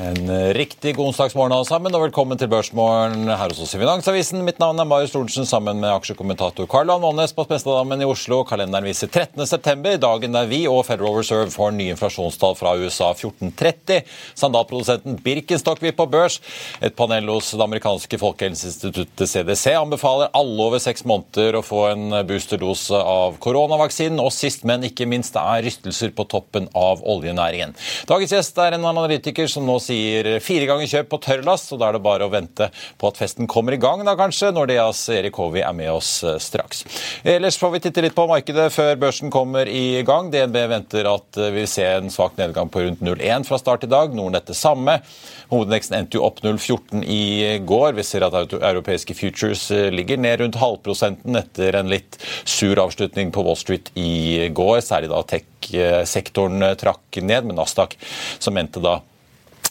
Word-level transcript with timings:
En 0.00 0.30
eh, 0.30 0.54
riktig 0.54 0.94
god 0.96 1.10
onsdagsmorgen 1.10 1.52
alle 1.52 1.66
sammen, 1.68 1.92
og 1.92 2.06
velkommen 2.06 2.38
til 2.40 2.48
Børsmorgen 2.48 3.26
her 3.28 3.50
hos 3.50 3.58
oss 3.60 3.74
i 3.76 3.80
Finansavisen. 3.82 4.40
Mitt 4.46 4.60
navn 4.62 4.78
er 4.80 4.86
Marius 4.88 5.12
Thorensen 5.12 5.44
sammen 5.48 5.76
med 5.82 5.92
aksjekommentator 5.92 6.64
Karl 6.70 6.88
Ann 6.94 7.04
Aanes 7.04 7.34
på 7.36 7.44
Spestadammen 7.44 8.00
i 8.00 8.08
Oslo. 8.08 8.38
Kalenderen 8.48 8.86
viser 8.88 9.10
13.9, 9.12 9.98
dagen 10.00 10.36
der 10.36 10.48
vi 10.48 10.62
og 10.70 10.86
Federal 10.88 11.18
Reserve 11.18 11.52
får 11.52 11.74
nye 11.76 11.92
inflasjonstall 11.92 12.56
fra 12.56 12.72
USA 12.80 13.10
14.30. 13.12 14.06
Sandalprodusenten 14.40 15.18
Birkenstock 15.20 15.82
vil 15.84 15.92
på 15.98 16.08
børs. 16.08 16.38
Et 16.80 16.96
panel 16.96 17.28
hos 17.34 17.50
det 17.52 17.66
amerikanske 17.66 18.20
folkehelseinstituttet 18.22 19.28
CDC 19.28 19.74
anbefaler 19.74 20.32
alle 20.38 20.68
over 20.70 20.80
seks 20.80 21.04
måneder 21.04 21.60
å 21.60 21.64
få 21.66 21.82
en 21.90 22.22
boosterdose 22.30 22.96
av 22.96 23.36
koronavaksinen. 23.44 24.22
Og 24.24 24.32
sist, 24.32 24.64
men 24.64 24.88
ikke 24.88 25.10
minst, 25.10 25.36
det 25.36 25.44
er 25.44 25.68
rystelser 25.68 26.16
på 26.16 26.24
toppen 26.30 26.72
av 26.72 27.04
oljenæringen. 27.04 27.76
Dagens 28.08 28.36
gjest 28.38 28.64
er 28.64 28.78
en 28.78 28.90
analytiker 28.94 29.50
som 29.50 29.68
nå 29.68 29.76
sier 29.76 29.89
sier 29.90 30.30
fire 30.44 30.68
ganger 30.70 30.90
kjøp 30.90 31.10
på 31.10 31.20
tørrlast, 31.26 31.74
og 31.74 31.82
da 31.82 31.90
er 31.90 31.98
det 31.98 32.04
bare 32.04 32.26
å 32.26 32.32
vente 32.32 32.70
på 33.00 33.10
at 33.10 33.18
festen 33.20 33.48
kommer 33.50 33.74
i 33.74 33.80
gang, 33.80 34.04
da 34.06 34.16
kanskje, 34.18 34.52
når 34.54 34.70
Dias 34.70 35.02
Erik 35.12 35.38
Hovi 35.40 35.64
er 35.64 35.74
med 35.76 35.90
oss 35.92 36.12
eh, 36.24 36.38
straks. 36.42 36.84
Ellers 37.26 37.58
får 37.60 37.74
vi 37.74 37.82
titte 37.86 38.04
litt 38.04 38.16
på 38.16 38.28
markedet 38.30 38.70
før 38.74 38.94
børsen 39.00 39.32
kommer 39.34 39.68
i 39.68 40.00
gang. 40.06 40.30
DNB 40.32 40.58
venter 40.70 41.08
at 41.10 41.40
vi 41.40 41.50
vil 41.60 41.70
se 41.70 41.86
en 41.86 42.10
svak 42.12 42.38
nedgang 42.40 42.70
på 42.72 42.84
rundt 42.84 43.02
0,1 43.04 43.46
fra 43.48 43.58
start 43.60 43.84
i 43.86 43.90
dag. 43.90 44.14
Nordnett 44.16 44.48
det 44.50 44.58
samme. 44.58 45.00
Hovedindeksen 45.50 45.96
endte 45.98 46.18
jo 46.18 46.24
opp 46.28 46.40
0,14 46.44 47.04
i 47.04 47.58
går. 47.66 47.94
Vi 47.98 48.06
ser 48.06 48.26
at 48.26 48.36
europeiske 48.54 49.16
futures 49.18 49.66
eh, 49.74 49.90
ligger 49.94 50.20
ned 50.20 50.44
rundt 50.44 50.60
halvprosenten 50.60 51.38
etter 51.40 51.80
en 51.80 51.90
litt 51.90 52.20
sur 52.44 52.78
avslutning 52.80 53.34
på 53.34 53.44
Wall 53.46 53.58
Street 53.58 53.92
i 53.98 54.48
går. 54.54 54.78
Særlig 54.86 55.10
da 55.12 55.22
tech-sektoren 55.34 56.70
trakk 56.80 57.22
ned, 57.22 57.48
men 57.48 57.58
Nasdaq 57.58 57.98
som 58.38 58.58
endte 58.60 58.82
da 58.84 59.00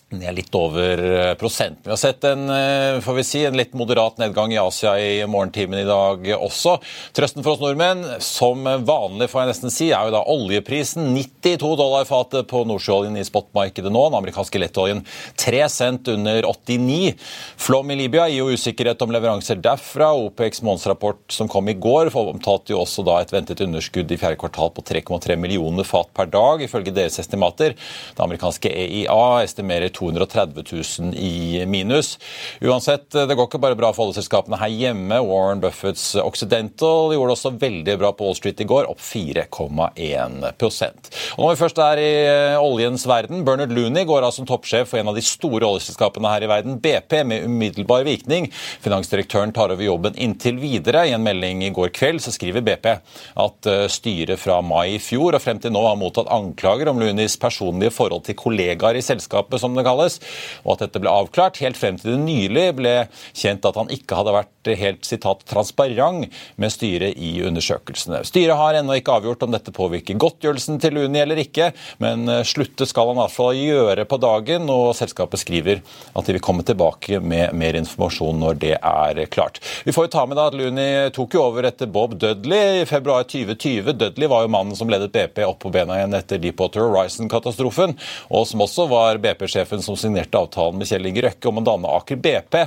ned 0.09 0.35
litt 0.35 0.55
over 0.57 1.01
eh, 1.29 1.33
prosenten. 1.37 1.83
Vi 1.83 1.89
har 1.89 1.97
sett 1.97 2.23
en, 2.23 2.49
eh, 2.49 2.99
får 3.01 3.13
vi 3.13 3.23
si, 3.23 3.43
en 3.45 3.57
litt 3.57 3.73
moderat 3.77 4.17
nedgang 4.17 4.53
i 4.53 4.57
Asia 4.57 4.95
i 4.99 5.25
morgentimen 5.29 5.79
i 5.79 5.85
dag 5.87 6.25
også. 6.39 6.79
Trøsten 7.13 7.45
for 7.45 7.53
oss 7.53 7.61
nordmenn, 7.61 8.01
som 8.23 8.65
vanlig 8.65 9.29
får 9.29 9.43
jeg 9.43 9.51
nesten 9.51 9.73
si, 9.73 9.89
er 9.93 10.09
jo 10.09 10.15
da 10.15 10.23
oljeprisen. 10.33 11.11
92 11.13 11.75
dollar 11.77 12.07
fatet 12.09 12.49
på 12.49 12.63
nordsjøoljen 12.65 13.19
i 13.21 13.25
spotmarkedet 13.27 13.91
nå. 13.93 14.07
Den 14.09 14.17
amerikanske 14.21 14.61
lettoljen 14.63 15.03
3 15.37 15.61
cent 15.69 16.09
under 16.09 16.49
89. 16.49 17.13
Flom 17.59 17.93
i 17.93 17.99
Libya 17.99 18.25
gir 18.31 18.41
jo 18.41 18.57
usikkerhet 18.57 19.05
om 19.05 19.13
leveranser 19.13 19.61
derfra. 19.61 20.09
OPEX 20.25 20.63
månedsrapport 20.65 21.21
som 21.37 21.51
kom 21.51 21.69
i 21.69 21.77
går, 21.77 22.09
omtalte 22.19 22.73
jo 22.73 22.81
også 22.81 23.05
da 23.05 23.19
et 23.21 23.33
ventet 23.33 23.61
underskudd 23.61 24.09
i 24.09 24.17
fjerde 24.17 24.41
kvartal 24.41 24.73
på 24.73 24.83
3,3 24.89 25.37
millioner 25.37 25.85
fat 25.85 26.09
per 26.17 26.31
dag, 26.33 26.65
ifølge 26.65 26.95
deres 26.95 27.19
estimater. 27.21 27.77
Det 27.77 28.25
amerikanske 28.25 28.73
EIA 28.73 29.45
estimerer 29.45 29.93
230 29.99 30.63
000 30.71 31.13
i 31.19 31.65
minus. 31.69 32.15
Uansett, 32.63 33.11
det 33.11 33.35
går 33.35 33.49
ikke 33.49 33.61
bare 33.61 33.77
bra 33.79 33.91
for 33.95 34.09
oljeselskapene 34.09 34.59
her 34.61 34.71
hjemme. 34.73 35.19
Warren 35.25 35.61
Buffetts 35.63 36.15
Occidental 36.23 37.13
gjorde 37.15 37.29
det 37.29 37.37
også 37.37 37.51
veldig 37.59 37.95
bra 38.01 38.09
på 38.15 38.25
Wall 38.25 38.37
Street 38.37 38.61
i 38.63 38.69
går, 38.69 38.83
opp 38.89 39.01
4,1% 39.03 41.09
Og 41.35 41.41
Når 41.43 41.51
vi 41.51 41.59
først 41.59 41.77
er 41.83 41.97
i 42.01 42.11
eh, 42.25 42.61
oljens 42.61 43.05
verden, 43.09 43.43
Bernard 43.47 43.73
Looney 43.75 44.03
går 44.07 44.21
av 44.25 44.31
som 44.35 44.47
toppsjef 44.49 44.87
for 44.91 44.97
en 45.01 45.11
av 45.11 45.17
de 45.17 45.23
store 45.25 45.65
oljeselskapene 45.67 46.31
her 46.33 46.41
i 46.45 46.51
verden, 46.51 46.73
BP, 46.81 47.11
med 47.29 47.45
umiddelbar 47.47 48.03
virkning. 48.07 48.43
Finansdirektøren 48.83 49.53
tar 49.55 49.73
over 49.73 49.85
jobben 49.85 50.17
inntil 50.19 50.57
videre. 50.61 51.05
I 51.07 51.15
en 51.17 51.25
melding 51.25 51.57
i 51.65 51.73
går 51.75 51.89
kveld 51.95 52.19
så 52.23 52.31
skriver 52.35 52.65
BP 52.65 52.87
at 52.89 53.69
eh, 53.69 53.85
styret 53.91 54.41
fra 54.41 54.59
mai 54.65 54.95
i 54.95 55.03
fjor 55.03 55.37
og 55.37 55.43
frem 55.43 55.59
til 55.61 55.73
nå 55.75 55.83
har 55.85 55.99
mottatt 55.99 56.31
anklager 56.33 56.91
om 56.91 57.01
Looneys 57.01 57.37
personlige 57.41 57.95
forhold 57.95 58.23
til 58.27 58.37
kollegaer 58.39 58.99
i 58.99 59.05
selskapet, 59.05 59.59
som 59.61 59.75
det 59.75 59.85
kalles, 59.89 60.19
og 60.63 60.77
at 60.77 60.85
dette 60.85 61.01
ble 61.03 61.11
avklart, 61.11 61.61
helt 61.63 61.79
frem 61.79 61.99
til 61.99 62.13
det 62.15 62.21
nylig 62.23 62.69
ble 62.79 62.95
kjent 63.33 63.65
at 63.67 63.81
han 63.81 63.91
ikke 63.93 64.21
hadde 64.21 64.37
vært 64.39 64.53
helt 64.79 65.05
sitat, 65.07 65.45
transparent 65.49 66.29
med 66.59 66.73
styret 66.73 67.17
i 67.17 67.39
undersøkelsene. 67.47 68.23
Styret 68.27 68.59
har 68.59 68.79
ennå 68.79 68.99
ikke 68.99 69.19
avgjort 69.19 69.45
om 69.47 69.53
dette 69.55 69.73
påvirker 69.75 70.19
godtgjørelsen 70.19 70.79
til 70.81 71.01
Uni 71.05 71.21
eller 71.21 71.41
ikke, 71.41 71.71
men 72.03 72.27
sluttet 72.47 72.69
slutte 72.69 72.85
skal 72.89 73.07
han 73.09 73.17
i 73.17 73.23
hvert 73.23 73.33
fall 73.33 73.57
gjøre 73.57 74.05
på 74.05 74.17
dagen, 74.21 74.69
og 74.69 74.95
selskapet 74.95 75.41
skriver 75.41 75.81
at 76.13 76.25
de 76.25 76.35
vil 76.35 76.43
komme 76.43 76.63
tilbake 76.63 77.19
med 77.19 77.53
mer 77.53 77.75
informasjon 77.79 78.39
når 78.39 78.59
det 78.59 78.75
er 78.77 79.25
klart. 79.31 79.59
Vi 79.85 79.91
får 79.91 80.07
jo 80.07 80.11
ta 80.13 80.25
med 80.25 80.37
da 80.37 80.47
at 80.49 80.57
Luni 80.57 81.09
tok 81.15 81.35
jo 81.35 81.43
over 81.43 81.67
etter 81.67 81.87
Bob 81.87 82.15
Dudley 82.19 82.81
i 82.83 82.85
februar 82.85 83.23
2020. 83.23 83.93
Dudley 83.93 84.29
var 84.29 84.43
jo 84.43 84.51
mannen 84.53 84.75
som 84.75 84.89
ledet 84.89 85.11
BP 85.11 85.43
opp 85.45 85.61
på 85.63 85.71
bena 85.73 85.97
igjen 85.97 86.15
etter 86.17 86.39
Deepwater 86.39 86.85
Horizon-katastrofen, 86.85 87.95
og 88.29 88.47
som 88.47 88.63
også 88.65 88.87
var 88.89 89.19
BP-sjefen 89.23 89.83
som 89.83 89.97
signerte 89.99 90.39
avtalen 90.39 90.79
med 90.79 90.89
Kjell 90.89 91.09
Inge 91.09 91.25
Røkke 91.27 91.49
om 91.49 91.61
å 91.61 91.65
danne 91.65 91.95
Aker 91.99 92.19
BP. 92.19 92.59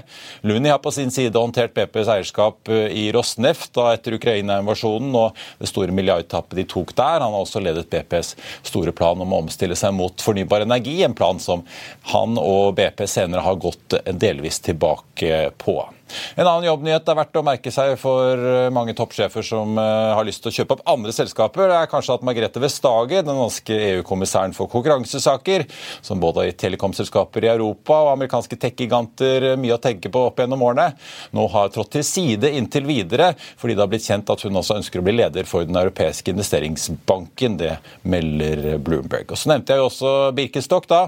Luni 0.49 0.73
har 0.73 0.83
på 0.83 0.93
sin 0.95 1.13
side 1.15 1.39
håndtert 1.39 1.75
BPs 1.93 2.09
eierskap 2.09 2.69
eh, 2.73 2.89
i 2.89 3.13
Rosneft 3.13 3.75
da 3.77 3.91
etter 3.93 4.17
Ukraina-invasjonen 4.17 5.15
og 5.19 5.39
det 5.61 5.69
store 5.71 5.95
milliardtappet 5.95 6.63
de 6.63 6.67
tok 6.69 6.95
der. 6.97 7.21
Han 7.21 7.35
har 7.37 7.45
også 7.45 7.63
ledet 7.63 7.91
BPs 7.93 8.35
store 8.65 8.95
plan 8.97 9.21
om 9.21 9.33
å 9.33 9.43
omstille 9.45 9.77
seg 9.79 9.95
mot 9.97 10.25
fornybar 10.25 10.65
energi, 10.67 11.03
en 11.05 11.17
plan 11.17 11.41
som 11.43 11.67
han 12.15 12.39
og 12.41 12.75
BP 12.79 13.05
senere 13.07 13.45
har 13.45 13.61
gått 13.61 13.99
delvis 14.13 14.63
tilbake 14.65 15.51
på. 15.61 15.77
En 16.37 16.47
annen 16.47 16.67
jobbnyhet 16.67 17.05
det 17.05 17.13
er 17.13 17.19
verdt 17.19 17.39
å 17.39 17.45
merke 17.47 17.73
seg 17.75 17.95
for 18.01 18.41
eh, 18.41 18.69
mange 18.75 18.95
toppsjefer 18.97 19.45
som 19.47 19.79
eh, 19.81 20.13
har 20.17 20.27
lyst 20.27 20.43
til 20.45 20.53
å 20.53 20.57
kjøpe 20.57 20.77
opp 20.77 20.85
andre 20.93 21.15
selskaper, 21.15 21.69
det 21.71 21.79
er 21.79 21.91
kanskje 21.91 22.17
at 22.17 22.27
Margrethe 22.27 22.63
Vestager, 22.63 23.25
den 23.27 23.39
norske 23.39 23.77
EU-kommissæren 23.91 24.55
for 24.57 24.71
konkurransesaker, 24.73 25.67
som 26.05 26.21
både 26.23 26.43
har 26.43 26.51
gitt 26.51 26.61
telekomselskaper 26.65 27.47
i 27.47 27.53
Europa 27.53 27.99
og 28.07 28.13
amerikanske 28.15 28.59
tech-giganter 28.65 29.53
eh, 29.53 29.59
mye 29.61 29.77
å 29.77 29.83
tenke 29.83 30.13
på 30.13 30.27
opp 30.29 30.43
gjennom 30.43 30.65
årene, 30.69 30.91
nå 31.37 31.47
har 31.53 31.73
trådt 31.75 31.95
til 31.97 32.07
side 32.07 32.53
inntil 32.57 32.89
videre, 32.89 33.33
fordi 33.61 33.77
det 33.77 33.85
har 33.85 33.93
blitt 33.93 34.09
kjent 34.09 34.33
at 34.33 34.47
hun 34.47 34.61
også 34.61 34.79
ønsker 34.81 35.03
å 35.03 35.07
bli 35.07 35.17
leder 35.17 35.49
for 35.49 35.69
Den 35.69 35.79
europeiske 35.79 36.33
investeringsbanken. 36.33 37.57
Det 37.61 37.77
melder 38.09 38.79
Bloomberg. 38.83 39.33
Og 39.33 39.39
Så 39.39 39.51
nevnte 39.51 39.75
jeg 39.75 39.83
jo 39.83 39.89
også 39.89 40.13
Birkenstock, 40.37 40.89
da. 40.91 41.07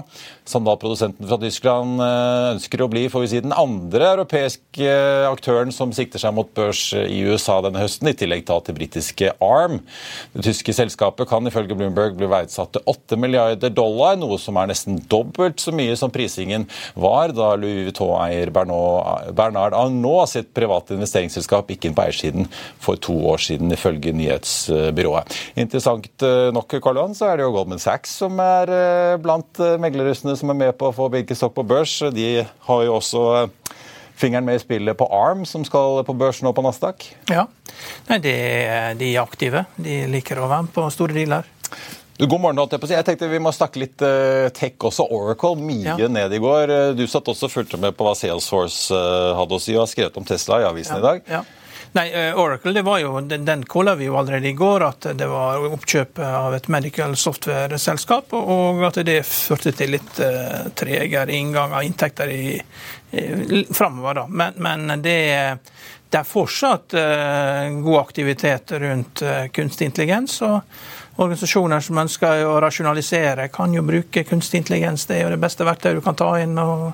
Sandalprodusenten 0.49 1.27
fra 1.27 1.39
Tyskland 1.41 2.01
ønsker 2.01 2.83
å 2.83 2.89
bli 2.91 3.05
får 3.11 3.23
vi 3.23 3.29
si, 3.31 3.41
den 3.43 3.55
andre 3.55 4.11
europeiske 4.13 4.91
aktøren 5.29 5.73
som 5.73 5.93
sikter 5.95 6.21
seg 6.21 6.35
mot 6.37 6.51
børs 6.55 6.87
i 6.95 7.21
USA 7.25 7.57
denne 7.65 7.81
høsten, 7.81 8.09
i 8.11 8.17
tillegg 8.17 8.45
til 8.45 8.77
britiske 8.77 9.31
ARM. 9.43 9.79
Det 10.35 10.45
tyske 10.45 10.75
selskapet 10.75 11.29
kan 11.29 11.47
ifølge 11.49 11.77
Bloomberg 11.77 12.17
bli 12.19 12.29
verdsatt 12.29 12.75
til 12.75 12.85
8 12.91 13.17
milliarder 13.19 13.73
dollar, 13.73 14.17
noe 14.19 14.37
som 14.41 14.57
er 14.61 14.69
nesten 14.71 14.99
dobbelt 15.11 15.63
så 15.63 15.73
mye 15.75 15.95
som 15.99 16.13
prisingen 16.13 16.67
var 16.93 17.33
da 17.35 17.53
Louis 17.59 17.87
Vuitton-eier 17.89 18.51
Bernard 18.53 19.75
Arnault 19.75 20.31
sitt 20.31 20.51
private 20.55 20.95
investeringsselskap 20.95 21.69
gikk 21.71 21.89
inn 21.89 21.97
på 21.97 22.05
eiersiden 22.05 22.49
for 22.81 22.99
to 23.01 23.15
år 23.31 23.41
siden, 23.41 23.73
ifølge 23.75 24.13
nyhetsbyrået. 24.15 25.35
Interessant 25.59 26.25
eh, 26.25 26.51
nok, 26.55 26.77
Karl 26.83 27.01
Johan, 27.01 27.15
så 27.17 27.31
er 27.31 27.39
det 27.39 27.47
jo 27.47 27.53
Goldman 27.55 27.81
Sachs 27.81 28.15
som 28.21 28.39
er 28.41 28.71
eh, 28.71 29.17
blant 29.21 29.61
eh, 29.63 29.77
meglerhusene 29.81 30.34
som 30.39 30.51
er 30.53 30.59
med 30.59 30.77
på 30.79 30.89
å 30.89 30.95
få 30.95 31.09
Birkenstock 31.13 31.55
på 31.55 31.65
børs. 31.67 31.97
De 32.13 32.45
har 32.67 32.85
jo 32.85 32.95
også 32.97 33.25
fingeren 34.15 34.45
med 34.47 34.59
i 34.59 34.63
spillet 34.63 34.97
på 34.97 35.07
ARM, 35.11 35.43
som 35.45 35.65
skal 35.67 36.01
på 36.07 36.15
børs 36.17 36.41
nå 36.45 36.53
på 36.55 36.63
Nasdaq? 36.65 37.09
Ja, 37.31 37.47
Nei, 38.07 38.21
de, 38.23 38.33
de 38.99 39.11
er 39.11 39.21
aktive. 39.23 39.65
De 39.75 40.05
liker 40.07 40.39
å 40.39 40.47
være 40.47 40.67
med 40.67 40.75
på 40.75 40.87
store 40.93 41.17
dealer. 41.17 41.47
God 42.15 42.39
morgen, 42.39 42.61
jeg 42.71 42.79
på 42.79 42.87
å 42.87 42.87
si. 42.87 42.95
Jeg 42.95 43.05
tenkte 43.09 43.27
Vi 43.27 43.41
må 43.43 43.51
snakke 43.51 43.81
litt 43.81 43.99
uh, 44.05 44.47
tech 44.55 44.79
også. 44.87 45.03
Oracle, 45.11 45.59
mye 45.59 45.97
ja. 45.99 46.07
ned 46.07 46.31
i 46.31 46.39
går. 46.39 46.71
Du 46.95 47.03
satt 47.11 47.27
også 47.27 47.51
fulgte 47.51 47.79
med 47.81 47.97
på 47.97 48.07
hva 48.07 48.15
Salesforce 48.15 48.95
hadde 49.35 49.57
å 49.57 49.61
si, 49.61 49.75
og 49.75 49.83
har 49.83 49.91
skrevet 49.91 50.19
om 50.21 50.27
Tesla 50.27 50.61
i 50.63 50.67
avisen 50.69 50.95
ja. 50.95 51.01
i 51.01 51.07
dag. 51.09 51.25
Ja. 51.27 51.43
Nei, 51.95 52.33
Oracle 52.35 52.73
det 52.75 52.81
var 52.83 52.99
jo, 52.99 53.13
den, 53.23 53.45
den 53.47 53.61
vi 53.97 54.05
jo 54.09 54.17
allerede 54.19 54.49
i 54.49 54.57
går, 54.57 54.83
at 54.83 55.05
det 55.15 55.27
var 55.31 55.63
oppkjøp 55.63 56.19
av 56.19 56.55
et 56.57 56.67
medical 56.67 57.15
software-selskap, 57.15 58.33
og 58.35 58.83
at 58.83 58.99
det 59.07 59.21
førte 59.23 59.71
til 59.71 59.95
litt 59.95 60.19
uh, 60.19 60.67
tregere 60.75 61.31
inngang 61.31 61.71
av 61.71 61.87
inntekter 61.87 62.33
i, 62.35 62.59
framover. 63.71 64.19
da. 64.19 64.25
Men, 64.27 64.59
men 64.59 65.01
det, 65.05 65.15
det, 66.09 66.19
er 66.19 66.27
fortsatt 66.27 66.97
uh, 66.99 67.79
god 67.79 67.99
aktivitet 68.01 68.75
rundt 68.83 69.23
kunstig 69.55 69.87
intelligens. 69.93 70.41
og 70.43 70.67
Organisasjoner 71.15 71.79
som 71.79 72.01
ønsker 72.01 72.41
å 72.43 72.57
rasjonalisere, 72.59 73.47
kan 73.53 73.71
jo 73.73 73.85
bruke 73.87 74.25
kunstig 74.27 74.59
intelligens. 74.59 75.05
Det 75.07 75.15
er 75.19 75.23
jo 75.23 75.35
det 75.35 75.39
beste 75.39 75.63
verktøyet 75.67 76.01
du 76.01 76.03
kan 76.03 76.17
ta 76.19 76.33
inn. 76.41 76.57
og 76.59 76.91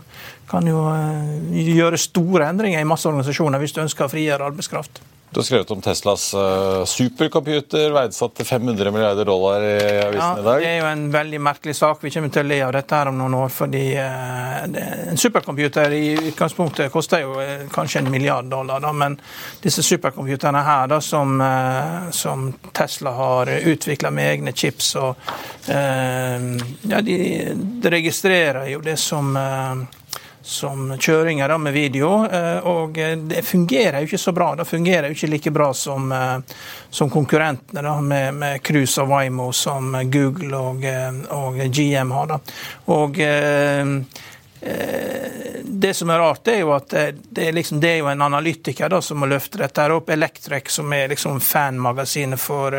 kan 0.51 0.67
jo 0.67 0.83
eh, 0.91 1.71
gjøre 1.77 1.99
store 1.99 2.49
endringer 2.51 2.83
i 2.83 2.87
masse 2.87 3.07
organisasjoner 3.09 3.61
hvis 3.61 3.75
du 3.75 3.81
ønsker 3.85 4.07
å 4.07 4.11
frigjøre 4.11 4.51
arbeidskraft. 4.51 5.01
Du 5.33 5.39
har 5.39 5.43
skrevet 5.43 5.71
om 5.71 5.81
Teslas 5.81 6.33
uh, 6.33 6.85
supercomputer, 6.85 7.91
verdsatt 7.95 8.33
til 8.35 8.45
500 8.45 8.91
milliarder 8.91 9.25
dollar 9.25 9.63
i 9.63 9.75
avisen 10.03 10.19
ja, 10.19 10.39
i 10.39 10.43
dag. 10.43 10.57
Det 10.59 10.67
er 10.67 10.81
jo 10.81 10.89
en 10.89 11.05
veldig 11.13 11.39
merkelig 11.39 11.75
sak. 11.77 12.01
Vi 12.03 12.11
kommer 12.11 12.33
til 12.35 12.43
å 12.43 12.49
le 12.49 12.57
av 12.65 12.73
dette 12.75 12.99
her 12.99 13.11
om 13.13 13.15
noen 13.15 13.37
år. 13.39 13.53
fordi 13.55 13.83
uh, 13.95 14.57
det, 14.73 14.83
En 15.13 15.21
supercomputer 15.21 15.95
i 15.95 16.09
utgangspunktet 16.33 16.91
koster 16.91 17.23
jo 17.23 17.37
uh, 17.39 17.63
kanskje 17.71 18.01
en 18.01 18.11
milliard 18.11 18.51
dollar. 18.51 18.83
Da, 18.83 18.91
men 18.91 19.15
disse 19.63 19.85
supercomputerne 19.87 20.65
her 20.67 20.91
da, 20.91 20.99
som, 20.99 21.39
som 22.11 22.49
Tesla 22.75 23.15
har 23.15 23.53
utvikla 23.71 24.11
med 24.11 24.33
egne 24.33 24.51
chips, 24.51 24.95
og, 24.99 25.31
ja, 25.67 27.01
de, 27.05 27.17
de, 27.55 27.91
registrerer 27.93 28.67
jo 28.73 28.83
det 28.83 28.97
som 28.99 29.31
som 30.41 30.97
kjøringer 30.97 31.57
med 31.57 31.73
video. 31.73 32.25
Eh, 32.25 32.57
og 32.57 32.93
det 33.27 33.45
fungerer 33.45 33.99
jo 33.99 34.09
ikke 34.09 34.17
så 34.17 34.31
bra. 34.31 34.55
Det 34.55 34.65
fungerer 34.65 35.09
jo 35.09 35.17
ikke 35.17 35.31
like 35.31 35.51
bra 35.51 35.73
som, 35.73 36.11
eh, 36.11 36.37
som 36.89 37.09
konkurrentene 37.09 37.81
da, 37.81 38.01
med, 38.01 38.33
med 38.33 38.63
Cruise 38.63 39.01
og 39.01 39.09
Waymo 39.13 39.51
som 39.51 39.95
Google 40.11 40.57
og, 40.57 40.85
eh, 40.85 41.23
og 41.37 41.61
GM 41.69 42.11
har. 42.11 42.35
Da. 42.35 42.39
Og 42.91 43.17
det 44.61 45.93
som 45.97 46.09
er 46.13 46.19
rart, 46.21 46.47
er 46.51 46.59
jo 46.59 46.69
at 46.75 46.91
det 46.93 47.47
er, 47.47 47.55
liksom, 47.55 47.79
det 47.81 47.95
er 47.95 48.03
jo 48.03 48.11
en 48.11 48.21
analytiker 48.21 48.91
da, 48.93 48.99
som 49.01 49.17
må 49.17 49.25
løfte 49.25 49.57
dette 49.57 49.87
opp. 49.89 50.11
Electrek, 50.13 50.69
som 50.69 50.93
er 50.93 51.09
liksom 51.09 51.39
fanmagasinet 51.41 52.39
for, 52.39 52.77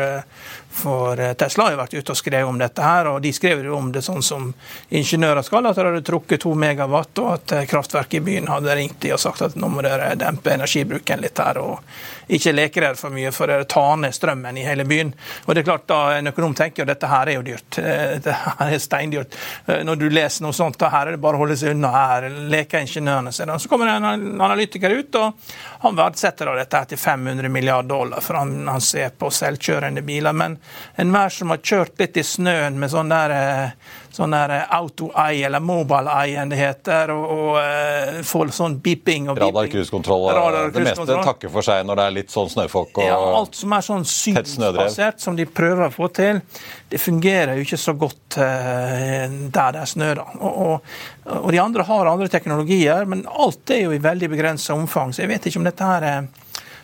for 0.73 1.19
eh, 1.19 1.33
Tesla 1.33 1.63
har 1.63 1.75
jo 1.75 1.77
vært 1.77 1.93
ute 1.93 2.13
og 2.13 2.17
skrevet 2.17 2.49
om 2.49 2.57
dette, 2.57 2.81
her, 2.81 3.07
og 3.11 3.21
de 3.21 3.31
skrev 3.33 3.61
jo 3.63 3.75
om 3.77 3.91
det 3.93 4.01
sånn 4.01 4.23
som 4.25 4.49
ingeniører 4.89 5.45
skal, 5.45 5.67
at 5.69 5.77
de 5.77 5.85
hadde 5.85 6.01
trukket 6.07 6.41
to 6.43 6.53
megawatt, 6.57 7.21
og 7.21 7.29
at 7.35 7.53
eh, 7.53 7.65
kraftverket 7.69 8.17
i 8.17 8.23
byen 8.25 8.49
hadde 8.49 8.75
ringt 8.75 8.97
de 9.05 9.13
og 9.13 9.21
sagt 9.21 9.43
at 9.45 9.57
nå 9.59 9.69
må 9.69 9.83
dere 9.85 10.15
dempe 10.19 10.55
energibruken 10.55 11.21
litt 11.21 11.39
her, 11.39 11.59
og 11.61 12.33
ikke 12.33 12.55
leke 12.55 12.81
dere 12.81 12.97
for 12.97 13.13
mye, 13.13 13.31
for 13.35 13.51
dere 13.51 13.67
tar 13.69 13.99
ned 14.01 14.15
strømmen 14.17 14.57
i 14.57 14.65
hele 14.65 14.87
byen. 14.89 15.13
Og 15.45 15.53
det 15.53 15.61
er 15.61 15.69
klart 15.69 15.87
da 15.91 16.01
En 16.13 16.29
økonom 16.29 16.53
tenker 16.55 16.83
jo 16.83 16.87
dette 16.87 17.07
her 17.09 17.29
er 17.29 17.37
jo 17.37 17.45
dyrt. 17.45 17.77
Eh, 17.77 18.17
det 18.23 18.33
her 18.33 18.73
er 18.73 18.81
steindyrt. 18.81 19.37
Når 19.85 19.99
du 19.99 20.05
leser 20.09 20.45
noe 20.45 20.55
sånt, 20.55 20.77
da 20.79 20.89
her 20.93 21.07
er 21.07 21.15
det 21.15 21.21
bare 21.23 21.37
å 21.37 21.43
holde 21.43 21.57
seg 21.59 21.73
unna. 21.75 21.91
Her 21.93 22.27
leker 22.51 22.83
ingeniørene 22.83 23.33
seg. 23.33 23.51
Så 23.59 23.69
kommer 23.71 23.89
det 23.89 23.95
en 23.99 24.41
analytiker 24.41 24.93
ut, 24.93 25.19
og 25.19 25.55
han 25.83 25.97
verdsetter 25.97 26.51
dette 26.57 26.81
her 26.81 26.89
til 26.89 27.01
500 27.01 27.51
milliarder 27.51 27.89
dollar, 27.89 28.23
for 28.23 28.39
han, 28.39 28.55
han 28.71 28.83
ser 28.83 29.13
på 29.19 29.31
selvkjørende 29.33 30.03
biler. 30.05 30.33
men 30.33 30.57
enhver 30.95 31.29
som 31.29 31.51
har 31.53 31.61
kjørt 31.63 31.99
litt 31.99 32.17
i 32.17 32.23
snøen 32.25 32.77
med 32.79 32.91
sånn 32.91 33.11
der, 33.11 33.33
eh, 33.33 33.93
sånn 34.13 34.33
eh, 34.37 34.53
auto-eye, 34.77 35.45
eller 35.47 35.63
mobile-eye, 35.63 36.45
det 36.51 36.59
heter, 36.59 37.13
og, 37.13 37.23
og 37.33 37.57
uh, 37.57 38.19
får 38.27 38.53
sånn 38.53 38.77
beeping 38.83 39.29
og 39.31 39.39
Radar 39.41 39.69
cruisekontroll. 39.71 40.27
Det 40.73 40.83
meste 40.85 41.17
takker 41.25 41.53
for 41.53 41.65
seg 41.65 41.87
når 41.87 41.99
det 41.99 42.05
er 42.05 42.15
litt 42.19 42.33
sånn 42.33 42.51
snøfokk 42.51 43.01
og 43.01 43.07
ja, 43.07 43.17
Alt 43.39 43.57
som 43.57 43.73
er 43.73 43.85
sånn 43.85 44.05
synsbasert, 44.07 45.21
som 45.23 45.37
de 45.39 45.47
prøver 45.49 45.87
å 45.87 45.93
få 45.93 46.11
til, 46.13 46.43
det 46.89 47.01
fungerer 47.01 47.57
jo 47.57 47.65
ikke 47.65 47.81
så 47.81 47.95
godt 47.97 48.37
uh, 48.37 49.25
der 49.27 49.73
det 49.73 49.81
er 49.81 49.89
snø. 49.89 50.13
da. 50.19 50.27
Og, 50.39 50.53
og, 50.53 50.95
og, 51.39 51.49
de 51.53 51.61
andre 51.63 51.87
har 51.89 52.13
andre 52.13 52.29
teknologier, 52.31 53.09
men 53.09 53.25
alt 53.25 53.73
er 53.73 53.85
jo 53.87 53.95
i 53.95 54.01
veldig 54.03 54.29
begrensa 54.33 54.77
omfang, 54.77 55.13
så 55.13 55.25
jeg 55.25 55.33
vet 55.33 55.49
ikke 55.49 55.63
om 55.63 55.69
dette 55.69 55.89
her 55.89 56.09
er 56.09 56.31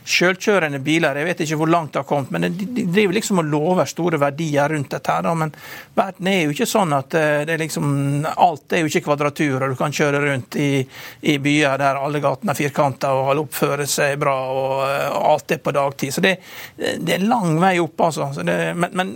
Selvkjørende 0.10 0.80
biler, 0.82 1.20
jeg 1.20 1.28
vet 1.28 1.42
ikke 1.44 1.58
hvor 1.60 1.70
langt 1.70 1.94
det 1.94 2.00
har 2.02 2.08
kommet, 2.10 2.32
men 2.34 2.56
de 2.58 2.86
driver 2.90 3.14
liksom 3.14 3.42
og 3.44 3.50
lover 3.52 3.90
store 3.90 4.18
verdier 4.18 4.72
rundt 4.74 4.90
dette. 4.90 5.12
her, 5.14 5.36
Men 5.38 5.52
verden 5.94 6.28
er 6.28 6.40
jo 6.42 6.54
ikke 6.56 6.66
sånn 6.66 6.96
at 6.98 7.14
eh, 7.14 7.44
det 7.46 7.54
er 7.54 7.62
liksom, 7.62 8.26
alt 8.26 8.74
er 8.74 8.82
jo 8.82 8.90
ikke 8.90 9.04
kvadratur, 9.06 9.62
og 9.62 9.70
du 9.70 9.78
kan 9.78 9.94
kjøre 9.94 10.24
rundt 10.24 10.58
i, 10.58 10.82
i 11.22 11.36
byer 11.38 11.78
der 11.78 12.00
alle 12.02 12.22
gatene 12.24 12.56
er 12.56 12.58
firkanta 12.58 13.12
og 13.14 13.30
alle 13.30 13.44
oppfører 13.46 13.86
seg 13.86 14.16
bra, 14.24 14.34
og, 14.50 14.74
eh, 14.88 15.06
og, 15.12 15.28
alt 15.36 15.54
er 15.54 15.62
på 15.62 15.76
dagtid. 15.78 16.16
Så 16.16 16.26
det, 16.26 16.34
det 16.80 17.20
er 17.20 17.28
lang 17.30 17.60
vei 17.62 17.76
opp, 17.84 18.02
altså. 18.08 18.32
Det, 18.42 18.58
men, 18.74 18.98
men, 18.98 19.14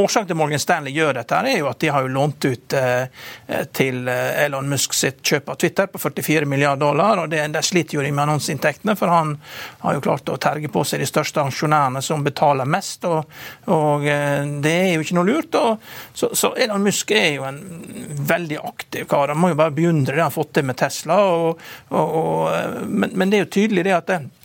årsaken 0.00 0.32
til 0.32 0.40
Morgan 0.40 0.64
Stanley 0.64 0.96
gjør 0.96 1.20
dette, 1.20 1.36
her 1.36 1.50
er 1.52 1.60
jo 1.60 1.68
at 1.68 1.84
de 1.84 1.92
har 1.92 2.06
jo 2.06 2.14
lånt 2.16 2.48
ut 2.48 2.78
eh, 2.80 3.28
til 3.76 4.08
Elon 4.08 4.72
Musk 4.72 4.96
sitt 4.96 5.20
kjøp 5.20 5.52
av 5.52 5.60
Twitter 5.60 5.92
på 5.92 6.00
44 6.00 6.48
milliarder 6.48 6.80
dollar, 6.80 7.26
og 7.26 7.28
det, 7.28 7.44
der 7.52 7.66
sliter 7.66 7.98
jo 7.98 8.08
de 8.08 8.14
med 8.14 8.24
annonseinntektene, 8.24 8.96
for 8.96 9.12
han 9.12 9.36
har 9.84 9.98
jo 9.98 10.04
klart 10.08 10.29
å 10.32 10.38
terge 10.40 10.70
på 10.72 10.84
seg 10.86 11.02
de 11.02 11.08
største 11.08 11.42
aksjonærene 11.42 12.02
som 12.04 12.24
betaler 12.26 12.68
mest. 12.70 13.06
Og, 13.08 13.36
og 13.74 14.08
eh, 14.08 14.42
det 14.64 14.74
er 14.80 14.90
jo 14.94 15.04
ikke 15.06 15.18
noe 15.20 15.28
lurt. 15.28 15.60
Og, 15.60 15.86
så, 16.14 16.32
så, 16.38 16.52
Elon 16.60 16.84
Musk 16.86 17.14
er 17.16 17.30
jo 17.36 17.46
en 17.48 17.62
veldig 18.30 18.60
aktiv 18.64 19.08
kar. 19.10 19.34
Han 19.34 19.42
må 19.42 19.52
jo 19.52 19.60
bare 19.60 19.76
beundre 19.76 20.16
det 20.16 20.22
han 20.22 20.30
har 20.30 20.36
fått 20.36 20.54
til 20.58 20.68
med 20.70 20.80
Tesla. 20.80 21.22
Og, 21.30 21.64
og, 21.94 22.84
men, 22.86 23.14
men, 23.14 23.30
det 23.30 23.40
er 23.40 23.46
jo 23.46 23.54
tydelig 23.60 23.86
det 23.86 23.96
at 23.96 24.10
det, 24.10 24.20
Eh, 24.22 24.39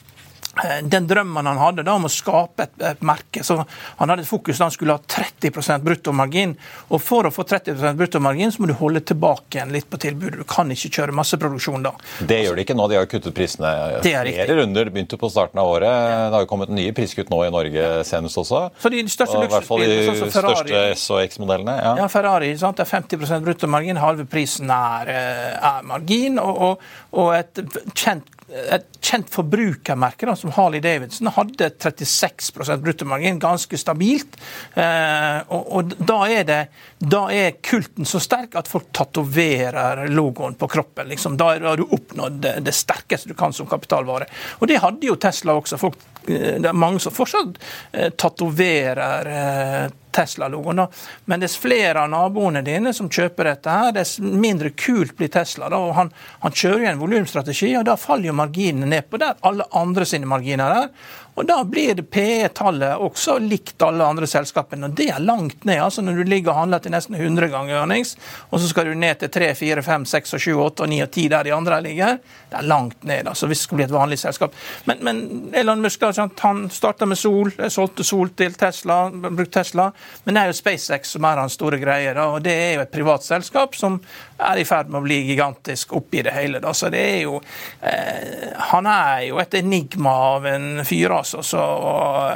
den 0.81 1.07
drømmen 1.07 1.45
han 1.45 1.57
hadde 1.59 1.83
da 1.83 1.95
om 1.97 2.07
å 2.07 2.11
skape 2.11 2.63
et, 2.63 2.75
et, 2.79 3.01
merke. 3.05 3.43
så 3.43 3.57
Han 3.99 4.11
hadde 4.11 4.23
et 4.23 4.29
fokus 4.29 4.59
da 4.59 4.69
han 4.69 4.73
skulle 4.75 4.95
ha 4.95 5.01
30% 5.01 5.83
bruttomargin. 5.83 6.55
Og 6.95 7.01
for 7.03 7.27
å 7.27 7.31
få 7.33 7.43
30 7.47 7.97
bruttomargin 7.99 8.53
så 8.53 8.63
må 8.63 8.69
du 8.71 8.75
holde 8.79 9.01
tilbake 9.05 9.59
igjen 9.59 9.73
litt 9.75 9.89
på 9.91 9.99
tilbudet. 10.01 10.39
Du 10.39 10.47
kan 10.49 10.71
ikke 10.71 10.91
kjøre 10.99 11.15
masseproduksjon 11.17 11.85
da. 11.85 11.93
Det 12.19 12.39
gjør 12.45 12.59
de 12.59 12.65
ikke 12.65 12.77
nå. 12.77 12.87
De 12.91 12.99
har 12.99 13.09
kuttet 13.11 13.35
prisene 13.35 13.73
flere 14.05 14.59
runder. 14.61 14.91
Begynte 14.93 15.19
på 15.19 15.31
starten 15.33 15.61
av 15.61 15.71
året. 15.73 15.89
Det 15.89 16.37
har 16.37 16.45
jo 16.45 16.51
kommet 16.51 16.71
nye 16.75 16.95
priskutt 16.95 17.31
nå 17.33 17.41
i 17.47 17.51
Norge 17.53 17.89
senest 18.07 18.39
også. 18.41 18.65
Så 18.81 18.93
de 18.93 19.03
største 19.11 19.41
og 19.41 19.47
I 19.47 19.51
hvert 19.51 19.67
fall 19.67 19.83
de 19.83 19.99
sånn 20.07 20.33
største 20.33 20.85
S- 20.95 21.09
og 21.13 21.23
X-modellene. 21.25 21.75
Ja. 21.81 21.95
ja. 22.03 22.07
Ferrari 22.11 22.53
sant? 22.59 22.79
det 22.79 22.85
er 22.87 22.93
50 22.95 23.43
bruttomargin. 23.45 23.99
Halve 23.99 24.27
prisen 24.29 24.71
er, 24.71 25.11
eh, 25.11 25.51
er 25.73 25.83
margin. 25.87 26.39
og, 26.39 26.63
og, 26.69 26.87
og 27.15 27.33
et 27.35 27.59
kjent 27.95 28.34
et 28.45 28.85
kjent 29.01 29.29
forbrukermerke 29.33 30.27
da, 30.29 30.35
som 30.37 30.51
Harley 30.53 30.81
Davidson 30.83 31.31
hadde 31.33 31.71
36% 31.81 32.83
bruttomargin, 32.83 33.39
ganske 33.41 33.77
stabilt. 33.77 34.37
Eh, 34.77 35.39
og, 35.49 35.71
og 35.79 35.95
da, 35.97 36.19
er 36.29 36.45
det, 36.45 36.59
da, 37.01 37.23
er 37.33 37.57
kulten 37.65 38.05
så 38.05 38.21
sterk 38.21 38.57
at 38.59 38.69
folk 38.69 38.91
tatoverer 38.93 40.05
logoen 40.13 40.57
på 40.59 40.69
kroppen. 40.69 41.09
Liksom. 41.09 41.39
Da 41.41 41.55
har 41.57 41.81
du 41.81 41.87
oppnådd 41.89 42.37
det, 42.45 42.55
det, 42.67 42.75
sterkeste 42.77 43.33
du 43.33 43.37
kan 43.37 43.53
som 43.53 43.69
kapitalvare. 43.69 44.29
Og 44.59 44.69
det 44.69 44.81
hadde 44.83 45.09
jo 45.09 45.17
Tesla 45.17 45.57
også. 45.57 45.81
Folk, 45.81 45.97
eh, 46.27 46.59
det 46.61 46.69
er 46.69 46.77
mange 46.85 47.01
som 47.01 47.15
fortsatt 47.15 47.57
eh, 47.93 48.11
tatoverer 48.13 49.33
eh, 49.33 49.85
Tesla-logoen. 50.15 50.85
Men 51.29 51.43
dess 51.43 51.57
flere 51.59 52.05
av 52.05 52.11
naboene 52.13 52.63
dine 52.65 52.93
som 52.95 53.09
kjøper 53.11 53.51
dette, 53.51 53.75
her, 53.75 53.91
dess 53.95 54.17
mindre 54.19 54.71
kult 54.77 55.15
blir 55.19 55.31
Tesla. 55.33 55.69
Da. 55.71 55.81
og 55.81 55.95
Han, 55.99 56.11
han 56.45 56.55
kjører 56.55 56.85
jo 56.85 56.91
en 56.93 57.03
volumstrategi, 57.03 57.73
og 57.79 57.85
da 57.89 57.97
faller 57.99 58.31
jo 58.31 58.39
marginene 58.39 58.89
ned 58.95 59.09
på 59.09 59.21
der 59.21 59.37
alle 59.45 59.67
andre 59.75 60.07
sine 60.09 60.29
marginer 60.29 60.79
er. 60.85 60.89
Og 61.35 61.45
Da 61.45 61.57
blir 61.67 61.99
PE-tallet 61.99 63.01
også 63.03 63.37
likt 63.43 63.81
alle 63.83 64.05
andre 64.07 64.27
selskapene. 64.27 64.87
og 64.87 64.95
Det 64.95 65.09
er 65.11 65.19
langt 65.19 65.65
ned. 65.65 65.81
altså 65.81 66.01
Når 66.01 66.15
du 66.15 66.23
ligger 66.23 66.51
og 66.51 66.59
handler 66.59 66.79
til 66.79 66.91
nesten 66.91 67.15
100 67.15 67.47
ganger 67.51 67.75
earnings, 67.75 68.15
og 68.49 68.59
så 68.59 68.67
skal 68.67 68.85
du 68.85 68.93
ned 68.93 69.19
til 69.19 69.29
3, 69.29 69.53
4, 69.55 69.81
5, 69.81 70.05
6, 70.05 70.35
7, 70.37 70.59
8, 70.59 70.87
9 70.87 71.01
og 71.01 71.11
10 71.11 71.27
der 71.27 71.43
de 71.43 71.53
andre 71.53 71.81
ligger, 71.81 72.17
det 72.49 72.57
er 72.57 72.61
langt 72.61 73.03
ned. 73.03 73.27
altså 73.27 73.47
Hvis 73.47 73.59
det 73.59 73.63
skal 73.63 73.75
bli 73.75 73.85
et 73.85 73.91
vanlig 73.91 74.19
selskap. 74.19 74.53
Men, 74.85 74.97
men 75.01 75.51
Elon 75.53 75.81
Musk 75.81 76.01
han 76.39 76.69
starta 76.69 77.05
med 77.05 77.17
Sol, 77.17 77.51
solgte 77.69 78.03
Sol 78.03 78.29
til 78.29 78.53
Tesla, 78.53 79.09
brukte 79.09 79.59
Tesla. 79.59 79.91
Men 80.23 80.35
det 80.35 80.41
er 80.41 80.47
jo 80.47 80.53
SpaceX 80.53 81.09
som 81.15 81.25
er 81.25 81.37
hans 81.37 81.53
store 81.53 81.77
greie. 81.77 82.13
Da, 82.13 82.29
og 82.31 82.43
Det 82.43 82.53
er 82.53 82.73
jo 82.75 82.81
et 82.81 82.91
privat 82.91 83.23
selskap 83.23 83.75
som 83.75 83.99
er 84.37 84.59
i 84.59 84.65
ferd 84.67 84.89
med 84.89 84.99
å 84.99 85.05
bli 85.05 85.21
gigantisk 85.29 85.93
oppi 85.95 86.21
det 86.25 86.33
hele. 86.35 86.59
Da. 86.63 86.73
Så 86.73 86.89
det 86.93 87.01
er 87.01 87.21
jo 87.23 87.39
eh, 87.81 88.51
Han 88.71 88.87
er 88.87 89.21
jo 89.29 89.39
et 89.39 89.53
enigma 89.53 90.15
av 90.35 90.47
en 90.49 90.85
fyr 90.85 91.11
altså. 91.25 91.41
Så, 91.43 91.61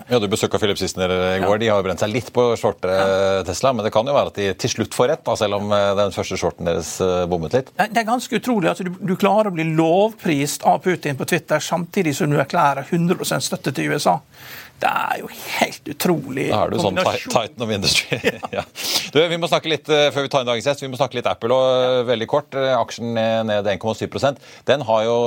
ja, 0.10 0.20
Du 0.20 0.28
besøka 0.32 0.60
Philip 0.60 0.80
Sissener 0.82 1.14
i 1.14 1.40
går. 1.44 1.56
Ja. 1.56 1.62
De 1.62 1.70
har 1.72 1.82
jo 1.82 1.88
brent 1.88 2.04
seg 2.04 2.12
litt 2.14 2.32
på 2.36 2.46
shortere 2.60 2.98
ja. 2.98 3.44
Tesla, 3.48 3.74
men 3.76 3.86
det 3.86 3.94
kan 3.96 4.08
jo 4.10 4.16
være 4.16 4.34
at 4.34 4.40
de 4.42 4.50
til 4.60 4.74
slutt 4.74 4.98
får 4.98 5.12
rett, 5.14 5.26
da, 5.28 5.36
selv 5.40 5.60
om 5.60 5.74
den 6.00 6.16
første 6.16 6.40
shorten 6.40 6.70
deres 6.70 6.96
bommet 7.30 7.56
litt? 7.58 7.74
Det 7.78 8.02
er 8.04 8.08
ganske 8.08 8.40
utrolig. 8.42 8.72
at 8.74 8.84
Du, 8.86 8.92
du 9.00 9.16
klarer 9.20 9.52
å 9.52 9.56
bli 9.56 9.68
lovprist 9.78 10.66
av 10.68 10.82
Putin 10.86 11.20
på 11.20 11.28
Twitter 11.30 11.62
samtidig 11.64 12.16
som 12.18 12.32
du 12.32 12.40
erklærer 12.42 12.88
100 12.90 13.40
støtte 13.46 13.74
til 13.76 13.94
USA. 13.94 14.20
Det 14.80 14.90
er 14.90 15.22
jo 15.22 15.30
helt 15.30 15.90
utrolig 15.94 16.50
Da 16.52 16.62
er 16.66 16.74
du 16.74 16.80
sånn 16.82 17.00
Titan 17.00 17.66
of 17.66 17.74
Industry. 17.76 18.20
ja. 18.58 18.64
du, 19.14 19.20
vi 19.32 19.42
må 19.42 19.50
snakke 19.52 19.72
litt 19.72 19.90
før 19.90 20.24
vi 20.24 20.32
tar 20.32 20.46
inn 20.46 20.52
dagens 20.52 20.70
gjest, 20.70 20.86
vi 20.86 20.92
må 20.92 21.00
snakke 21.00 21.20
litt 21.20 21.30
Apple 21.30 21.56
og 21.56 22.08
veldig 22.10 22.30
kort. 22.30 22.56
Aksjen 22.56 23.14
ned 23.16 23.68
1,7% 23.76 24.40
Den 24.70 24.86
har 24.88 25.06
jo 25.08 25.20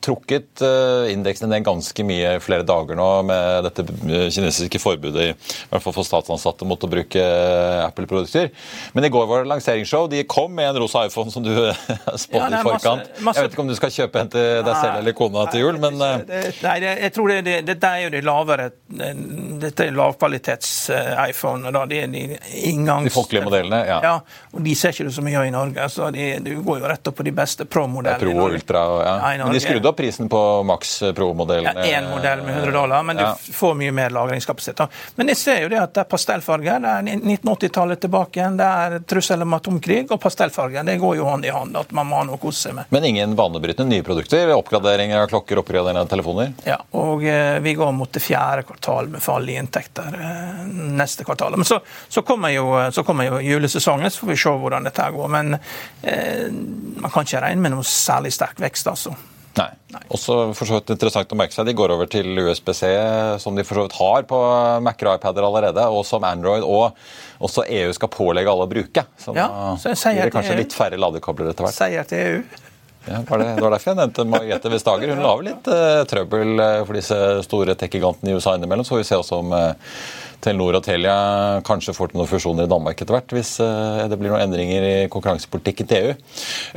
trukket 0.00 0.62
eh, 0.64 1.12
indeksen 1.12 1.50
ned 1.52 1.64
ganske 1.64 2.04
mye 2.08 2.32
flere 2.40 2.64
dager 2.66 2.96
nå 2.96 3.08
med 3.28 3.66
dette 3.66 3.84
kinesiske 4.32 4.80
forbudet 4.80 5.26
i 5.26 5.34
hvert 5.34 5.84
fall 5.84 5.94
for 5.94 6.08
statsansatte 6.08 6.68
mot 6.68 6.80
å 6.80 6.90
bruke 6.90 7.20
eh, 7.20 7.84
Apple-produkter. 7.84 8.50
Men 8.96 9.06
i 9.06 9.12
går 9.12 9.28
var 9.28 9.44
det 9.44 9.52
lanseringsshow. 9.52 10.08
De 10.10 10.22
kom 10.28 10.54
med 10.56 10.70
en 10.70 10.80
rosa 10.80 11.04
iPhone 11.08 11.32
som 11.32 11.44
du 11.44 11.52
spådde 12.24 12.48
ja, 12.48 12.62
i 12.62 12.64
forkant. 12.64 13.04
Masse, 13.04 13.24
masse... 13.26 13.40
Jeg 13.40 13.48
vet 13.48 13.56
ikke 13.56 13.66
om 13.66 13.72
du 13.72 13.76
skal 13.78 13.94
kjøpe 13.98 14.24
en 14.24 14.32
til 14.32 14.48
deg 14.66 14.72
selv 14.80 15.02
eller 15.02 15.16
kona 15.20 15.46
til 15.52 15.66
jul, 15.66 15.80
men 15.82 16.00
eh, 16.06 16.48
Nei, 16.64 16.76
jeg 16.86 17.12
tror 17.16 17.34
det, 17.34 17.40
det, 17.46 17.58
det, 17.68 17.78
er 17.90 18.06
jo 18.06 18.14
det 18.16 18.24
lavere 18.24 18.70
Dette 18.90 19.86
er 19.86 19.92
lavkvalitets-iPhone. 19.94 21.70
De, 21.70 22.00
de, 22.06 22.38
inngangs... 22.66 23.04
de 23.04 23.14
folkelige 23.14 23.44
modellene, 23.46 23.78
ja. 23.86 23.98
ja. 24.02 24.14
Og 24.50 24.64
de 24.64 24.74
ser 24.74 24.94
ikke 24.94 25.06
du 25.06 25.12
så 25.14 25.22
mye 25.22 25.38
av 25.38 25.46
i 25.46 25.52
Norge. 25.54 25.88
så 25.88 26.10
de, 26.10 26.26
Du 26.42 26.50
går 26.66 26.80
jo 26.82 26.90
rett 26.90 27.10
opp 27.10 27.16
på 27.20 27.26
de 27.26 27.32
beste 27.34 27.66
Pro-modellene. 27.70 28.18
Pro 28.18 28.34
og 28.46 28.56
Ultra, 28.58 28.82
ja. 29.04 29.14
ja 29.36 29.44
men 29.44 29.54
de 29.54 29.62
skrudde 29.62 29.90
opp 29.90 29.98
prisen 30.00 30.30
på 30.32 30.40
Max 30.66 30.96
Pro-modellene. 31.14 31.86
Ja, 31.86 32.00
Én 32.00 32.10
modell 32.10 32.42
med 32.42 32.56
100 32.56 32.74
dollar, 32.74 33.06
men 33.06 33.22
ja. 33.22 33.30
du 33.46 33.52
får 33.54 33.76
mye 33.78 33.94
mer 33.94 34.10
lagringskapasitet. 34.16 34.98
Men 35.20 35.30
jeg 35.30 35.38
ser 35.38 35.62
jo 35.64 35.70
det 35.70 35.78
at 35.82 35.94
det 35.94 36.04
er 36.04 36.10
pastellfarger. 36.10 36.82
Det 36.82 36.96
er 36.96 37.20
1980-tallet 37.20 38.02
tilbake 38.06 38.40
igjen. 38.40 38.58
Det 38.58 38.70
er 38.82 38.98
trussel 39.14 39.46
om 39.46 39.54
atomkrig 39.58 40.02
og 40.10 40.18
pastellfarger. 40.22 40.86
Det 40.88 40.98
går 41.02 41.20
jo 41.20 41.28
hånd 41.30 41.46
i 41.46 41.54
hånd. 41.54 41.78
at 41.78 41.94
man 41.94 42.10
må 42.10 42.20
ha 42.20 42.26
noe 42.26 42.40
å 42.40 42.42
kose 42.42 42.66
seg 42.66 42.76
med. 42.80 42.90
Men 42.90 43.06
ingen 43.12 43.38
banebrytende 43.38 43.94
nye 43.94 44.06
produkter? 44.06 44.50
Oppgraderinger 44.56 45.22
av 45.22 45.30
klokker, 45.30 45.62
oppgradering 45.62 46.02
av 46.02 46.10
telefoner? 46.10 46.52
Ja, 46.66 46.80
og 46.98 47.24
eh, 47.26 47.58
vi 47.62 47.76
går 47.78 47.94
mot 47.96 48.10
det 48.12 48.22
fjerde 48.24 48.66
kvartal 48.80 49.08
med 49.08 49.22
fall 49.22 49.48
i 49.48 49.56
inntekter 49.56 50.14
eh, 50.20 50.66
neste 50.72 51.24
kvartal. 51.24 51.56
Men 51.56 51.64
så, 51.64 51.80
så, 52.08 52.22
kommer 52.22 52.48
jo, 52.50 52.90
så, 52.92 53.04
kommer 53.04 53.24
jo, 53.24 53.40
julesesongen, 53.40 54.10
så 54.10 54.20
får 54.20 54.32
vi 54.32 54.36
se 54.36 54.50
hvordan 54.50 54.84
dette 54.84 55.10
går. 55.10 55.28
Men 55.28 55.54
eh, 56.02 56.48
man 56.96 57.10
kan 57.10 57.26
ikke 57.26 57.42
regne 57.44 57.60
med 57.60 57.74
noe 57.74 57.84
særlig 57.84 58.32
sterk 58.32 58.60
vekst, 58.60 58.88
altså. 58.88 59.14
Nei. 59.58 59.68
Nei. 59.90 60.00
Også 60.14 60.34
for 60.54 60.68
så 60.68 60.78
vidt 60.78 60.92
interessant 60.94 61.32
å 61.34 61.36
merke 61.36 61.52
seg, 61.52 61.66
De 61.66 61.74
går 61.74 61.90
over 61.90 62.06
til 62.06 62.38
USBC, 62.38 62.84
som 63.42 63.56
de 63.58 63.64
for 63.66 63.80
så 63.80 63.86
vidt 63.88 63.98
har 63.98 64.26
på 64.30 64.38
Mac-er 64.86 65.10
og 65.10 65.18
iPader 65.18 65.46
allerede, 65.48 65.86
og 65.90 66.06
som 66.06 66.24
Android 66.24 66.62
og 66.62 66.96
også 67.42 67.66
EU 67.66 67.92
skal 67.96 68.12
pålegge 68.14 68.52
alle 68.52 68.68
å 68.68 68.70
bruke. 68.70 69.04
Så 69.18 69.34
ja, 69.36 69.50
så 69.80 69.92
jeg 69.92 70.20
blir 70.20 70.30
det 70.30 70.36
kanskje 70.38 70.58
litt 70.62 70.76
færre 70.76 71.00
ladekabler 71.00 71.50
etter 71.50 71.66
hvert. 71.66 71.76
Seier 71.76 72.06
til 72.08 72.26
EU. 72.28 72.68
Ja, 73.06 73.20
det, 73.24 73.44
det, 73.44 73.62
var 73.62 73.72
derfor 73.72 73.90
jeg 73.90 73.98
nevnte 74.00 74.26
Margrethe 74.28 74.72
Vestager. 74.72 75.12
Hun 75.14 75.22
lager 75.24 75.46
litt 75.46 75.70
uh, 75.72 76.02
trøbbel 76.10 76.60
uh, 76.60 76.80
for 76.84 76.98
disse 76.98 77.20
store 77.46 77.76
tech-gigantene 77.80 78.32
i 78.32 78.36
USA 78.36 78.54
innimellom. 78.58 78.86
Så 78.86 79.00
vi 79.00 79.06
ser 79.08 79.22
også 79.22 79.40
om 79.40 79.54
uh, 79.56 79.94
Telenor 80.40 80.78
og 80.78 80.84
Telia 80.86 81.16
kanskje 81.66 81.94
får 81.96 82.10
til 82.10 82.20
noen 82.20 82.30
fusjoner 82.30 82.64
i 82.66 82.70
Danmark 82.70 83.00
etter 83.00 83.14
hvert, 83.14 83.32
hvis 83.36 83.52
eh, 83.62 84.04
det 84.08 84.16
blir 84.20 84.32
noen 84.32 84.46
endringer 84.46 84.86
i 84.86 84.94
konkurransepolitikken 85.12 85.88
til 85.90 86.00
EU. 86.00 86.14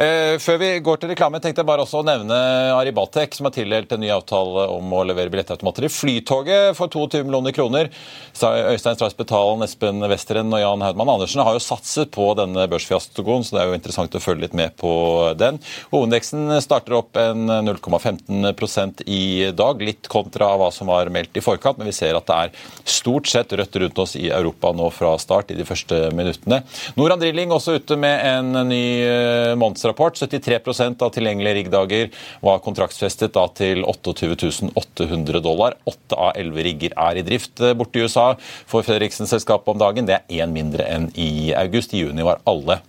Eh, 0.03 0.35
før 0.43 0.59
vi 0.59 0.71
går 0.83 0.99
til 0.99 1.13
reklame, 1.13 1.39
tenkte 1.43 1.63
jeg 1.63 1.69
bare 1.69 1.85
også 1.85 2.01
å 2.01 2.07
nevne 2.07 2.39
Aribatek, 2.75 3.37
som 3.37 3.47
har 3.47 3.55
tildelt 3.55 3.93
en 3.95 4.03
ny 4.03 4.11
avtale 4.13 4.67
om 4.73 4.91
å 4.91 5.03
levere 5.07 5.31
billettautomater 5.31 5.87
i 5.87 5.91
Flytoget 5.93 6.77
for 6.77 6.91
22 6.91 7.23
millioner 7.27 7.55
kroner. 7.55 7.91
Øystein 8.33 8.97
Strauss 8.97 9.15
Betalen, 9.17 9.63
Espen 9.63 10.03
Westeren 10.11 10.51
og 10.51 10.63
Jan 10.63 10.83
Haudmann 10.83 11.13
Andersen 11.15 11.43
har 11.45 11.55
jo 11.55 11.63
satset 11.63 12.11
på 12.13 12.27
denne 12.39 12.67
børsfiaskoen, 12.71 13.47
så 13.47 13.55
det 13.55 13.63
er 13.63 13.71
jo 13.71 13.79
interessant 13.79 14.19
å 14.19 14.23
følge 14.23 14.47
litt 14.47 14.57
med 14.57 14.75
på 14.79 14.91
den. 15.39 15.61
Hovedindeksen 15.93 16.51
starter 16.63 16.97
opp 16.99 17.19
en 17.21 17.47
0,15% 17.69 19.05
i 19.07 19.23
dag, 19.55 19.79
litt 19.79 20.11
kontra 20.11 20.51
hva 20.59 20.69
som 20.73 20.91
var 20.91 21.11
meldt 21.13 21.39
i 21.39 21.45
forkant, 21.45 21.79
men 21.79 21.87
vi 21.87 21.95
ser 21.95 22.19
at 22.19 22.27
det 22.27 22.39
er 22.43 22.69
stort 22.89 23.31
sett 23.31 23.52
rødt 23.57 23.79
rundt 23.81 24.01
oss 24.03 24.15
i 24.19 24.29
Europa 24.29 24.71
nå 24.75 24.89
fra 24.93 25.13
start 25.21 25.51
i 25.53 25.57
de 25.57 25.65
første 25.67 26.09
minuttene. 26.15 26.61
Noran 26.99 27.21
Drilling 27.21 27.53
også 27.55 27.77
ute 27.79 27.97
med 27.99 28.21
en 28.27 28.69
ny 28.69 28.83
eh, 29.05 29.53
månedsrapport. 29.59 30.19
73% 30.23 31.03
av 31.03 31.13
tilgjengelige 31.15 31.57
riggdager 31.59 32.09
var 32.45 32.63
kontraktsfestet 32.65 33.35
da 33.35 33.47
til 33.55 33.83
28 33.87 34.71
800 34.75 35.43
dollar. 35.43 35.77
Åtte 35.89 36.17
av 36.17 36.33
elleve 36.39 36.65
rigger 36.69 36.95
er 37.09 37.19
i 37.19 37.25
drift 37.25 37.61
eh, 37.61 37.75
borte 37.77 37.99
i 37.99 38.07
USA 38.07 38.31
for 38.39 38.85
Fredriksen-selskapet 38.85 39.73
om 39.75 39.81
dagen. 39.81 40.09
Det 40.09 40.19
er 40.19 40.41
én 40.43 40.53
mindre 40.53 40.87
enn 40.89 41.11
i 41.15 41.53
august. 41.57 41.93
I 41.93 42.05
juni 42.05 42.25
var 42.25 42.41
alle 42.49 42.81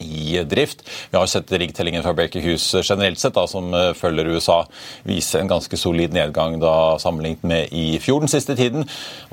i 0.00 0.44
drift. 0.44 0.82
Vi 1.10 1.18
har 1.18 1.26
sett 1.26 1.52
riggtellingen 1.52 2.02
fra 2.02 2.14
Baker 2.14 2.40
Hughes 2.40 2.74
generelt 2.82 3.18
sett, 3.18 3.34
da, 3.34 3.46
som 3.50 3.74
eh, 3.74 3.92
følger 3.96 4.30
USA, 4.34 4.64
vise 5.06 5.40
en 5.40 5.50
ganske 5.50 5.76
solid 5.76 6.14
nedgang 6.14 6.58
da, 6.62 6.98
sammenlignet 6.98 7.44
med 7.46 7.74
i 7.76 7.98
fjor 8.02 8.24
den 8.24 8.32
siste 8.32 8.56
tiden. 8.58 8.86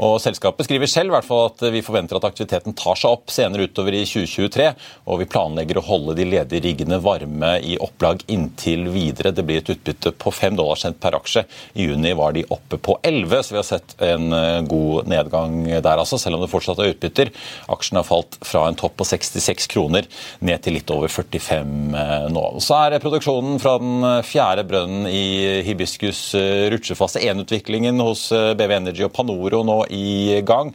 Og 0.04 0.18
Selskapet 0.22 0.68
skriver 0.68 0.90
selv 0.92 1.16
hvert 1.16 1.28
fall 1.28 1.48
at 1.50 1.64
vi 1.74 1.84
forventer 1.86 2.20
at 2.20 2.28
aktiviteten 2.28 2.76
tar 2.78 3.00
seg 3.00 3.16
opp 3.18 3.32
senere 3.34 3.68
utover 3.70 3.96
i 3.96 4.04
2023. 4.08 4.70
Og 5.08 5.22
vi 5.22 5.30
planlegger 5.32 5.80
å 5.80 5.86
holde 5.88 6.18
de 6.18 6.28
ledige 6.28 6.66
riggene 6.68 7.00
varme 7.04 7.56
i 7.64 7.78
opplag 7.82 8.24
inntil 8.34 8.88
videre. 8.94 9.34
Det 9.36 9.46
blir 9.48 9.62
et 9.62 9.74
utbytte 9.74 10.14
på 10.20 10.34
5 10.34 10.60
dollar 10.60 10.80
sendt 10.82 11.02
per 11.04 11.18
aksje. 11.18 11.46
I 11.78 11.88
juni 11.90 12.14
var 12.18 12.36
de 12.36 12.46
oppe 12.54 12.80
på 12.82 12.98
11, 13.08 13.44
så 13.44 13.56
vi 13.56 13.62
har 13.62 13.68
sett 13.68 13.96
en 14.04 14.34
eh, 14.36 14.62
god 14.68 15.10
nedgang 15.12 15.60
der, 15.68 15.96
altså, 15.96 16.20
selv 16.22 16.38
om 16.38 16.46
det 16.46 16.52
fortsatt 16.52 16.82
er 16.84 16.94
utbytter. 16.94 17.32
Aksjen 17.72 18.02
har 18.02 18.08
falt 18.08 18.40
fra 18.46 18.68
en 18.68 18.78
topp 18.78 18.98
på 19.00 19.08
66 19.08 19.70
kroner 19.72 20.08
ned 20.40 20.57
ned 20.58 20.66
til 20.66 20.78
litt 20.78 20.92
over 20.94 21.12
45 21.12 21.96
eh, 21.98 22.28
nå. 22.34 22.46
Så 22.64 22.78
er 22.78 22.98
produksjonen 23.04 23.62
fra 23.62 23.78
den 23.82 24.02
eh, 24.06 24.24
fjerde 24.26 24.66
brønnen 24.68 25.08
i 25.10 25.62
Hibiscus 25.68 26.34
eh, 26.38 26.68
rutsjefase 26.74 27.22
1-utviklingen 27.22 28.02
hos 28.04 28.28
BV 28.32 28.76
Energy 28.80 29.06
og 29.06 29.14
Panoro 29.16 29.64
nå 29.68 29.80
i 29.94 30.42
gang. 30.48 30.74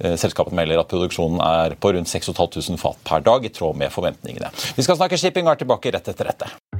Selskapet 0.00 0.54
melder 0.56 0.80
at 0.80 0.90
produksjonen 0.90 1.40
er 1.44 1.76
på 1.80 1.92
rundt 1.94 2.08
6500 2.08 2.80
fat 2.80 3.00
per 3.04 3.24
dag, 3.24 3.44
i 3.44 3.52
tråd 3.52 3.76
med 3.76 3.92
forventningene. 3.92 4.52
Vi 4.76 4.86
skal 4.86 4.98
snakke 5.00 5.20
shipping 5.20 5.48
og 5.48 5.54
er 5.54 5.64
tilbake 5.64 5.92
rett 5.94 6.14
etter 6.14 6.32
dette. 6.32 6.79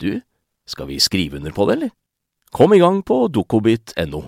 du, 0.00 0.20
skal 0.64 0.88
vi 0.88 1.00
skrive 1.00 1.36
under 1.36 1.52
på 1.52 1.68
det, 1.68 1.78
eller? 1.78 1.96
Kom 2.50 2.72
i 2.74 2.80
gang 2.80 3.02
på 3.04 3.26
dokobit.no. 3.28 4.22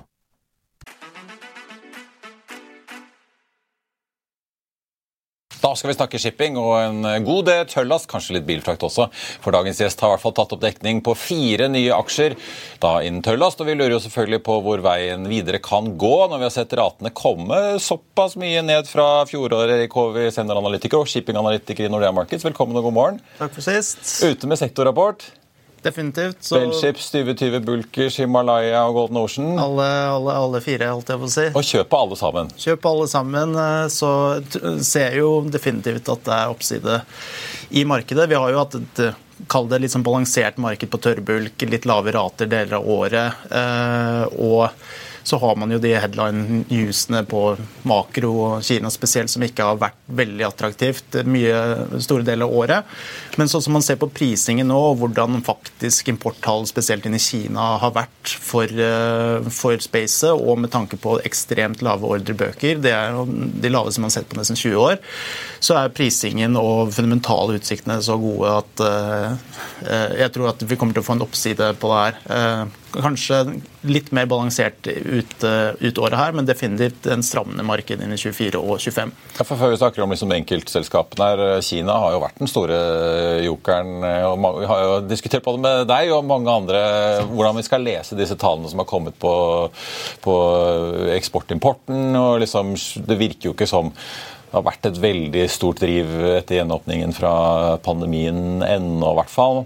Da 5.62 5.76
skal 5.78 5.92
vi 5.92 5.94
snakke 5.94 6.18
shipping 6.18 6.56
og 6.58 6.72
en 6.74 7.24
god 7.24 7.46
del 7.46 7.66
tøllast, 7.70 8.08
kanskje 8.10 8.34
litt 8.36 8.46
bilfrakt 8.48 8.82
også. 8.82 9.06
For 9.40 9.54
dagens 9.54 9.78
gjest 9.80 10.00
har 10.02 10.10
i 10.10 10.16
hvert 10.16 10.24
fall 10.24 10.34
tatt 10.34 10.54
opp 10.56 10.62
dekning 10.64 11.00
på 11.06 11.14
fire 11.16 11.68
nye 11.70 11.94
aksjer 11.94 12.34
da 12.82 12.96
innen 13.06 13.22
tøllast. 13.22 13.62
Og 13.62 13.70
vi 13.70 13.76
lurer 13.78 13.94
jo 13.94 14.00
selvfølgelig 14.02 14.42
på 14.44 14.58
hvor 14.66 14.82
veien 14.84 15.28
videre 15.30 15.62
kan 15.62 15.94
gå 15.96 16.16
når 16.26 16.42
vi 16.42 16.48
har 16.48 16.56
sett 16.56 16.74
ratene 16.76 17.14
komme 17.14 17.60
såpass 17.80 18.34
mye 18.42 18.64
ned 18.66 18.90
fra 18.90 19.22
fjoråret. 19.30 19.76
Erik 19.78 19.94
Håvi, 19.96 20.26
senderanalytiker 20.34 21.00
og 21.00 21.12
shippinganalytiker 21.14 21.86
i 21.86 21.92
Nordea 21.94 22.10
Markets, 22.16 22.44
velkommen 22.50 22.76
og 22.82 22.90
god 22.90 22.98
morgen. 22.98 23.22
Takk 23.38 23.54
for 23.54 23.64
sist. 23.64 24.02
Ute 24.26 24.50
med 24.50 24.60
sektorrapport. 24.60 25.30
Definitivt. 25.82 26.38
Så... 26.40 26.58
Bellships, 26.60 27.10
2020 27.10 27.64
Bulkers, 27.66 28.18
Himalaya 28.22 28.84
og 28.86 28.94
Golden 29.00 29.18
Ocean. 29.22 29.50
Alle, 29.58 29.88
alle, 30.12 30.36
alle, 30.44 30.62
fire, 30.62 30.92
holdt 30.94 31.10
jeg 31.10 31.22
på 31.22 31.28
å 31.28 31.32
si. 31.34 31.46
Og 31.50 31.66
kjøp 31.66 31.96
alle 31.98 32.18
sammen. 32.20 32.52
Kjøp 32.64 32.88
alle 32.92 33.08
sammen. 33.10 33.56
Eh, 33.64 33.86
så 33.90 34.12
ser 34.86 35.18
jo 35.18 35.34
definitivt 35.50 36.08
at 36.14 36.24
det 36.28 36.38
er 36.38 36.54
oppside 36.54 37.02
i 37.74 37.84
markedet. 37.88 38.28
Vi 38.30 38.38
har 38.38 38.54
jo 38.54 38.62
hatt 38.62 38.80
et 38.80 39.04
Kall 39.50 39.64
det 39.66 39.80
litt 39.82 39.90
sånn 39.90 40.04
balansert 40.06 40.58
marked 40.62 40.86
på 40.92 41.00
tørrbulk, 41.02 41.64
litt 41.66 41.86
lave 41.88 42.12
rater 42.14 42.46
deler 42.46 42.76
av 42.78 42.84
året. 42.86 43.40
Eh, 43.50 44.20
og 44.38 44.68
så 45.22 45.38
har 45.42 45.56
man 45.56 45.70
jo 45.72 45.78
de 45.82 45.94
headline-newsene 45.94 47.22
på 47.30 47.42
makro 47.88 48.32
og 48.46 48.64
Kina 48.66 48.90
spesielt 48.92 49.30
som 49.32 49.44
ikke 49.46 49.66
har 49.66 49.80
vært 49.80 49.98
veldig 50.12 50.46
attraktivt 50.46 51.18
mye 51.28 51.58
store 52.02 52.26
deler 52.26 52.48
av 52.48 52.56
året. 52.62 52.96
Men 53.38 53.50
sånn 53.50 53.64
som 53.64 53.76
man 53.76 53.84
ser 53.84 53.98
på 54.00 54.10
prisingen 54.12 54.68
nå, 54.70 54.78
og 54.92 54.98
hvordan 55.00 55.42
faktisk 55.46 56.10
importtall 56.12 56.66
spesielt 56.68 57.06
inn 57.08 57.16
i 57.16 57.22
Kina 57.22 57.76
har 57.82 57.94
vært 57.94 58.32
for, 58.32 58.66
eh, 58.66 59.50
for 59.50 59.78
spacet, 59.82 60.32
og 60.32 60.58
med 60.64 60.72
tanke 60.72 60.98
på 61.00 61.18
ekstremt 61.24 61.82
lave 61.82 62.08
ordrebøker, 62.08 62.80
det 62.82 62.92
er 62.92 63.16
de 63.26 63.72
laveste 63.72 64.02
man 64.02 64.10
har 64.10 64.18
sett 64.18 64.28
på 64.28 64.38
nesten 64.38 64.58
20 64.58 64.76
år, 64.82 65.00
så 65.62 65.78
er 65.78 65.94
prisingen 65.94 66.56
og 66.58 66.92
fundamentale 66.94 67.58
utsiktene 67.60 68.00
så 68.02 68.18
gode 68.20 68.50
at 68.58 68.82
uh, 68.82 69.36
jeg 70.18 70.32
tror 70.34 70.50
at 70.50 70.62
vi 70.66 70.76
kommer 70.78 70.96
til 70.96 71.04
å 71.04 71.06
få 71.06 71.16
en 71.16 71.24
oppside 71.26 71.72
på 71.80 71.90
det 71.92 72.00
her. 72.02 72.18
Uh, 72.26 72.81
kanskje 72.94 73.38
litt 73.88 74.10
mer 74.14 74.28
balansert 74.30 74.86
ut, 74.86 75.44
ut, 75.44 75.98
året 75.98 76.18
her, 76.18 76.34
men 76.36 76.48
definitivt 76.48 77.06
en 77.10 77.24
strammende 77.26 77.64
marked 77.66 78.02
inn 78.02 78.14
i 78.14 78.18
24 78.20 78.60
og 78.60 78.80
25. 78.82 79.12
Ja, 79.38 79.46
for 79.46 79.60
før 79.60 79.72
vi 79.72 79.80
snakker 79.80 80.04
om 80.04 80.14
liksom 80.14 80.34
enkeltselskapene 80.36 81.28
her, 81.30 81.44
Kina 81.64 81.96
har 82.04 82.16
jo 82.16 82.22
vært 82.24 82.42
den 82.42 82.50
store 82.50 82.80
jokeren. 83.46 83.94
og 84.28 84.60
Vi 84.60 84.70
har 84.70 84.84
jo 84.84 84.98
diskutert 85.08 85.46
både 85.46 85.62
med 85.64 85.86
deg 85.90 86.12
og 86.14 86.26
mange 86.28 86.52
andre 86.52 86.82
hvordan 87.30 87.58
vi 87.58 87.66
skal 87.66 87.86
lese 87.86 88.18
disse 88.18 88.38
tallene 88.40 88.70
som 88.70 88.82
har 88.82 88.90
kommet 88.90 89.18
på, 89.22 89.34
på 90.24 90.36
eksportimporten. 91.16 92.12
og 92.18 92.42
liksom, 92.44 92.76
Det 92.76 93.18
virker 93.18 93.50
jo 93.50 93.56
ikke 93.56 93.70
som 93.70 93.92
det 94.52 94.58
har 94.58 94.66
vært 94.66 94.84
et 94.90 94.98
veldig 95.00 95.42
stort 95.48 95.78
driv 95.80 96.10
etter 96.34 96.58
gjenåpningen 96.58 97.14
fra 97.16 97.30
pandemien 97.80 98.60
ennå, 98.60 99.14
i 99.14 99.16
hvert 99.16 99.32
fall. 99.32 99.62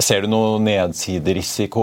Ser 0.00 0.24
du 0.24 0.30
noe 0.32 0.56
nedsiderisiko, 0.64 1.82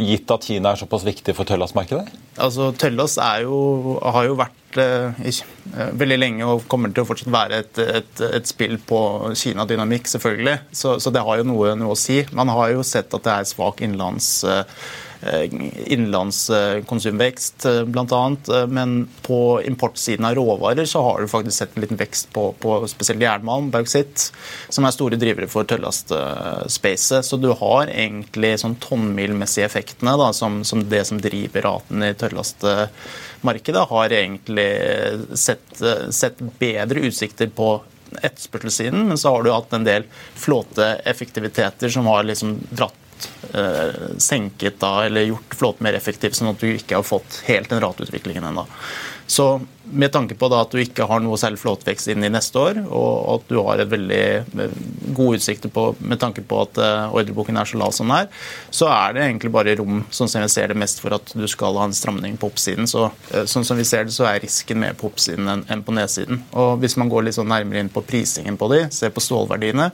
gitt 0.00 0.30
at 0.32 0.46
Kina 0.48 0.70
er 0.72 0.80
såpass 0.80 1.02
viktig 1.04 1.34
for 1.36 1.44
Tøllas-markedet? 1.44 2.06
Altså, 2.40 2.70
Tøllas 2.80 3.18
jo, 3.44 3.98
har 4.00 4.24
jo 4.30 4.38
vært 4.38 4.78
eh, 4.80 5.20
eh, 5.28 5.90
veldig 5.92 6.18
lenge 6.18 6.48
og 6.48 6.64
kommer 6.72 6.94
til 6.94 7.04
å 7.04 7.08
fortsatt 7.10 7.34
være 7.34 7.60
et, 7.66 7.82
et, 8.00 8.22
et 8.40 8.48
spill 8.48 8.78
på 8.88 9.00
Kina-dynamikk, 9.36 10.08
selvfølgelig. 10.14 10.56
Så, 10.72 10.96
så, 11.04 11.12
det 11.12 11.24
har 11.26 11.42
jo 11.42 11.46
noe, 11.50 11.74
noe, 11.76 11.92
å 11.92 12.00
si. 12.00 12.22
Man 12.32 12.48
har 12.48 12.72
jo 12.72 12.86
sett 12.86 13.12
at 13.12 13.28
det 13.28 13.36
er 13.36 13.52
svak 13.52 13.84
innenlands 13.84 14.30
eh, 14.48 14.64
Eh, 15.24 15.50
innenlandskonsumvekst 15.86 17.64
eh, 17.64 17.84
bl.a. 17.84 18.36
Eh, 18.48 18.66
men 18.66 19.08
på 19.22 19.62
importsiden 19.62 20.24
av 20.24 20.34
råvarer 20.34 20.84
så 20.84 21.02
har 21.02 21.20
du 21.20 21.28
faktisk 21.28 21.56
sett 21.58 21.76
en 21.76 21.80
liten 21.80 21.96
vekst 21.96 22.32
på, 22.32 22.52
på 22.60 22.88
spesielt 22.88 23.22
jernmalm, 23.24 23.70
bauxitt, 23.72 24.26
som 24.68 24.84
er 24.84 24.92
store 24.92 25.16
drivere 25.16 25.48
for 25.48 25.64
tøllastspacet. 25.70 27.24
Så 27.24 27.38
du 27.40 27.48
har 27.56 27.88
egentlig 27.88 28.58
sånn 28.60 28.76
tonnmilmessige 28.84 29.64
effektene 29.70 30.12
da, 30.20 30.28
som, 30.36 30.60
som, 30.64 30.84
det 30.92 31.06
som 31.08 31.22
driver 31.24 31.64
raten 31.70 32.04
i 32.04 32.12
tørrlastmarkedet, 32.20 33.86
har 33.94 34.16
egentlig 34.18 34.68
sett, 35.40 35.80
sett 36.12 36.42
bedre 36.60 37.06
utsikter 37.08 37.48
på 37.48 37.78
etterspørselssiden, 38.20 39.08
men 39.08 39.18
så 39.18 39.32
har 39.32 39.42
du 39.42 39.50
hatt 39.54 39.72
en 39.72 39.88
del 39.88 40.04
flåteeffektiviteter 40.38 41.88
som 41.90 42.12
har 42.12 42.28
liksom 42.28 42.58
dratt 42.70 43.00
senket 44.18 44.80
da, 44.82 45.04
eller 45.06 45.28
gjort 45.28 45.54
flåten 45.54 45.86
mer 45.86 45.94
effektiv, 45.94 46.32
sånn 46.34 46.50
at 46.50 46.62
du 46.62 46.72
ikke 46.72 46.96
har 46.98 47.06
fått 47.06 47.42
helt 47.46 47.70
den 47.70 47.82
rateutviklingen 47.84 48.48
ennå. 48.48 48.64
Så 49.26 49.60
med 49.84 50.12
tanke 50.12 50.34
på 50.34 50.48
da, 50.48 50.62
at 50.64 50.72
du 50.72 50.80
ikke 50.80 51.06
har 51.08 51.20
noe 51.20 51.36
særlig 51.40 51.60
flåtevekst 51.60 52.10
inn 52.12 52.24
i 52.24 52.30
neste 52.32 52.60
år, 52.60 52.80
og 52.84 53.14
at 53.34 53.46
du 53.48 53.56
har 53.64 53.80
et 53.80 53.90
veldig 53.90 54.20
eh, 54.64 54.76
gode 55.16 55.38
utsikter 55.38 55.72
på, 55.72 55.86
med 56.00 56.20
tanke 56.20 56.44
på 56.44 56.60
at 56.64 56.80
uh, 56.80 57.14
ordreboken 57.14 57.56
er 57.60 57.68
så 57.68 57.80
lav 57.80 57.92
som 57.96 58.08
den 58.08 58.24
er, 58.24 58.44
så 58.74 58.88
er 58.92 59.16
det 59.16 59.24
egentlig 59.26 59.52
bare 59.54 59.76
rom 59.80 60.02
sånn 60.12 60.30
som 60.30 60.44
vi 60.44 60.50
ser 60.52 60.72
det 60.72 60.78
mest 60.80 61.00
for 61.04 61.16
at 61.16 61.34
du 61.36 61.44
skal 61.50 61.76
ha 61.80 61.88
en 61.88 61.96
stramning 61.96 62.36
på 62.40 62.48
oppsiden. 62.52 62.88
Så, 62.90 63.06
sånn 63.48 63.64
som 63.64 63.80
vi 63.80 63.86
ser 63.88 64.08
det, 64.08 64.16
så 64.16 64.28
er 64.28 64.42
risken 64.44 64.80
mer 64.82 64.96
på 64.98 65.08
oppsiden 65.12 65.48
enn, 65.52 65.66
enn 65.72 65.84
på 65.84 65.96
nedsiden. 65.96 66.42
Og 66.52 66.80
Hvis 66.82 66.98
man 67.00 67.12
går 67.12 67.28
litt 67.28 67.38
sånn 67.38 67.52
nærmere 67.52 67.84
inn 67.84 67.92
på 67.92 68.04
prisingen 68.04 68.58
på 68.60 68.68
de, 68.72 68.86
ser 68.92 69.12
på 69.14 69.24
stålverdiene, 69.24 69.90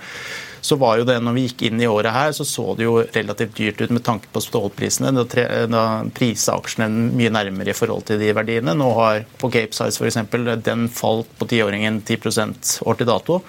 så 0.61 0.77
var 0.77 1.01
jo 1.01 1.07
det 1.09 1.16
når 1.25 1.37
vi 1.37 1.44
gikk 1.46 1.64
inn 1.68 1.81
i 1.81 1.88
året 1.88 2.12
her, 2.12 2.33
så 2.37 2.44
så 2.44 2.75
det 2.77 2.87
jo 2.87 3.01
relativt 3.01 3.57
dyrt 3.57 3.81
ut 3.81 3.92
med 3.96 4.05
tanke 4.05 4.31
på 4.33 4.42
stålprisene. 4.44 5.12
Da, 5.16 5.44
da 5.70 5.85
prisa 6.14 6.57
aksjene 6.61 7.11
mye 7.16 7.33
nærmere 7.33 7.73
i 7.73 7.77
forhold 7.77 8.07
til 8.11 8.20
de 8.20 8.33
verdiene. 8.37 8.77
Nå 8.77 8.90
har 8.99 9.25
på 9.40 9.53
Cape 9.53 9.77
Size 9.77 10.01
f.eks. 10.01 10.20
den 10.66 10.88
falt 10.92 11.31
på 11.38 11.49
tiåringen 11.51 12.03
10 12.05 12.83
år 12.85 13.01
til 13.01 13.09
dato. 13.09 13.40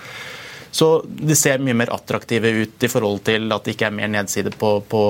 Så 0.71 0.87
de 1.03 1.35
ser 1.35 1.59
mye 1.59 1.75
mer 1.75 1.89
attraktive 1.91 2.47
ut 2.61 2.83
i 2.85 2.87
forhold 2.87 3.25
til 3.27 3.51
at 3.51 3.65
det 3.65 3.73
ikke 3.73 3.89
er 3.89 3.95
mer 3.95 4.07
nedside 4.07 4.53
på, 4.55 4.69
på, 4.87 5.01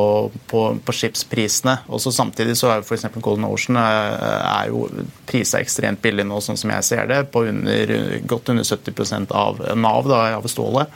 på, 0.50 0.62
på 0.82 0.96
skipsprisene. 0.98 1.76
Også 1.94 2.10
Samtidig 2.16 2.56
så 2.58 2.72
er 2.72 2.80
jo 2.80 2.88
f.eks. 2.88 3.06
Golden 3.22 3.46
Ocean 3.46 3.78
er, 3.78 4.16
er 4.42 4.72
jo 4.74 4.88
prisa 5.30 5.62
ekstremt 5.62 6.02
billig 6.02 6.26
nå, 6.26 6.42
sånn 6.42 6.58
som 6.58 6.74
jeg 6.74 6.88
ser 6.88 7.12
det, 7.14 7.22
på 7.30 7.46
under, 7.52 7.94
godt 8.26 8.50
under 8.56 8.66
70% 8.66 9.38
av 9.38 9.62
Nav, 9.78 10.10
da, 10.10 10.24
av 10.40 10.50
stålet 10.50 10.90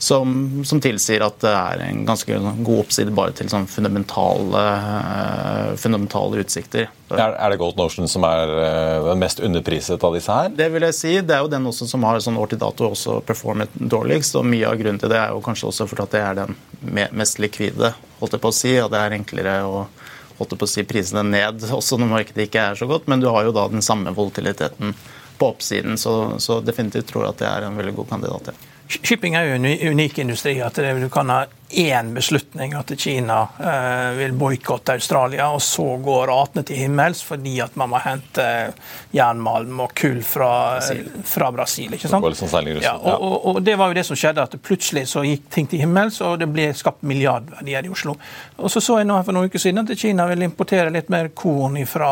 som, 0.00 0.62
som, 0.64 0.80
tilsier 0.80 1.20
at 1.20 1.42
det 1.44 1.50
er 1.52 1.82
en 1.84 2.06
ganske 2.08 2.38
god 2.64 2.78
oppside 2.86 3.12
bare 3.12 3.34
til 3.36 3.50
sånn 3.52 3.66
fundamentale, 3.68 4.62
uh, 4.64 5.74
fundamentale 5.76 6.40
utsikter. 6.40 6.88
Er, 7.12 7.34
er, 7.34 7.52
det 7.52 7.58
Golden 7.60 7.84
Ocean 7.84 8.08
som 8.08 8.24
er 8.24 8.48
uh, 8.48 9.10
den 9.10 9.20
mest 9.20 9.42
underpriset 9.44 10.00
av 10.06 10.16
disse 10.16 10.32
her? 10.32 10.48
Det 10.56 10.70
vil 10.72 10.86
jeg 10.88 10.96
si. 10.96 11.12
Det 11.20 11.36
er 11.36 11.44
jo 11.44 11.52
den 11.52 11.68
også 11.68 11.90
som 11.90 12.08
har 12.08 12.22
sånn 12.24 12.40
år 12.40 12.54
til 12.54 12.62
dato 12.62 12.88
også 12.88 13.18
performet 13.28 13.76
dårligst. 13.76 14.38
og 14.40 14.48
Mye 14.48 14.72
av 14.72 14.80
grunnen 14.80 15.02
til 15.02 15.12
det 15.12 15.20
er 15.20 15.34
jo 15.34 15.44
kanskje 15.44 15.68
også 15.68 15.88
for 15.92 16.06
at 16.06 16.16
det 16.16 16.24
er 16.24 16.40
den 16.40 16.56
mest 17.12 17.42
likvide, 17.44 17.92
holdt 18.22 18.38
jeg 18.38 18.44
på 18.46 18.54
å 18.54 18.58
si. 18.62 18.74
og 18.80 18.88
det 18.94 19.04
er 19.04 19.18
enklere 19.20 19.58
å 19.68 19.84
holdt 20.40 20.56
på 20.56 20.64
å 20.64 20.72
si 20.78 20.86
prisene 20.88 21.26
ned 21.28 21.68
også 21.76 22.00
når 22.00 22.14
markedet 22.14 22.48
ikke 22.48 22.70
er 22.70 22.80
så 22.80 22.88
godt, 22.88 23.04
men 23.12 23.20
du 23.20 23.28
har 23.28 23.44
jo 23.44 23.52
da 23.52 23.68
den 23.68 23.84
samme 23.84 24.16
volatiliteten 24.16 24.96
på 25.36 25.52
oppsiden, 25.52 26.00
så, 26.00 26.40
så 26.40 26.62
definitivt 26.64 27.12
tror 27.12 27.26
jeg 27.26 27.34
at 27.34 27.44
det 27.44 27.52
er 27.52 27.68
en 27.68 27.76
veldig 27.76 27.98
god 28.00 28.14
kandidat. 28.16 28.52
Ja. 28.54 28.69
Shipping 28.90 29.36
er 29.36 29.42
jo 29.42 29.54
en 29.54 29.66
unik 29.90 30.18
industri. 30.18 30.58
at 30.58 30.76
Du 30.76 31.08
kan 31.08 31.28
ha 31.28 31.44
én 31.70 32.14
beslutning, 32.14 32.74
at 32.74 32.92
Kina 32.98 33.48
eh, 33.58 34.16
vil 34.18 34.32
boikotte 34.32 34.92
Australia, 34.92 35.50
og 35.54 35.62
så 35.62 35.84
går 36.02 36.26
ratene 36.30 36.64
til 36.66 36.82
himmels 36.82 37.22
fordi 37.26 37.60
at 37.62 37.76
man 37.78 37.92
må 37.92 38.00
hente 38.02 38.46
jernmalm 39.14 39.84
og 39.84 39.94
kull 39.94 40.20
fra 40.26 40.50
Brasil. 40.78 41.04
Fra 41.26 41.50
Brasil 41.54 41.94
ikke 41.94 42.10
sant? 42.10 42.26
Det 42.50 42.82
ja, 42.82 42.96
og, 42.96 43.22
og, 43.22 43.36
og, 43.46 43.62
Det 43.62 43.76
var 43.78 43.90
jo 43.90 43.98
det 44.00 44.04
som 44.06 44.18
skjedde, 44.18 44.42
at 44.42 44.56
plutselig 44.62 45.06
så 45.10 45.22
gikk 45.26 45.46
ting 45.54 45.68
til 45.70 45.84
himmels, 45.84 46.20
og 46.26 46.38
det 46.42 46.48
ble 46.50 46.70
skapt 46.76 47.04
milliardverdier 47.06 47.86
i 47.86 47.92
Oslo. 47.92 48.16
Og 48.56 48.70
Så 48.70 48.82
så 48.82 48.98
jeg 49.00 49.08
nå 49.08 49.20
for 49.24 49.36
noen 49.36 49.50
uker 49.50 49.62
siden 49.62 49.84
at 49.84 49.94
Kina 49.98 50.26
vil 50.30 50.42
importere 50.46 50.90
litt 50.90 51.10
mer 51.12 51.30
korn 51.36 51.78
fra 51.86 52.10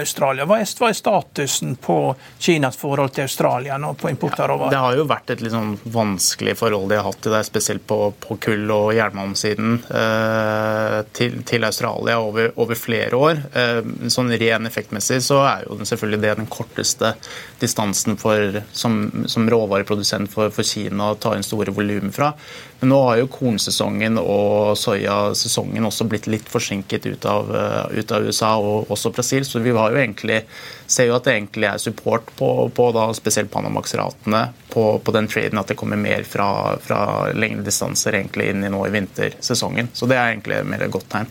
Australia. 0.00 0.48
Hva 0.48 0.58
er, 0.62 0.70
hva 0.80 0.90
er 0.90 0.98
statusen 0.98 1.76
på 1.80 1.98
Kinas 2.38 2.78
forhold 2.80 3.14
til 3.14 3.28
Australia 3.28 3.78
nå 3.78 3.94
på 4.00 4.10
import 4.10 4.40
av 4.40 4.50
råvarer? 4.50 4.72
Ja, 4.72 4.74
det 4.74 4.84
har 4.84 4.98
jo 4.98 5.08
vært 5.14 5.34
et 5.34 5.44
litt 5.44 5.54
sånn 5.54 5.76
vanskelig 5.84 6.56
forhold 6.58 6.90
de 6.90 6.98
har 6.98 7.06
hatt 7.06 7.22
til 7.24 7.34
det, 7.34 7.44
spesielt 7.46 7.86
på, 7.86 8.00
på 8.24 8.38
kull 8.42 8.63
kull- 8.64 8.72
og 8.74 8.94
jernmalmsiden 8.94 9.82
eh, 9.90 11.04
til, 11.12 11.42
til, 11.44 11.64
Australia 11.64 12.18
over, 12.18 12.52
over, 12.56 12.74
flere 12.74 13.16
år. 13.16 13.40
Eh, 13.52 13.82
sånn 14.08 14.32
ren 14.40 14.66
effektmessig 14.66 15.20
så 15.22 15.42
er 15.44 15.64
jo 15.66 15.78
selvfølgelig 15.84 16.20
det 16.22 16.34
den 16.38 16.46
korteste 16.50 17.14
distansen 17.60 18.16
for, 18.16 18.62
som, 18.72 19.26
som 19.26 19.48
råvareprodusent 19.48 20.30
for, 20.30 20.50
for, 20.50 20.64
Kina 20.64 21.12
å 21.12 21.18
ta 21.20 21.34
inn 21.36 21.44
store 21.44 21.74
volum 21.74 22.10
fra. 22.12 22.32
Men 22.80 22.90
nå 22.90 22.98
har 23.06 23.20
jo 23.20 23.28
kornsesongen 23.32 24.18
og 24.20 24.74
soyasesongen 24.76 25.86
også 25.88 26.06
blitt 26.10 26.26
litt 26.28 26.48
forsinket 26.50 27.06
ut 27.06 27.24
av, 27.30 27.54
eh, 27.56 27.98
ut 28.00 28.12
av 28.12 28.26
USA 28.26 28.50
og 28.58 28.90
også 28.92 29.12
Brasil, 29.14 29.46
så 29.46 29.62
vi 29.62 29.72
jo 29.72 29.78
egentlig 29.78 30.42
ser 30.86 31.08
jo 31.08 31.16
at 31.16 31.24
det 31.24 31.36
egentlig 31.38 31.70
er 31.70 31.80
support 31.80 32.28
på, 32.36 32.50
på 32.74 32.90
da, 32.92 33.06
spesielt 33.16 33.50
Panamax-ratene 33.54 34.42
på, 34.74 34.84
på, 34.98 35.14
den 35.16 35.30
traden, 35.30 35.58
at 35.58 35.70
det 35.70 35.78
kommer 35.80 35.96
mer 35.96 36.26
fra, 36.28 36.76
fra 36.82 37.00
lengre 37.32 37.64
distanser 37.64 38.18
egentlig 38.18 38.50
inn 38.52 38.66
i 38.66 38.72
nå 38.72 38.84
i 38.86 38.92
vintersesongen. 38.94 39.88
Så 39.94 40.10
det 40.10 40.18
er 40.18 40.34
egentlig 40.34 40.60
mer 40.68 40.84
et 40.84 40.92
godt 40.92 41.08
tegn. 41.14 41.30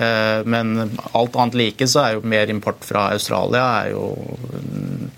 Eh, 0.00 0.44
men 0.44 0.98
alt 1.12 1.36
annet 1.36 1.58
like 1.60 1.88
så 1.88 2.04
er 2.04 2.16
jo 2.16 2.22
mer 2.24 2.50
import 2.52 2.84
fra 2.86 3.10
Australia 3.12 3.64
er 3.82 3.90
jo 3.92 4.06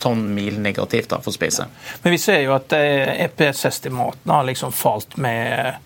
tonnmil 0.03 0.59
negativt 0.59 1.13
da, 1.13 1.21
for 1.23 1.35
spacet. 1.35 1.71
Men 2.03 2.17
vi 2.17 2.19
ser 2.19 2.41
jo 2.43 2.57
at 2.57 2.75
EPS-estimatene 2.75 4.35
har 4.35 4.49
liksom 4.49 4.75
falt 4.75 5.15
med 5.23 5.77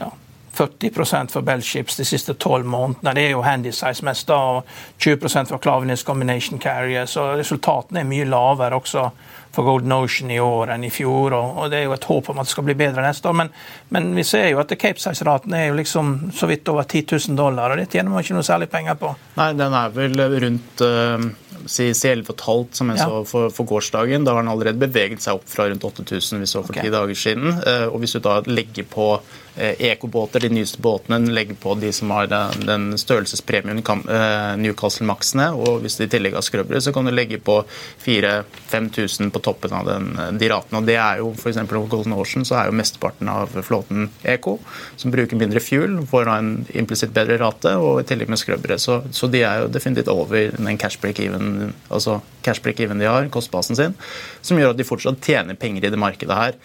ja, 0.00 0.08
40% 0.56 1.30
for 1.30 1.46
Bellships 1.46 1.96
de 1.96 2.04
siste 2.04 2.34
tolv 2.34 2.66
månedene. 2.66 3.14
Det 3.14 3.26
er 3.26 3.34
jo 3.34 3.44
handysize 3.46 4.04
mest, 4.06 4.28
da, 4.28 4.38
og 4.56 4.64
20% 5.00 5.52
for 5.52 5.62
Klaveness 5.62 6.04
Combination 6.06 6.60
Carrier. 6.60 7.06
Så 7.06 7.32
resultatene 7.38 8.02
er 8.02 8.08
mye 8.08 8.28
lavere 8.28 8.80
også 8.80 9.10
for 9.54 9.66
Golden 9.66 9.92
Ocean 9.92 10.30
i 10.30 10.38
år 10.40 10.74
enn 10.74 10.86
i 10.86 10.92
fjor. 10.94 11.34
Og, 11.34 11.62
det 11.70 11.80
er 11.80 11.88
jo 11.88 11.94
et 11.96 12.08
håp 12.10 12.30
om 12.30 12.40
at 12.40 12.48
det 12.48 12.54
skal 12.54 12.66
bli 12.66 12.76
bedre 12.78 13.04
neste 13.04 13.30
år. 13.30 13.36
Men, 13.42 13.52
men 13.94 14.10
vi 14.16 14.24
ser 14.26 14.50
jo 14.52 14.62
at 14.62 14.74
Cape 14.78 15.02
Size-raten 15.02 15.54
er 15.56 15.68
jo 15.68 15.78
liksom 15.78 16.14
så 16.36 16.48
vidt 16.50 16.68
over 16.70 16.86
10 16.86 17.06
000 17.30 17.38
dollar, 17.38 17.72
og 17.72 17.80
det 17.80 17.90
tjener 17.90 18.12
man 18.12 18.24
ikke 18.24 18.38
noe 18.38 18.46
særlig 18.46 18.70
penger 18.70 18.98
på. 19.00 19.14
Nei, 19.38 19.52
den 19.58 19.76
er 19.76 19.94
vel 19.94 20.26
rundt 20.46 20.84
uh, 20.86 21.30
si, 21.66 21.90
si 21.96 22.08
11,5 22.08 22.72
som 22.78 22.92
jeg 22.92 23.00
ja. 23.00 23.08
så 23.08 23.22
for, 23.28 23.52
for, 23.54 23.68
gårsdagen. 23.68 24.24
Da 24.26 24.36
har 24.36 24.44
den 24.44 24.52
allerede 24.52 24.80
beveget 24.80 25.24
seg 25.24 25.40
opp 25.40 25.48
fra 25.50 25.68
rundt 25.70 25.84
8000 25.84 26.40
vi 26.40 26.48
så 26.50 26.64
for 26.64 26.76
ti 26.76 26.86
okay. 26.86 26.94
dager 26.94 27.22
siden. 27.26 27.60
Uh, 27.60 27.86
og 27.90 28.00
hvis 28.02 28.16
du 28.16 28.22
da 28.24 28.40
legger 28.48 28.88
på 28.90 29.12
Eh, 29.56 29.74
ekobåter, 29.78 30.40
de 30.40 30.48
nyeste 30.48 30.80
båtene, 30.80 31.30
legger 31.30 31.54
på 31.54 31.74
de 31.74 31.92
som 31.92 32.10
har 32.14 32.26
den, 32.30 32.66
den 32.66 32.98
størrelsespremien 32.98 33.82
eh, 33.82 34.56
Newcastle 34.56 35.06
Maxene, 35.06 35.50
Og 35.52 35.82
hvis 35.82 35.98
de 35.98 36.06
i 36.06 36.10
tillegg 36.10 36.36
har 36.38 36.44
skrubbere, 36.46 36.80
så 36.80 36.92
kan 36.94 37.04
du 37.04 37.10
legge 37.10 37.40
på 37.42 37.58
4000-5000 38.04 39.32
på 39.34 39.42
toppen 39.42 39.74
av 39.74 39.90
den, 39.90 40.38
de 40.38 40.48
ratene. 40.48 40.78
Og 40.78 40.86
det 40.86 40.96
er 40.96 41.18
jo 41.20 41.32
f.eks. 41.34 41.58
på 41.66 41.82
Golden 41.90 42.14
Ocean 42.14 42.46
så 42.46 42.60
er 42.60 42.70
jo 42.70 42.76
mesteparten 42.78 43.28
av 43.28 43.52
flåten 43.66 44.08
eko, 44.22 44.56
som 44.96 45.10
bruker 45.10 45.36
mindre 45.36 45.60
fuel, 45.60 45.98
får 46.08 46.30
en 46.30 46.52
implisitt 46.70 47.12
bedre 47.16 47.40
rate, 47.42 47.74
og 47.76 48.00
i 48.00 48.06
tillegg 48.06 48.30
med 48.30 48.40
skrubbere. 48.40 48.78
Så, 48.78 49.02
så, 49.10 49.28
de 49.28 49.42
er 49.42 49.64
jo 49.64 49.72
definitivt 49.74 50.12
over 50.14 50.54
den 50.56 50.78
cash 50.78 51.02
break-even 51.02 51.49
altså 51.88 52.20
cash 52.44 52.62
break-even 52.64 53.02
de 53.02 53.08
har, 53.10 53.28
kostbasen 53.32 53.78
sin, 53.78 53.98
som 54.40 54.60
gjør 54.60 54.74
at 54.74 54.80
de 54.80 54.86
fortsatt 54.88 55.20
tjener 55.24 55.58
penger 55.60 55.86
i 55.86 55.92
det 55.92 56.00
markedet 56.00 56.38
her. 56.38 56.58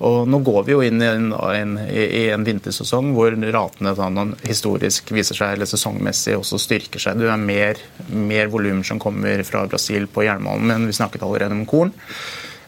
Og 0.00 0.24
nå 0.32 0.38
går 0.44 0.62
vi 0.64 0.72
jo 0.72 0.80
inn 0.84 1.02
i 1.02 1.08
en, 1.10 1.28
en, 1.34 1.74
i 1.92 2.22
en 2.32 2.44
vintersesong 2.46 3.10
hvor 3.12 3.34
ratene 3.52 3.92
sånn, 3.98 4.34
historisk 4.48 5.12
viser 5.12 5.36
seg, 5.36 5.56
eller 5.56 5.68
sesongmessig 5.68 6.38
også 6.38 6.60
styrker 6.62 7.02
seg. 7.02 7.20
Det 7.20 7.28
er 7.28 7.42
mer, 7.42 7.80
mer 8.08 8.48
volum 8.52 8.80
som 8.86 9.02
kommer 9.02 9.44
fra 9.44 9.66
Brasil 9.68 10.08
på 10.08 10.24
jernmalmen, 10.24 10.72
men 10.72 10.88
vi 10.88 10.96
snakket 10.96 11.26
allerede 11.26 11.58
om 11.58 11.66
korn. 11.68 11.92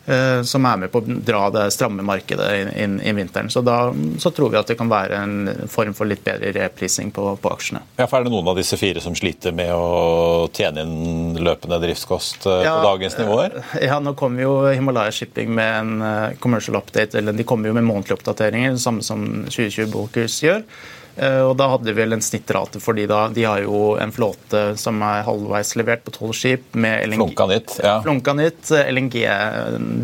Eh, 0.07 0.43
som 0.43 0.65
er 0.67 0.81
med 0.83 0.91
på 0.91 0.99
å 0.99 1.17
dra 1.23 1.45
det 1.55 1.69
stramme 1.71 2.03
markedet 2.03 2.49
inn 2.75 2.97
i 2.99 3.13
vinteren. 3.15 3.51
Så 3.51 3.61
da 3.63 3.93
så 4.19 4.33
tror 4.35 4.51
vi 4.51 4.59
at 4.59 4.71
det 4.73 4.75
kan 4.79 4.91
være 4.91 5.21
en 5.23 5.69
form 5.71 5.95
for 5.95 6.11
litt 6.11 6.25
bedre 6.27 6.51
reprising 6.57 7.13
på, 7.15 7.29
på, 7.39 7.53
aksjene. 7.53 7.85
Ja, 8.01 8.09
for 8.11 8.19
Er 8.19 8.27
det 8.27 8.33
noen 8.35 8.51
av 8.51 8.59
disse 8.59 8.79
fire 8.81 9.03
som 9.05 9.15
sliter 9.19 9.55
med 9.55 9.71
å 9.71 10.49
tjene 10.51 10.83
inn 10.83 11.39
løpende 11.39 11.79
driftskost 11.85 12.43
på 12.49 12.57
ja, 12.67 12.75
dagens 12.83 13.19
nivåer? 13.21 13.61
Eh, 13.77 13.87
ja, 13.87 14.01
nå 14.03 14.17
kommer 14.19 14.43
jo 14.43 14.57
Himalaya 14.73 15.15
Shipping 15.15 15.55
med 15.55 15.79
en 15.79 16.35
commercial 16.43 16.81
update, 16.81 17.21
eller 17.21 17.37
de 17.39 17.47
kommer 17.47 17.71
jo 17.71 17.79
med 17.79 17.87
månedlige 17.87 18.19
oppdateringer, 18.19 18.75
det 18.75 18.83
samme 18.83 19.07
som 19.07 19.23
2020 19.47 19.93
Bulkers 19.95 20.41
gjør. 20.43 20.67
Eh, 21.17 21.41
og 21.45 21.57
da 21.61 21.69
hadde 21.75 21.91
vi 21.91 21.97
vel 21.97 22.17
en 22.17 22.25
snittrate 22.25 22.81
for 22.81 22.97
de 22.97 23.07
da. 23.11 23.27
De 23.33 23.45
har 23.45 23.65
jo 23.65 23.97
en 24.01 24.13
flåte 24.15 24.63
som 24.81 25.03
er 25.05 25.27
halvveis 25.27 25.75
levert 25.81 26.05
på 26.07 26.15
tolv 26.17 26.37
skip 26.37 26.73
med 26.73 27.09
LNG. 27.11 27.19
Flunka 27.21 27.49
nytt, 27.51 27.75
ja. 27.85 27.97
Flunka 28.05 28.37
nytt, 28.39 28.71
eh, 28.71 28.89
LNG, 28.93 29.19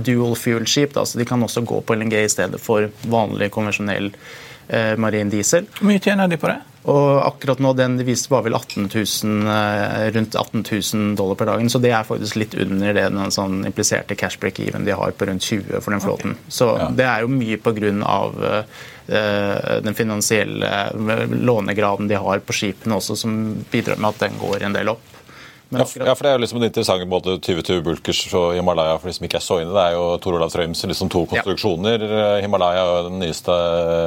dual 0.04 0.36
fuel-skip, 0.36 0.98
så 0.98 1.18
de 1.18 1.28
kan 1.28 1.42
også 1.44 1.64
gå 1.64 1.80
på 1.80 1.96
LNG 1.96 2.20
i 2.24 2.28
stedet 2.32 2.60
for 2.60 2.90
vanlig 3.08 3.50
konvensjonell 3.54 4.12
eh, 4.12 4.36
marin 5.00 5.30
diesel. 5.32 5.64
Hvor 5.78 5.88
mye 5.88 6.02
tjener 6.02 6.28
de 6.28 6.36
på 6.40 6.50
det? 6.50 6.58
Og 6.88 7.26
akkurat 7.26 7.60
nå, 7.60 7.74
den 7.76 7.98
viste 8.06 8.30
var 8.32 8.44
vel 8.46 8.56
18 8.56 8.86
000, 8.88 9.48
eh, 9.52 10.06
rundt 10.14 10.36
18 10.38 10.64
000 10.94 11.16
dollar 11.18 11.36
per 11.36 11.50
dagen. 11.50 11.68
Så 11.70 11.80
det 11.84 11.90
er 11.92 12.06
faktisk 12.06 12.38
litt 12.40 12.54
under 12.54 12.94
det 12.96 13.08
den 13.12 13.34
sånn 13.34 13.60
impliserte 13.68 14.16
cash 14.16 14.40
break-even 14.40 14.86
de 14.86 14.96
har 14.96 15.12
på 15.12 15.28
rundt 15.28 15.44
20 15.44 15.82
for 15.84 15.92
den 15.92 16.04
flåten. 16.04 16.36
Okay. 16.38 16.54
Så 16.60 16.70
ja. 16.80 16.88
det 17.00 17.08
er 17.10 17.26
jo 17.26 17.32
mye 17.34 17.60
pga. 17.60 17.92
av 18.04 18.40
den 19.08 19.94
finansielle 19.96 20.70
lånegraden 21.32 22.08
de 22.08 22.18
har 22.20 22.40
på 22.44 22.52
skipene 22.52 22.98
også, 22.98 23.16
som 23.16 23.36
bidrar 23.72 23.96
med 23.96 24.10
at 24.10 24.26
den 24.26 24.36
går 24.40 24.66
en 24.66 24.76
del 24.76 24.90
opp. 24.92 25.17
Ja, 25.70 25.84
ja, 26.06 26.14
for 26.16 26.24
Det 26.24 26.30
er 26.30 26.36
jo 26.38 26.42
liksom 26.44 26.60
det 26.62 26.70
interessante 26.70 27.06
både 27.10 27.34
2020 27.44 27.82
Bulkers 27.84 28.22
og 28.34 28.54
Himalaya. 28.56 28.96
for 28.98 29.08
de 29.08 29.14
som 29.14 29.26
ikke 29.26 29.36
er 29.36 29.44
så 29.44 29.58
inne, 29.60 29.74
Det 29.74 29.82
er 29.84 29.92
jo 29.98 30.16
Tor 30.18 30.38
Olav 30.38 30.50
Trøims 30.50 30.84
liksom 30.84 31.10
to 31.10 31.26
konstruksjoner. 31.26 32.00
Ja. 32.00 32.40
Himalaya 32.40 32.84
og 32.84 33.10
den 33.10 33.18
nyeste 33.20 33.52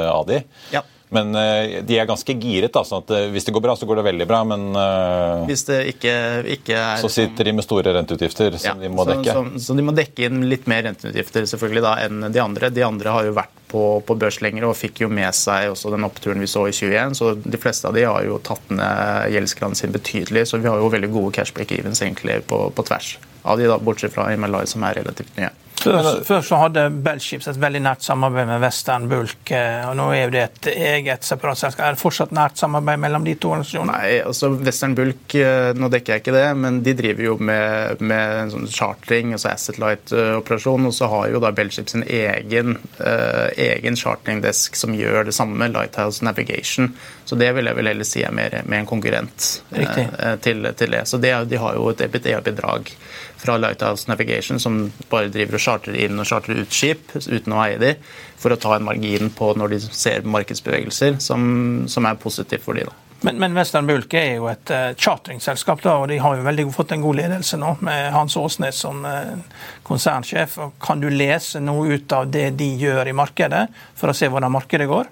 av 0.10 0.26
de. 0.26 0.43
Ja. 0.74 0.82
Men 1.12 1.36
uh, 1.36 1.82
de 1.84 1.97
er 2.00 2.08
ganske 2.08 2.34
giret. 2.39 2.71
da, 2.71 2.84
sånn 2.88 3.04
at 3.04 3.12
uh, 3.12 3.26
Hvis 3.34 3.47
det 3.47 3.54
går 3.56 3.63
bra, 3.65 3.76
så 3.76 3.88
går 3.88 4.00
det 4.00 4.06
veldig 4.08 4.28
bra. 4.30 4.41
Men 4.47 4.69
uh, 4.78 5.43
hvis 5.50 5.65
det 5.67 5.80
ikke, 5.95 6.13
ikke 6.56 6.78
er, 6.78 7.02
så 7.02 7.12
sitter 7.12 7.50
de 7.50 7.56
med 7.58 7.67
store 7.67 7.95
renteutgifter 7.97 8.56
som 8.56 8.69
ja, 8.71 8.76
de 8.86 8.91
må 8.91 9.04
så, 9.04 9.17
dekke. 9.17 9.36
Så, 9.36 9.65
så, 9.65 9.76
de 9.76 9.86
må 9.88 9.95
dekke 9.97 10.30
inn 10.30 10.45
litt 10.47 10.69
mer 10.71 10.86
renteutgifter 10.88 11.50
selvfølgelig 11.52 11.84
da, 11.84 11.95
enn 12.06 12.30
de 12.32 12.43
andre. 12.43 12.71
De 12.71 12.86
andre 12.88 13.15
har 13.17 13.28
jo 13.28 13.36
vært 13.36 13.58
på, 13.71 13.84
på 14.08 14.17
børs 14.19 14.39
lenger 14.43 14.67
og 14.67 14.78
fikk 14.80 15.04
jo 15.04 15.10
med 15.12 15.36
seg 15.36 15.71
også 15.71 15.91
den 15.93 16.08
oppturen 16.08 16.43
vi 16.43 16.47
så 16.52 16.63
i 16.69 16.76
2021. 16.76 17.17
Så 17.19 17.34
de 17.43 17.60
fleste 17.60 17.91
av 17.91 17.97
de 17.97 18.08
har 18.08 18.24
jo 18.28 18.39
tatt 18.43 18.71
ned 18.71 19.36
gjeldsgraden 19.36 19.80
sin 19.80 19.95
betydelig. 19.95 20.47
Så 20.47 20.62
vi 20.63 20.71
har 20.71 20.80
jo 20.80 20.91
veldig 20.95 21.12
gode 21.12 21.36
cash 21.36 21.56
break-evens 21.56 22.04
egentlig 22.06 22.39
på, 22.47 22.69
på 22.71 22.88
tvers 22.88 23.17
av 23.41 23.58
de 23.58 23.67
da, 23.67 23.80
bortsett 23.82 24.13
fra 24.13 24.30
MLI 24.38 24.63
som 24.69 24.84
er 24.86 25.00
relativt 25.02 25.36
nye. 25.39 25.50
Før, 25.82 26.22
før, 26.26 26.44
så 26.46 26.60
hadde 26.62 26.84
Bellships 27.04 27.48
et 27.50 27.60
veldig 27.62 27.82
nært 27.82 28.06
samarbeid 28.06 28.50
med 28.50 28.62
Western 28.62 29.08
Bulk. 29.10 29.52
Eh, 29.56 29.88
og 29.89 29.96
Nå 29.98 30.08
er 30.13 30.34
det 30.34 30.44
et 30.44 30.70
eget 30.72 31.26
separat 31.26 31.60
selskap. 31.62 31.86
Er 31.88 31.96
det 31.96 32.02
fortsatt 32.02 32.34
nært 32.36 32.62
samarbeid 32.62 33.02
mellom 33.02 33.26
de 33.26 33.36
to 33.41 33.54
organisasjonene? 33.56 33.96
Nei, 33.96 34.20
altså 34.26 34.52
Western 34.54 34.96
Bulk, 34.98 35.36
eh, 35.36 35.72
nå 35.78 35.89
dekker 35.94 36.15
jeg 36.15 36.24
ikke 36.24 36.36
det, 36.36 36.46
men 36.62 36.82
de 36.86 36.96
driver 36.98 37.28
jo 37.32 37.38
med, 37.41 38.04
med 38.04 38.54
sånn 38.54 38.70
chartering, 38.72 39.34
altså 39.38 39.52
Asset 39.54 39.82
Light-operasjon. 39.82 40.89
Og 40.91 40.96
så 40.98 41.10
har 41.12 41.32
jo 41.34 41.41
da 41.44 41.54
Bellships 41.56 41.96
sin 41.96 42.06
egen, 42.06 42.78
uh, 43.02 43.48
egen 43.60 43.98
charteringdesk 44.00 44.78
som 44.80 44.94
gjør 44.96 45.26
det 45.28 45.36
samme, 45.36 45.67
Lighthouse 45.74 46.24
Navigation. 46.26 46.91
Så 47.26 47.38
det 47.39 47.50
vil 47.56 47.67
jeg 47.67 47.78
vel 47.78 47.89
heller 47.91 48.08
si 48.08 48.24
er 48.26 48.34
mer 48.36 48.62
mer 48.67 48.82
en 48.82 48.89
konkurrent 48.89 49.50
uh, 49.74 50.36
til, 50.44 50.67
til, 50.78 50.91
det. 50.91 51.04
Så 51.10 51.17
det, 51.22 51.34
de 51.50 51.60
har 51.62 51.78
jo 51.78 51.89
et 51.91 52.06
EBITDA-bidrag 52.06 52.94
fra 53.41 53.58
Lighthouse 53.58 54.10
Navigation, 54.10 54.60
som 54.60 54.91
bare 55.10 55.32
driver 55.34 55.58
og 55.58 55.63
chartrer 55.71 55.97
inn 56.05 56.19
og 56.19 56.27
chartre 56.29 56.60
ut 56.62 56.75
skip 56.75 57.15
uten 57.15 57.55
å 57.55 57.63
eie 57.65 57.79
de, 57.81 57.95
for 58.41 58.53
å 58.53 58.60
ta 58.60 58.75
en 58.77 58.86
margin 58.86 59.31
på 59.34 59.53
når 59.57 59.75
de 59.75 59.86
ser 59.88 60.27
markedsbevegelser, 60.27 61.17
som, 61.23 61.88
som 61.91 62.10
er 62.10 62.19
positivt 62.21 62.67
for 62.67 62.77
de 62.77 62.86
da. 62.89 62.97
Men, 63.21 63.38
men 63.38 63.53
Western 63.53 63.86
Bulk 63.86 64.15
er 64.17 64.39
jo 64.39 64.47
et 64.49 64.71
uh, 64.73 64.95
charteringsselskap, 64.97 65.84
da, 65.86 65.93
og 66.01 66.07
de 66.10 66.17
har 66.23 66.39
jo 66.39 66.45
veldig 66.47 66.65
fått 66.73 66.95
en 66.95 67.03
god 67.03 67.19
ledelse 67.19 67.60
nå, 67.62 67.75
med 67.86 68.07
Hans 68.15 68.34
Åsnes 68.39 68.79
som 68.81 69.05
uh, 69.05 69.38
konsernsjef. 69.86 70.57
Kan 70.81 71.03
du 71.03 71.10
lese 71.13 71.62
noe 71.62 71.93
ut 71.93 72.15
av 72.17 72.31
det 72.34 72.47
de 72.57 72.71
gjør 72.81 73.12
i 73.12 73.13
markedet, 73.13 73.67
for 73.97 74.10
å 74.10 74.17
se 74.17 74.29
hvordan 74.31 74.55
markedet 74.55 74.89
går? 74.89 75.12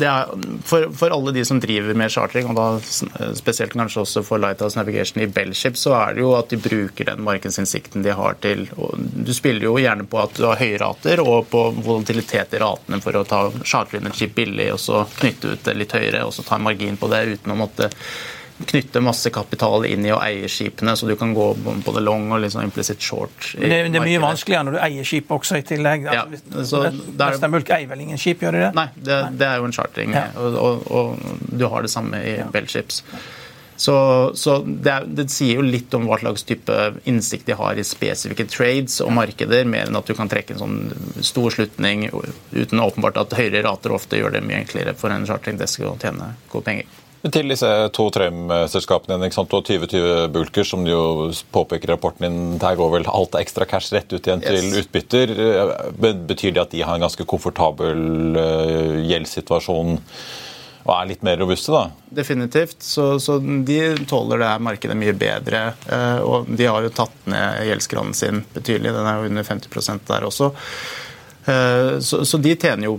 Er, 0.00 0.30
for, 0.64 0.88
for, 0.96 1.12
alle 1.14 1.32
de 1.32 1.44
som 1.44 1.60
driver 1.62 1.94
med 1.94 2.10
chartering, 2.10 2.48
og 2.50 2.56
da 2.58 3.34
spesielt 3.38 3.76
kanskje 3.76 4.02
også 4.02 4.22
for 4.26 4.42
Lighthouse 4.42 4.78
Navigation 4.78 5.22
i 5.22 5.28
Bellship, 5.30 5.78
så 5.78 5.94
er 5.98 6.16
det 6.16 6.24
jo 6.24 6.32
at 6.34 6.50
de 6.50 6.58
bruker 6.58 7.06
den 7.10 7.22
markedsinnsikten 7.26 8.02
de 8.02 8.16
har 8.18 8.38
til 8.42 8.66
Du 8.74 9.32
spiller 9.34 9.68
jo 9.68 9.76
gjerne 9.78 10.06
på 10.10 10.18
at 10.22 10.34
du 10.34 10.48
har 10.48 10.60
høye 10.60 10.80
rater, 10.82 11.22
og 11.22 11.48
på 11.52 11.64
volatilitet 11.78 12.56
i 12.56 12.62
ratene 12.62 13.00
for 13.04 13.16
å 13.20 13.26
ta 13.28 13.44
chartre 13.62 14.00
inn 14.00 14.10
et 14.10 14.18
skip 14.18 14.34
billig, 14.36 14.72
og 14.74 14.82
så 14.82 15.04
knytte 15.20 15.54
ut 15.54 15.66
det 15.68 15.78
litt 15.78 15.94
høyere, 15.94 16.24
og 16.26 16.34
så 16.34 16.46
ta 16.46 16.58
en 16.58 16.66
margin 16.66 16.98
på 16.98 17.10
det 17.12 17.24
uten 17.36 17.54
å 17.54 17.60
måtte 17.64 17.92
knytte 18.54 19.00
masse 19.02 19.30
kapital 19.34 19.84
inn 19.88 20.06
i 20.06 20.12
å 20.14 20.20
eie 20.22 20.48
skipene, 20.50 20.94
så 20.96 21.08
du 21.08 21.16
kan 21.18 21.34
gå 21.34 21.46
både 21.84 22.02
long 22.04 22.28
og 22.32 22.42
liksom 22.44 22.62
implicit 22.62 23.02
short. 23.02 23.34
Det, 23.58 23.68
det, 23.68 23.98
er 23.98 24.06
mye 24.06 24.22
vanskeligere 24.22 24.68
når 24.68 24.76
du 24.76 24.82
eier 24.86 25.08
skip 25.08 25.32
også 25.34 25.58
i 25.58 25.64
tillegg. 25.66 26.06
Ja, 26.06 26.24
så 26.62 26.84
Bulk 27.50 27.72
eier 27.74 27.90
vel 27.90 28.04
ingen 28.06 28.20
skip, 28.20 28.44
gjør 28.44 28.54
de 28.54 28.66
det? 28.68 28.74
Nei, 28.78 28.88
det, 28.94 29.22
det 29.40 29.48
er 29.48 29.62
jo 29.62 29.70
en 29.70 29.74
chartering, 29.74 30.14
ja. 30.14 30.28
og, 30.38 30.60
og, 30.60 30.84
og, 30.90 31.40
du 31.50 31.66
har 31.70 31.82
det 31.86 31.90
samme 31.92 32.22
i 32.22 32.36
ja. 32.38 32.46
Bellships. 32.54 33.02
Så, 33.76 33.96
så 34.38 34.60
det, 34.62 34.90
er, 34.90 35.06
det, 35.18 35.26
sier 35.34 35.58
jo 35.58 35.64
litt 35.66 35.94
om 35.98 36.06
hva 36.06 36.20
slags 36.22 36.46
type 36.46 36.74
innsikt 37.10 37.48
de 37.50 37.56
har 37.58 37.74
i 37.74 37.82
spesifikke 37.86 38.46
trades 38.46 39.00
og 39.02 39.10
markeder, 39.16 39.66
mer 39.66 39.90
enn 39.90 39.98
at 39.98 40.06
du 40.06 40.14
kan 40.14 40.30
trekke 40.30 40.54
en 40.54 40.62
sånn 40.62 41.24
stor 41.26 41.50
slutning 41.56 42.06
uten 42.54 42.82
åpenbart 42.84 43.18
at 43.18 43.34
høyere 43.34 43.64
rater 43.66 43.96
ofte 43.96 44.20
gjør 44.20 44.36
det 44.36 44.44
mye 44.46 44.62
enklere 44.62 44.94
for 44.98 45.10
en 45.10 45.26
charteringdesk 45.26 45.88
å 45.90 45.96
tjene 45.98 46.36
gode 46.52 46.68
penger. 46.70 47.00
Til 47.32 47.48
disse 47.48 47.68
to 47.96 48.04
Trøim-selskapene 48.12 49.16
og 49.16 49.48
2020 49.48 50.28
Bulker, 50.34 50.66
som 50.68 50.84
jo 50.84 51.30
påpeker 51.54 51.88
i 51.88 51.92
rapporten 51.94 52.26
din, 52.26 52.58
der 52.60 52.76
går 52.76 52.90
vel 52.98 53.08
alt 53.08 53.36
av 53.36 53.40
ekstra 53.40 53.64
cash 53.68 53.94
rett 53.96 54.12
ut 54.12 54.26
igjen 54.26 54.44
yes. 54.44 54.60
til 54.60 54.82
utbytter. 54.82 55.32
Betyr 56.28 56.52
det 56.52 56.64
at 56.66 56.74
de 56.76 56.82
har 56.84 56.98
en 56.98 57.06
ganske 57.06 57.24
komfortabel 57.28 58.40
eh, 58.40 58.98
gjeldssituasjon? 59.08 60.02
og 60.84 60.92
er 60.92 61.06
litt 61.08 61.22
mer 61.24 61.38
robuste, 61.40 61.72
da? 61.72 61.86
Definitivt. 62.20 62.82
Så, 62.84 63.14
så, 63.22 63.38
de 63.40 63.78
tåler 64.08 64.42
det 64.42 64.50
her 64.50 64.64
markedet 64.66 64.96
mye 65.00 65.14
bedre. 65.16 65.62
Eh, 65.88 66.20
og 66.20 66.50
de 66.52 66.66
har 66.68 66.84
jo 66.84 66.92
tatt 66.92 67.30
ned 67.30 67.64
gjeldsgraden 67.70 68.12
sin 68.16 68.42
betydelig. 68.52 68.92
Den 68.92 69.08
er 69.08 69.22
jo 69.22 69.30
under 69.30 69.48
50% 69.48 70.04
der 70.10 70.28
også. 70.28 70.50
Så, 71.44 72.22
så 72.24 72.38
de 72.40 72.54
tjener 72.56 72.86
jo 72.88 72.94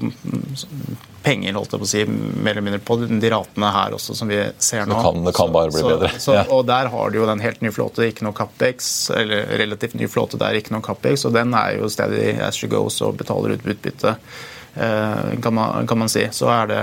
penger 1.26 1.58
holdt 1.58 1.74
jeg 1.74 1.82
på 1.82 1.88
å 1.88 1.90
si, 1.90 2.04
mer 2.06 2.54
eller 2.54 2.66
mindre 2.66 2.82
på 2.86 2.98
de 3.02 3.30
ratene 3.34 3.72
her 3.74 3.96
også, 3.98 4.16
som 4.18 4.30
vi 4.30 4.38
ser 4.62 4.86
nå. 4.86 4.94
Det 4.94 5.06
kan, 5.08 5.24
det 5.26 5.34
kan 5.38 5.54
bare 5.56 5.74
bli 5.74 5.82
så, 5.82 5.92
bedre. 5.94 6.12
Så, 6.22 6.36
og 6.54 6.66
der 6.70 6.92
har 6.94 7.12
du 7.12 7.20
jo 7.20 7.30
den 7.30 7.42
helt 7.42 7.64
nye 7.66 7.74
flåte, 7.74 8.06
ikke 8.06 8.28
noe 8.28 8.38
Capex, 8.38 8.92
eller 9.16 9.56
relativt 9.62 9.98
ny 9.98 10.10
flåte 10.12 10.40
der, 10.42 10.60
ikke 10.60 10.76
noe 10.76 10.86
Capex, 10.86 11.26
og 11.26 11.34
den 11.38 11.56
er 11.58 11.80
jo 11.80 11.90
steady 11.92 12.36
as 12.46 12.60
she 12.60 12.70
goes 12.72 13.00
og 13.06 13.18
betaler 13.22 13.56
ut 13.56 13.66
utbytte. 13.66 14.16
Eh, 14.76 15.40
kan 15.42 15.54
man, 15.54 15.88
kan 15.88 15.98
man, 15.98 16.10
si. 16.10 16.28
Så 16.32 16.50
er 16.52 16.68
det 16.68 16.82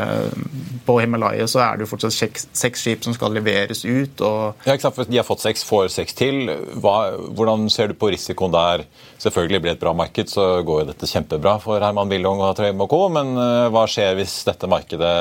På 0.87 0.97
Himalaya 1.01 1.47
så 1.47 1.61
er 1.61 1.77
det 1.77 1.85
jo 1.85 1.91
fortsatt 1.91 2.15
seks, 2.17 2.47
seks 2.57 2.81
skip 2.81 3.05
som 3.05 3.15
skal 3.15 3.35
leveres 3.37 3.85
ut. 3.85 4.23
Og 4.25 4.65
ja, 4.65 4.75
ikke 4.75 4.87
sant, 4.87 4.97
for 4.97 5.11
De 5.11 5.21
har 5.21 5.29
fått 5.29 5.45
seks, 5.45 5.65
får 5.69 5.93
seks 5.95 6.17
til. 6.19 6.49
Hva, 6.83 6.97
hvordan 7.37 7.69
ser 7.73 7.93
du 7.93 7.99
på 7.99 8.11
risikoen 8.15 8.55
der? 8.55 8.87
Selvfølgelig 9.23 9.61
blir 9.63 9.75
det 9.75 9.79
et 9.79 9.85
bra 9.85 9.93
marked, 9.97 10.33
så 10.33 10.47
går 10.67 10.83
jo 10.83 10.89
dette 10.89 11.11
kjempebra 11.11 11.59
for 11.63 11.83
Herman 11.85 12.11
Billung 12.11 12.41
og 12.43 12.57
Trøim 12.59 12.81
og 12.83 12.91
co. 12.91 13.05
Men 13.13 13.37
uh, 13.39 13.69
hva 13.73 13.85
skjer 13.91 14.17
hvis 14.19 14.41
dette 14.49 14.71
markedet 14.71 15.15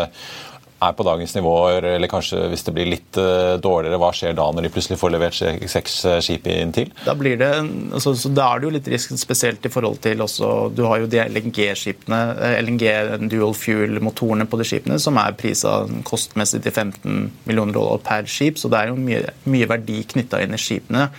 er 0.81 0.95
på 0.97 1.05
dagens 1.05 1.35
nivåer, 1.35 1.85
eller 1.93 2.09
kanskje 2.09 2.47
hvis 2.51 2.65
det 2.65 2.73
blir 2.75 2.89
litt 2.89 3.19
uh, 3.19 3.57
dårligere, 3.61 3.99
hva 4.01 4.09
skjer 4.15 4.33
da 4.37 4.47
når 4.49 4.65
de 4.65 4.71
plutselig 4.73 4.97
får 4.97 5.13
levert 5.13 5.37
seks 5.37 5.97
uh, 6.09 6.17
skip 6.23 6.47
inn 6.49 6.73
til? 6.75 6.89
Da 7.05 7.13
blir 7.17 7.37
det, 7.37 7.51
altså, 7.93 8.15
så 8.17 8.31
da 8.33 8.47
er 8.49 8.61
det 8.61 8.67
jo 8.67 8.73
litt 8.77 8.89
risk, 8.93 9.13
spesielt 9.21 9.65
i 9.67 9.71
forhold 9.71 9.99
til 10.01 10.23
også 10.23 10.49
Du 10.75 10.83
har 10.87 11.01
jo 11.01 11.09
de 11.11 11.21
LNG-skipene, 11.21 12.19
eh, 12.41 12.57
LNG 12.63 12.85
dual 13.31 13.53
fuel-motorene 13.57 14.47
på 14.49 14.59
de 14.59 14.67
skipene, 14.67 14.97
som 15.01 15.19
er 15.21 15.37
prisa 15.37 15.83
kostmessig 16.07 16.63
til 16.65 16.73
15 16.73 17.29
millioner 17.45 17.77
dollar 17.77 18.01
per 18.05 18.29
skip, 18.29 18.57
så 18.57 18.71
det 18.71 18.81
er 18.81 18.91
jo 18.91 18.99
mye, 18.99 19.21
mye 19.51 19.69
verdi 19.69 20.01
knytta 20.15 20.41
inn 20.41 20.57
i 20.57 20.61
skipene. 20.61 21.09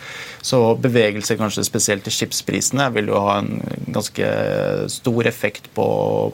Så 0.43 0.59
bevegelser 0.83 1.39
kanskje 1.39 1.63
spesielt 1.67 2.03
til 2.07 2.15
skipsprisene 2.17 2.89
vil 2.97 3.13
jo 3.13 3.21
ha 3.23 3.39
en 3.39 3.61
ganske 3.95 4.29
stor 4.91 5.29
effekt 5.31 5.71
på, 5.77 5.87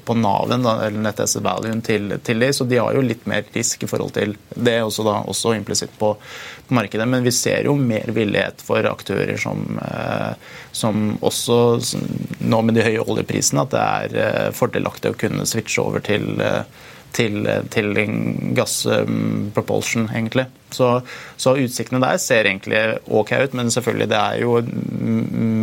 på 0.05 0.17
naven, 0.17 0.65
eller 0.65 1.03
net 1.05 1.21
asset 1.21 1.45
valuen 1.45 1.83
til, 1.85 2.15
til 2.25 2.41
de, 2.41 2.53
så 2.57 2.65
de 2.69 2.81
har 2.81 2.97
jo 2.97 3.05
litt 3.05 3.18
litt 3.19 3.27
mer 3.27 3.45
risk 3.55 3.83
i 3.83 3.89
forhold 3.91 4.15
til 4.15 4.37
det, 4.55 4.79
også, 4.83 5.05
da, 5.07 5.21
også 5.29 5.55
implisitt 5.57 5.95
på, 5.99 6.15
på, 6.69 6.75
markedet. 6.75 7.09
Men 7.09 7.25
vi 7.27 7.33
ser 7.35 7.67
jo 7.67 7.77
mer 7.77 8.11
villighet 8.15 8.63
for 8.65 8.85
aktører 8.87 9.37
som, 9.37 9.79
eh, 9.83 10.35
som 10.73 11.17
også, 11.21 11.59
nå 12.41 12.63
med 12.63 12.79
de 12.79 12.87
høye 12.87 13.05
oljeprisene, 13.05 13.65
at 13.67 13.75
det 13.75 13.87
er 13.87 14.21
eh, 14.27 14.53
fordelaktig 14.55 15.13
å 15.13 15.19
kunne 15.19 15.49
switche 15.49 15.83
over 15.83 16.05
til 16.05 16.39
eh, 16.41 16.63
til, 17.09 17.47
til 17.73 17.97
gass 18.53 18.83
propulsion, 19.57 20.11
egentlig. 20.13 20.45
Så, 20.71 20.91
så, 21.41 21.55
utsiktene 21.57 22.03
der 22.05 22.19
ser 22.21 22.45
egentlig 22.45 22.83
OK 23.09 23.33
ut, 23.33 23.55
men 23.57 23.73
selvfølgelig 23.73 24.11
det 24.13 24.19
er 24.19 24.43
jo 24.43 24.59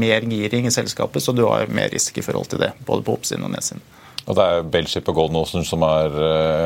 mer 0.01 0.25
giring 0.25 0.65
i 0.65 0.73
selskapet, 0.73 1.21
så 1.21 1.35
du 1.37 1.43
har 1.45 1.69
mer 1.69 1.93
risk 1.93 2.17
i 2.17 2.25
forhold 2.25 2.49
til 2.49 2.65
det, 2.65 2.71
både 2.89 3.05
på 3.05 3.13
oppsiden 3.13 3.45
og 3.45 3.53
nedsiden. 3.53 3.85
Og 4.25 4.33
det 4.37 4.45
er 4.45 4.63
Bellship 4.73 5.09
og 5.11 5.19
Golden 5.19 5.37
Ocean 5.37 5.65
som 5.67 5.83
er, 5.85 6.15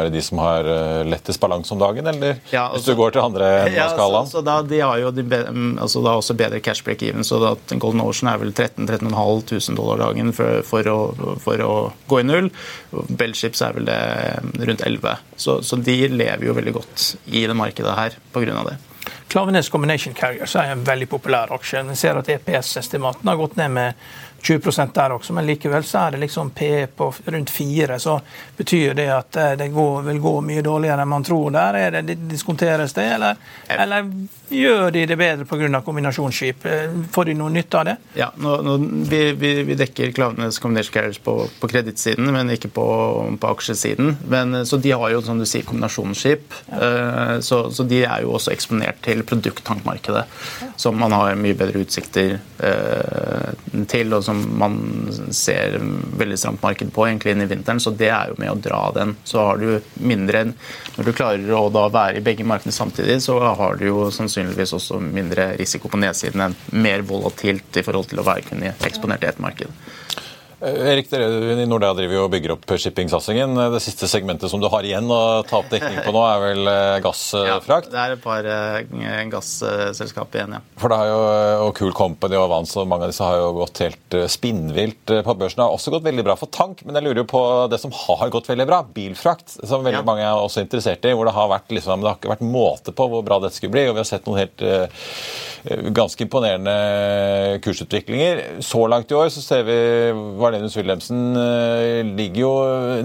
er 0.06 0.12
de 0.14 0.22
som 0.24 0.40
har 0.40 0.68
eh, 0.70 1.02
lettest 1.08 1.42
balanse 1.44 1.74
om 1.76 1.82
dagen, 1.82 2.08
eller 2.08 2.38
ja, 2.54 2.70
altså, 2.70 2.78
hvis 2.78 2.88
du 2.88 3.00
går 3.02 3.16
til 3.16 3.24
andre 3.26 3.50
enden 3.66 3.82
av 3.84 3.92
skalaen? 3.98 4.30
Ja, 4.30 4.32
så, 4.32 4.38
så 4.40 4.44
da, 4.48 4.56
de 4.70 4.80
har 4.80 5.02
jo 5.02 5.12
de, 5.16 5.26
altså 5.84 6.04
da 6.06 6.16
også 6.22 6.38
bedre 6.40 6.62
cash 6.64 6.86
break-even, 6.88 7.28
så 7.28 7.42
da, 7.44 7.54
Golden 7.76 8.06
Ocean 8.06 8.32
er 8.32 8.40
vel 8.40 8.54
13 8.56 8.88
13500 8.88 9.76
dollar 9.76 10.04
dagen 10.06 10.32
for, 10.36 10.64
for, 10.68 10.88
å, 10.88 11.36
for, 11.44 11.66
å, 11.66 11.74
gå 12.10 12.22
i 12.22 12.28
null. 12.28 12.48
Bellships 13.10 13.64
er 13.66 13.76
vel 13.76 13.90
det 13.90 14.00
rundt 14.70 14.86
11. 14.88 15.26
Så, 15.36 15.60
så 15.66 15.80
de 15.84 16.00
lever 16.14 16.48
jo 16.48 16.56
veldig 16.56 16.78
godt 16.80 17.10
i 17.28 17.44
det 17.44 17.60
markedet 17.60 17.98
her 18.00 18.16
pga. 18.36 18.64
det. 18.70 18.80
Klaveness 19.30 19.70
Combination 19.70 20.16
Carriers 20.18 20.56
er 20.58 20.72
en 20.74 20.82
veldig 20.86 21.06
populær 21.10 21.52
aksje. 21.54 21.84
Vi 21.92 21.98
ser 22.00 22.18
at 22.18 22.32
EPS-estimatene 22.34 23.30
har 23.30 23.38
gått 23.38 23.60
ned 23.60 23.76
med 23.76 24.10
20% 24.42 24.94
der 24.94 25.12
også, 25.12 25.34
men 25.34 25.46
likevel 25.46 25.84
så 25.84 26.06
er 26.06 26.16
det 26.16 26.24
liksom 26.24 26.50
P 26.56 26.88
på 26.96 27.14
rundt 27.26 27.50
fire. 27.50 28.00
Så 28.00 28.20
betyr 28.58 28.94
det 28.94 29.08
at 29.14 29.36
eh, 29.36 29.52
det 29.60 29.68
går, 29.74 30.02
vil 30.08 30.20
gå 30.20 30.34
mye 30.46 30.64
dårligere 30.66 31.04
enn 31.04 31.10
man 31.10 31.26
tror 31.26 31.52
der? 31.56 31.78
Er 31.80 32.02
det, 32.02 32.18
Diskonteres 32.30 32.94
det, 32.94 33.06
eller, 33.16 33.40
eller 33.68 34.10
gjør 34.50 34.92
de 34.92 35.06
det 35.10 35.18
bedre 35.20 35.46
pga. 35.46 35.82
kombinasjonsskip? 35.86 36.66
Eh, 36.66 36.96
får 37.12 37.30
de 37.30 37.36
noe 37.40 37.54
nytte 37.54 37.80
av 37.80 37.86
det? 37.90 37.96
Ja, 38.20 38.30
nå, 38.36 38.56
nå, 38.66 38.78
vi, 39.10 39.22
vi, 39.40 39.54
vi, 39.64 39.78
dekker 39.80 40.12
Klaveness 40.16 40.60
Combination 40.60 40.94
Carriers 40.94 41.20
på, 41.24 41.36
på 41.60 41.72
kredittsiden, 41.72 42.32
men 42.34 42.54
ikke 42.56 42.72
på, 42.74 42.88
på 43.40 43.54
aksjesiden. 43.54 44.18
Men, 44.30 44.66
så 44.66 44.78
de 44.78 44.94
har 44.96 45.14
jo 45.14 45.22
som 45.26 45.40
du 45.40 45.48
sier, 45.50 45.66
kombinasjonsskip. 45.68 46.56
Ja. 46.70 46.82
Eh, 46.90 47.36
så, 47.46 47.66
så, 47.72 47.88
de 47.90 48.04
er 48.06 48.24
jo 48.26 48.36
også 48.38 48.54
eksponert 48.54 49.02
til 49.06 49.24
produkttankmarkedet, 49.28 50.26
ja. 50.64 50.72
som 50.80 50.98
man 51.00 51.16
har 51.16 51.36
mye 51.40 51.58
bedre 51.58 51.84
utsikter 51.84 52.38
til. 53.90 54.14
og 54.14 54.24
som 54.30 54.42
man 54.62 54.78
ser 55.34 55.80
veldig 56.20 56.38
stramt 56.40 56.64
marked 56.64 56.94
på 56.94 57.08
egentlig 57.08 57.34
inn 57.34 57.44
i 57.46 57.50
vinteren, 57.50 57.82
så 57.82 57.94
det 57.96 58.12
er 58.14 58.32
jo 58.32 58.40
med 58.42 58.54
å 58.54 58.60
dra 58.62 58.82
den. 58.96 59.16
Så 59.28 59.42
har 59.42 59.62
du 59.62 59.82
mindre 60.00 60.46
Når 60.96 61.06
du 61.06 61.12
klarer 61.16 61.52
å 61.56 61.70
da 61.74 61.86
være 61.92 62.20
i 62.20 62.24
begge 62.24 62.46
markedene 62.48 62.76
samtidig, 62.76 63.20
så 63.24 63.38
har 63.40 63.80
du 63.80 63.86
jo 63.88 64.10
sannsynligvis 64.14 64.74
også 64.78 65.00
mindre 65.02 65.54
risiko 65.60 65.90
på 65.90 66.00
nedsiden 66.02 66.44
enn 66.44 66.58
mer 66.76 67.04
volatilt 67.08 67.80
i 67.80 67.84
forhold 67.86 68.10
til 68.12 68.22
å 68.22 68.28
være 68.28 68.46
kun 68.50 68.66
eksponert 68.70 69.24
i 69.24 69.32
ett 69.32 69.42
marked. 69.44 69.72
Eh, 70.60 70.80
Erik, 70.92 71.08
dere 71.08 71.28
i 71.56 71.66
Nordea 71.68 71.94
driver 71.96 72.18
jo 72.18 72.24
og 72.26 72.34
bygger 72.34 72.54
opp 72.58 72.66
shippingsatsingen. 72.68 73.56
Det 73.74 73.80
siste 73.84 74.10
segmentet 74.12 74.52
som 74.52 74.60
du 74.60 74.68
har 74.72 74.84
igjen 74.84 75.08
å 75.08 75.40
ta 75.48 75.62
opp 75.62 75.70
dekning 75.72 76.02
på 76.04 76.12
nå, 76.16 76.24
er 76.28 76.42
vel 76.44 76.72
eh, 76.72 76.96
gassfrakt? 77.04 77.88
Ja, 77.88 77.94
det 77.94 78.02
er 78.02 78.16
et 78.18 78.24
par 78.24 78.50
eh, 78.52 79.22
gasselskap 79.32 80.36
igjen, 80.36 80.58
ja. 80.58 80.62
For 80.82 80.92
det 80.92 81.00
har 81.00 81.12
jo, 81.12 81.20
og 81.68 81.72
Cool 81.80 81.96
Company 81.96 82.36
og 82.40 82.50
Vans 82.52 82.76
og 82.76 82.90
mange 82.92 83.08
av 83.08 83.14
disse 83.14 83.24
har 83.24 83.40
jo 83.40 83.54
gått 83.62 83.84
helt 83.86 84.20
spinnvilt 84.32 85.14
på 85.14 85.38
børsen. 85.40 85.62
Det 85.62 85.66
har 85.68 85.78
også 85.78 85.96
gått 85.96 86.08
veldig 86.10 86.28
bra 86.28 86.36
for 86.40 86.52
tank, 86.52 86.84
men 86.84 87.00
jeg 87.00 87.08
lurer 87.08 87.24
jo 87.24 87.30
på 87.32 87.44
det 87.72 87.80
som 87.80 87.96
har 87.96 88.34
gått 88.34 88.52
veldig 88.52 88.68
bra, 88.68 88.82
bilfrakt, 89.00 89.62
som 89.62 89.86
veldig 89.86 90.02
ja. 90.02 90.08
mange 90.08 90.28
er 90.28 90.44
også 90.44 90.66
interessert 90.66 91.08
i. 91.08 91.16
Hvor 91.16 91.30
det 91.30 91.38
har 91.38 91.54
vært 91.54 91.72
liksom, 91.72 92.04
det 92.04 92.12
har 92.12 92.20
ikke 92.20 92.34
vært 92.36 92.50
måte 92.50 92.96
på 92.96 93.08
hvor 93.12 93.24
bra 93.24 93.40
dette 93.46 93.56
skulle 93.56 93.78
bli, 93.78 93.88
og 93.88 93.96
vi 93.96 94.04
har 94.04 94.12
sett 94.12 94.28
noen 94.28 94.44
helt 94.44 94.68
ganske 95.96 96.24
imponerende 96.24 97.60
kursutviklinger. 97.64 98.44
Så 98.64 98.86
langt 98.88 99.12
i 99.12 99.18
år 99.18 99.32
så 99.34 99.44
ser 99.44 99.66
vi 99.68 99.80
Valenius 100.50 100.78
Wilhelmsen 100.80 101.38
eh, 101.38 102.02
ligger 102.18 102.42
jo 102.42 102.54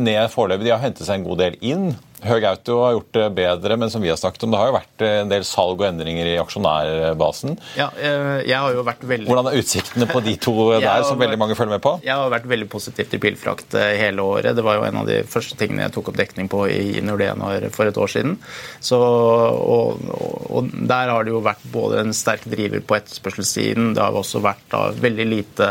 ned 0.01 0.33
foreløpig. 0.33 0.69
De 0.69 0.75
har 0.75 0.83
hentet 0.83 1.07
seg 1.07 1.21
en 1.21 1.29
god 1.29 1.43
del 1.45 1.59
inn. 1.61 1.93
Høg 2.25 2.45
Auto 2.49 2.79
har 2.81 2.95
gjort 2.97 3.13
det 3.17 3.25
bedre, 3.37 3.77
men 3.81 3.91
som 3.93 4.03
vi 4.03 4.09
har 4.09 4.19
snakket 4.21 4.47
om, 4.47 4.55
det 4.55 4.61
har 4.61 4.71
jo 4.71 4.77
vært 4.79 5.05
en 5.07 5.31
del 5.33 5.45
salg 5.45 5.83
og 5.83 5.87
endringer 5.89 6.31
i 6.31 6.37
aksjonærbasen. 6.41 7.59
Ja, 7.77 7.91
eh, 8.01 8.41
jeg 8.49 8.57
har 8.57 8.73
jo 8.73 8.85
vært 8.87 9.05
veldig... 9.05 9.29
Hvordan 9.29 9.51
er 9.51 9.59
utsiktene 9.61 10.09
på 10.09 10.23
de 10.25 10.37
to 10.41 10.55
der, 10.85 11.05
som 11.05 11.21
veldig 11.21 11.39
mange 11.41 11.57
følger 11.59 11.77
med 11.77 11.85
på? 11.85 11.97
Jeg 12.07 12.17
har 12.17 12.33
vært 12.33 12.49
veldig 12.49 12.69
positiv 12.73 13.11
til 13.13 13.21
bilfrakt 13.23 13.77
eh, 13.77 13.95
hele 14.01 14.25
året. 14.25 14.57
Det 14.57 14.65
var 14.65 14.79
jo 14.79 14.87
en 14.89 15.01
av 15.03 15.11
de 15.11 15.21
første 15.29 15.59
tingene 15.61 15.85
jeg 15.85 15.95
tok 15.99 16.11
opp 16.13 16.21
dekning 16.21 16.49
på 16.53 16.65
i 16.73 17.03
Nordea 17.05 17.37
for 17.75 17.91
et 17.91 18.01
år 18.01 18.13
siden. 18.15 18.39
Så, 18.81 18.99
og, 18.99 20.01
og, 20.49 20.73
der 20.73 21.13
har 21.13 21.27
det 21.27 21.35
jo 21.35 21.45
vært 21.45 21.65
både 21.75 22.01
en 22.05 22.17
sterk 22.17 22.47
driver 22.49 22.81
på 22.85 22.99
etterspørselssiden, 22.99 23.93
det 23.97 24.05
har 24.05 24.17
også 24.17 24.41
vært 24.45 24.65
da, 24.73 24.87
veldig 25.05 25.29
lite 25.29 25.69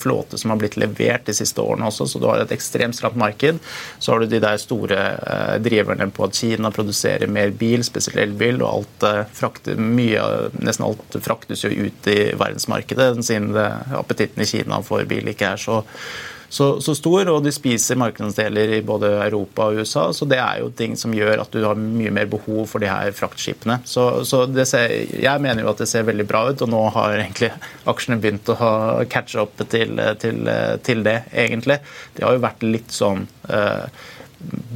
flåte 0.00 0.38
som 0.40 0.54
har 0.54 0.60
blitt 0.60 0.78
levert 0.80 1.26
de 1.28 1.36
siste 1.36 1.60
årene 1.60 1.88
også, 1.90 2.08
så 2.08 2.20
du 2.22 2.28
har 2.30 2.40
et 2.40 2.56
ekstremt 2.56 2.96
stramt 2.96 3.18
marked. 3.20 3.60
Så 3.98 4.14
har 4.14 4.22
du 4.22 4.30
de 4.30 4.40
der 4.42 4.60
store 4.60 5.00
eh, 5.20 5.56
driverne 5.62 5.89
driverne 5.90 6.10
på 6.10 6.24
at 6.24 6.34
Kina 6.34 6.70
produserer 6.70 7.26
mer 7.26 7.50
bil, 7.50 7.84
spesielt 7.84 8.18
elbil, 8.18 8.62
og 8.62 8.70
alt 8.70 9.06
eh, 9.08 9.22
frakter, 9.32 9.76
mye, 9.76 10.50
nesten 10.60 10.86
alt 10.86 11.20
fraktes 11.22 11.64
jo 11.64 11.70
ut 11.70 12.10
i 12.10 12.32
verdensmarkedet, 12.38 13.24
siden 13.24 13.54
appetitten 13.56 14.42
i 14.42 14.46
Kina 14.46 14.82
for 14.82 15.04
bil 15.04 15.28
ikke 15.28 15.54
er 15.54 15.60
så 15.60 15.82
så, 16.50 16.80
så, 16.82 16.96
stor, 16.98 17.28
og 17.30 17.44
de 17.44 17.52
spiser 17.54 17.94
markedsdeler 17.94 18.72
i 18.74 18.80
både 18.82 19.06
Europa 19.22 19.68
og 19.68 19.76
USA. 19.78 20.08
Så 20.10 20.26
det 20.26 20.40
er 20.42 20.56
jo 20.58 20.72
ting 20.74 20.96
som 20.98 21.12
gjør 21.14 21.44
at 21.44 21.52
du 21.54 21.62
har 21.62 21.78
mye 21.78 22.10
mer 22.10 22.26
behov 22.26 22.64
for 22.72 22.82
de 22.82 22.88
her 22.90 23.12
fraktskipene. 23.14 23.76
Så, 23.86 24.24
så 24.26 24.42
ser, 24.66 24.90
jeg 25.14 25.44
mener 25.44 25.62
jo 25.62 25.70
at 25.70 25.78
det 25.78 25.86
ser 25.86 26.08
veldig 26.08 26.26
bra 26.26 26.42
ut, 26.50 26.64
og 26.66 26.72
nå 26.72 26.80
har 26.96 27.20
egentlig 27.20 27.52
aksjene 27.86 28.18
begynt 28.18 28.50
å 28.50 28.58
catche 29.14 29.44
opp 29.44 29.62
til, 29.70 30.02
til, 30.18 30.42
til, 30.82 31.04
det, 31.06 31.20
egentlig. 31.30 31.78
Det 32.18 32.26
har 32.26 32.34
jo 32.34 32.42
vært 32.42 32.66
litt 32.66 32.98
sånn 32.98 33.28
uh, 33.46 33.86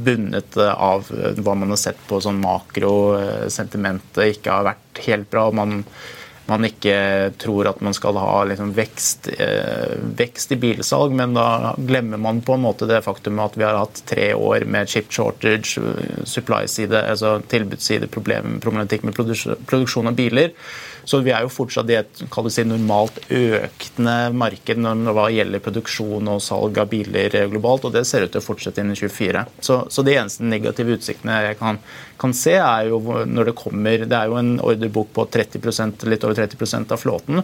bundet 0.05 0.57
av 0.57 1.07
hva 1.09 1.55
man 1.57 1.73
har 1.73 1.79
sett 1.81 2.01
på 2.09 2.19
sånn 2.21 2.41
makrosentimentet 2.43 4.35
ikke 4.35 4.53
har 4.53 4.67
vært 4.69 5.01
helt 5.07 5.29
bra. 5.31 5.49
man, 5.51 5.83
man 6.45 6.67
ikke 6.67 7.31
tror 7.41 7.71
at 7.71 7.81
man 7.81 7.95
skal 7.97 8.19
ha 8.21 8.43
liksom 8.45 8.73
vekst, 8.77 9.29
eh, 9.33 9.95
vekst, 10.17 10.51
i 10.53 10.59
bilsalg, 10.61 11.15
men 11.17 11.33
da 11.33 11.73
glemmer 11.77 12.21
man 12.21 12.41
på 12.45 12.53
en 12.53 12.65
måte 12.67 12.85
det 12.89 13.01
faktum 13.05 13.41
at 13.41 13.57
vi 13.57 13.65
har 13.65 13.79
hatt 13.81 14.03
tre 14.05 14.33
år 14.33 14.67
med 14.69 14.89
chip 14.89 15.09
shortage, 15.09 15.81
supply-side, 16.23 17.01
altså 17.01 17.39
tilbudsside, 17.49 18.11
problematikk 18.13 19.07
med 19.07 19.17
produksjon 19.17 20.11
av 20.11 20.19
biler. 20.19 20.53
Så 21.05 21.21
vi 21.25 21.33
er 21.33 21.45
jo 21.45 21.53
fortsatt 21.53 21.89
i 21.93 21.99
et 21.99 22.23
si, 22.25 22.65
normalt 22.65 23.19
økende 23.29 24.15
marked 24.33 24.81
når 24.81 25.05
det 25.05 25.27
gjelder 25.37 25.63
produksjon 25.63 26.31
og 26.33 26.41
salg 26.43 26.79
av 26.81 26.89
biler 26.91 27.37
globalt, 27.51 27.85
og 27.87 27.95
det 27.95 28.05
ser 28.09 28.25
ut 28.25 28.33
til 28.33 28.41
å 28.41 28.45
fortsette 28.45 28.81
inn 28.81 28.91
i 28.93 28.97
2024. 28.97 29.45
Så, 29.59 29.79
så 29.89 30.05
de 30.05 30.17
eneste 30.17 30.45
negative 30.45 30.97
utsiktene 30.97 31.41
jeg 31.45 31.59
kan, 31.61 31.79
kan, 32.21 32.33
se, 32.35 32.55
er 32.57 32.89
jo 32.89 32.99
når 33.25 33.51
det 33.51 33.57
kommer 33.59 34.05
Det 34.05 34.17
er 34.17 34.31
jo 34.31 34.39
en 34.39 34.55
ordrebok 34.63 35.11
på 35.15 35.27
30% 35.31 36.07
litt 36.09 36.25
over 36.25 36.41
32% 36.41 36.93
av 36.95 37.01
flåten. 37.01 37.43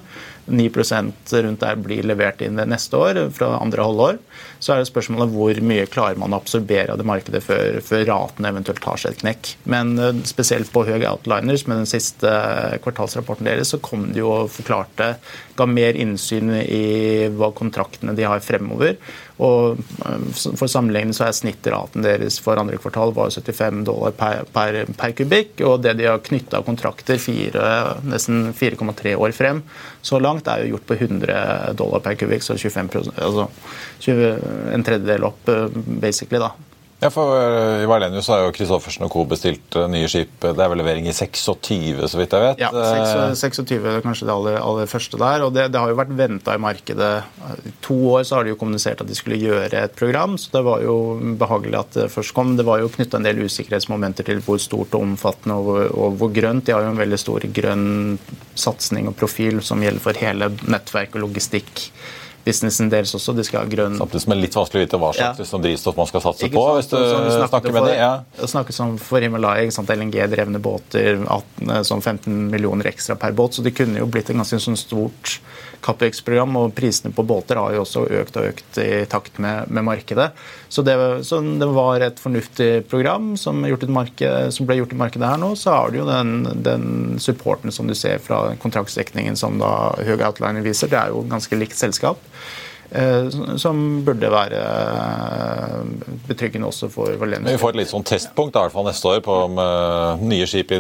9% 0.52 1.36
rundt 1.46 1.62
der 1.62 1.78
blir 1.80 2.08
levert 2.08 2.42
inn 2.42 2.58
neste 2.58 2.98
år, 2.98 3.22
fra 3.36 3.54
andre 3.62 3.86
halvår. 3.86 4.20
Så 4.62 4.74
er 4.74 4.82
det 4.82 4.90
spørsmålet 4.90 5.32
hvor 5.34 5.62
mye 5.66 5.88
klarer 5.90 6.20
man 6.20 6.34
å 6.34 6.42
absorbere 6.42 6.94
av 6.94 7.00
det 7.02 7.08
markedet 7.08 7.44
før, 7.46 7.80
før 7.86 8.06
raten 8.10 8.48
eventuelt 8.50 8.82
tar 8.84 9.00
seg 9.02 9.16
et 9.16 9.24
knekk. 9.24 9.54
Men 9.70 9.94
eh, 10.02 10.24
spesielt 10.30 10.72
på 10.74 10.86
høy 10.88 11.06
Outliners 11.06 11.68
med 11.70 11.82
den 11.82 11.90
siste 11.90 12.30
eh, 12.30 12.78
kvartalsrapporten 12.84 13.51
deres, 13.52 13.74
så 13.74 13.82
kom 13.84 14.10
de 14.12 14.24
jo 14.24 14.32
og 14.32 14.52
forklarte, 14.54 15.14
ga 15.58 15.68
mer 15.68 15.98
innsyn 16.00 16.54
i 16.62 17.28
hva 17.36 17.52
kontraktene 17.56 18.16
de 18.18 18.26
har 18.26 18.42
fremover. 18.44 18.98
Og 19.42 19.80
eh, 20.06 20.26
For 20.38 20.70
sammenligning 20.70 21.16
så 21.18 21.28
er 21.28 21.38
snittraten 21.38 22.06
deres 22.06 22.40
for 22.44 22.60
andre 22.62 22.80
kvartal 22.82 23.14
var 23.16 23.34
75 23.34 23.84
dollar 23.88 24.16
per, 24.18 24.46
per, 24.54 24.82
per 24.98 25.16
kubikk. 25.18 25.64
Og 25.68 25.82
det 25.84 25.98
de 26.00 26.10
har 26.10 26.24
knytta 26.24 26.64
kontrakter 26.66 27.22
fire, 27.22 27.68
nesten 28.08 28.52
4,3 28.58 29.16
år 29.18 29.36
frem 29.36 29.64
så 30.02 30.20
langt, 30.22 30.50
er 30.50 30.64
jo 30.64 30.76
gjort 30.76 30.88
på 30.90 30.98
100 30.98 31.78
dollar 31.78 32.02
per 32.04 32.18
kubikk, 32.18 32.46
så 32.46 32.58
25 32.58 33.12
altså 33.14 33.48
20, 34.02 34.52
en 34.74 34.86
tredjedel 34.86 35.30
opp, 35.30 35.50
eh, 35.50 35.68
basically. 36.02 36.42
da. 36.42 36.71
Ja, 37.02 37.10
for 37.10 37.34
eh, 37.34 37.82
I 37.82 37.88
Valenius 37.90 38.28
har 38.30 38.44
jo 38.44 38.52
Kristoffersen 38.54 39.08
og 39.08 39.10
co. 39.10 39.24
bestilt 39.26 39.74
eh, 39.74 39.88
nye 39.90 40.10
skip. 40.12 40.36
Det 40.44 40.52
er 40.54 40.70
vel 40.70 40.78
levering 40.84 41.08
i 41.10 41.16
26, 41.18 41.98
så 42.12 42.20
vidt 42.20 42.36
jeg 42.38 42.46
vet? 42.46 42.62
Ja, 42.62 42.70
26 43.40 43.88
er 43.90 44.04
kanskje 44.06 44.28
det 44.30 44.36
aller, 44.36 44.60
aller 44.62 44.92
første 44.92 45.18
der. 45.18 45.48
og 45.48 45.56
det, 45.56 45.72
det, 45.74 45.82
har 45.82 45.90
jo 45.90 45.98
vært 45.98 46.14
venta 46.20 46.54
i 46.54 46.62
markedet. 46.62 47.10
I 47.66 47.74
to 47.82 47.98
år 48.14 48.28
så 48.30 48.38
har 48.38 48.46
de 48.46 48.54
jo 48.54 48.60
kommunisert 48.62 49.02
at 49.02 49.10
de 49.10 49.18
skulle 49.18 49.42
gjøre 49.42 49.82
et 49.82 49.98
program, 49.98 50.38
så 50.38 50.54
det 50.54 50.64
var 50.70 50.86
jo 50.86 50.96
behagelig 51.42 51.82
at 51.82 51.98
det 51.98 52.08
først 52.14 52.38
kom. 52.38 52.54
Det 52.60 52.68
var 52.70 52.84
jo 52.84 52.94
knytta 52.94 53.18
en 53.18 53.26
del 53.26 53.42
usikkerhetsmomenter 53.48 54.30
til 54.30 54.46
hvor 54.46 54.62
stort 54.62 54.94
og 54.94 55.10
omfattende 55.10 55.58
og, 55.58 55.84
og, 55.90 56.22
hvor 56.22 56.30
grønt. 56.38 56.68
De 56.70 56.78
har 56.78 56.86
jo 56.86 56.94
en 56.94 57.02
veldig 57.02 57.22
stor 57.26 57.50
grønn 57.50 57.92
satsing 58.54 59.10
og 59.10 59.18
profil 59.18 59.64
som 59.66 59.82
gjelder 59.82 60.06
for 60.06 60.22
hele 60.22 60.54
nettverk 60.70 61.18
og 61.18 61.26
logistikk 61.32 61.88
businessen 62.46 62.90
deres 62.92 63.14
også. 63.18 63.36
De 63.38 63.46
skal 63.48 63.64
ha 63.64 63.70
grønn 63.70 63.98
Samtidig 64.00 64.24
som 64.24 64.34
det 64.34 64.38
er 64.38 64.44
litt 64.46 64.58
vanskelig 64.58 64.82
å 64.82 64.86
vite 64.86 65.00
hva 65.02 65.12
slags 65.16 65.40
ja. 65.40 65.46
Liksom 65.46 65.66
drivstoff 65.66 66.00
man 66.00 66.10
skal 66.10 66.26
satse 66.26 66.52
på. 66.54 66.66
hvis 66.78 66.92
du 66.92 66.98
snakker 66.98 67.76
med 67.76 67.90
det. 67.90 67.96
Ja. 68.00 68.12
Det 68.38 68.52
snakkes 68.52 68.82
om 68.86 68.96
for 69.02 69.24
Himalaya, 69.24 69.68
LNG-drevne 69.70 70.62
båter, 70.64 71.22
18, 71.26 71.84
sånn 71.88 72.02
15 72.02 72.38
millioner 72.54 72.90
ekstra 72.92 73.18
per 73.20 73.36
båt. 73.38 73.58
Så 73.58 73.66
det 73.66 73.76
kunne 73.78 74.02
jo 74.02 74.10
blitt 74.12 74.32
en 74.32 74.42
ganske 74.42 74.60
sånn 74.62 74.80
stort 74.80 75.40
Capex-program, 75.82 76.56
og 76.60 76.74
prisene 76.78 77.14
på 77.16 77.26
båter 77.28 77.60
har 77.60 77.76
jo 77.76 77.84
også 77.84 78.06
økt 78.22 78.38
og 78.40 78.48
økt 78.52 78.80
i 78.82 79.04
takt 79.10 79.40
med, 79.42 79.70
med 79.74 79.86
markedet. 79.88 80.30
Så 80.72 80.84
det, 80.88 80.96
så 81.28 81.42
det, 81.42 81.68
var 81.76 82.06
et 82.06 82.22
fornuftig 82.22 82.70
program 82.92 83.34
som, 83.38 83.62
marked, 83.62 84.54
som, 84.56 84.68
ble 84.70 84.80
gjort 84.80 84.96
i 84.96 85.00
markedet 85.02 85.28
her 85.28 85.42
nå. 85.42 85.54
Så 85.60 85.74
har 85.74 85.92
du 85.92 86.02
jo 86.02 86.08
den, 86.10 86.46
den, 86.64 86.86
supporten 87.22 87.74
som 87.74 87.90
du 87.90 87.96
ser 87.98 88.22
fra 88.24 88.44
kontraktsdekningen 88.62 89.36
som 89.40 89.60
da 89.62 89.92
Høg 90.08 90.24
Outliner 90.26 90.64
viser. 90.66 90.92
Det 90.92 91.00
er 91.02 91.14
jo 91.14 91.26
ganske 91.30 91.60
likt 91.60 91.80
selskap. 91.80 92.22
Eh, 92.92 93.30
som 93.56 94.04
burde 94.04 94.28
være 94.28 94.58
eh, 94.60 95.76
betryggende 96.28 96.68
også 96.68 96.90
for 96.92 97.14
Valenius. 97.16 97.54
Vi 97.54 97.60
får 97.62 97.72
et 97.72 97.78
litt 97.80 97.92
sånn 97.92 98.04
testpunkt 98.04 98.58
i 98.58 98.64
hvert 98.66 98.74
fall 98.74 98.84
neste 98.90 99.08
år 99.08 99.22
på 99.24 99.36
om 99.46 99.62
uh, 99.62 100.20
nye 100.20 100.48
skip 100.50 100.74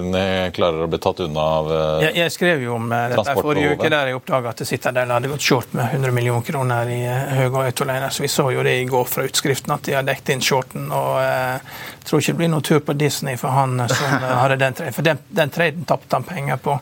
klarer 0.52 0.84
å 0.84 0.90
bli 0.92 1.00
tatt 1.00 1.22
unna 1.24 1.46
av 1.62 1.70
uh, 1.72 1.78
jeg, 2.04 2.18
jeg, 2.20 2.34
skrev 2.36 2.66
jo 2.66 2.74
om 2.76 2.92
uh, 2.92 3.06
dette 3.14 3.36
forrige 3.38 3.78
uke 3.78 3.92
der 3.94 4.12
jeg 4.12 4.18
oppdaga 4.20 4.52
at 4.52 4.64
Citadel 4.68 5.14
hadde 5.16 5.32
gått 5.32 5.46
short 5.46 5.72
med 5.78 5.96
100 6.02 6.16
millioner 6.18 6.44
kroner 6.50 6.92
i 6.92 7.00
uh, 7.08 7.32
Høg 7.40 7.56
og 7.56 7.64
Autoliner. 7.70 8.12
Så 8.12 8.26
vi 8.26 8.32
så 8.34 8.50
jo 8.58 8.68
det 8.68 8.76
i 8.82 8.90
går 8.92 9.08
fra 9.08 9.24
utskriften 9.30 9.72
at 9.78 9.88
de 9.88 9.96
har 9.96 10.04
dekket 10.08 10.34
inn 10.36 10.44
shorten. 10.44 10.92
og 10.92 11.16
jeg 11.22 12.10
tror 12.10 12.20
ikke 12.20 12.34
det 12.34 12.42
blir 12.44 12.52
noen 12.52 12.68
tur 12.74 12.84
på 12.84 12.98
Disney 13.00 13.40
for 13.40 13.56
han 13.56 13.86
som 13.88 14.28
hadde 14.42 14.60
den 14.60 14.76
traden. 14.76 15.00
For 15.00 15.08
den, 15.08 15.24
den 15.32 15.56
traden 15.56 15.88
tapte 15.88 16.20
han 16.20 16.28
penger 16.28 16.60
på. 16.60 16.76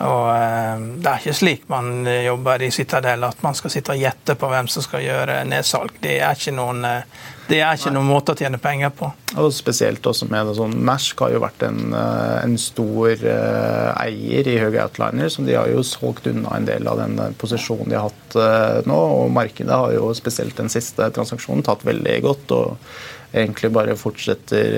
Og 0.00 0.28
eh, 0.32 0.84
Det 1.00 1.10
er 1.10 1.20
ikke 1.20 1.36
slik 1.36 1.66
man 1.70 2.06
eh, 2.08 2.24
jobber 2.24 2.62
i 2.64 2.70
Citadel, 2.72 3.24
at 3.26 3.42
man 3.44 3.56
skal 3.56 3.72
sitte 3.72 3.92
og 3.92 4.00
gjette 4.00 4.36
på 4.38 4.48
hvem 4.48 4.70
som 4.72 4.84
skal 4.84 5.04
gjøre 5.04 5.42
nedsalg. 5.48 5.98
Det 6.00 6.16
er 6.24 6.38
ikke 6.38 6.54
noen, 6.56 6.80
eh, 6.88 7.26
det 7.50 7.60
er 7.60 7.76
ikke 7.76 7.92
noen 7.92 8.08
måte 8.08 8.32
å 8.32 8.38
tjene 8.38 8.60
penger 8.62 8.94
på. 8.96 9.10
Og 9.42 9.50
Spesielt 9.52 10.06
også 10.06 10.30
med 10.30 10.48
det 10.48 10.56
sånn, 10.56 10.78
Mersk 10.86 11.20
har 11.24 11.34
jo 11.34 11.42
vært 11.44 11.66
en, 11.66 11.92
en 11.92 12.56
stor 12.62 13.26
eier 13.26 14.50
i 14.50 14.56
Høge 14.62 14.84
Outliner, 14.86 15.28
som 15.32 15.48
de 15.48 15.58
har 15.58 15.68
jo 15.70 15.84
solgt 15.86 16.30
unna 16.30 16.56
en 16.56 16.68
del 16.68 16.88
av 16.88 17.02
den 17.02 17.18
posisjonen 17.40 17.90
de 17.90 17.98
har 17.98 18.08
hatt 18.08 18.86
nå. 18.86 19.00
og 19.20 19.34
Markedet 19.34 19.74
har 19.74 19.96
jo 19.98 20.12
spesielt 20.16 20.56
den 20.58 20.70
siste 20.72 21.10
transaksjonen 21.14 21.66
tatt 21.66 21.84
veldig 21.86 22.20
godt. 22.26 22.56
og 22.56 22.94
egentlig 23.30 23.68
bare 23.70 23.94
fortsetter 23.94 24.72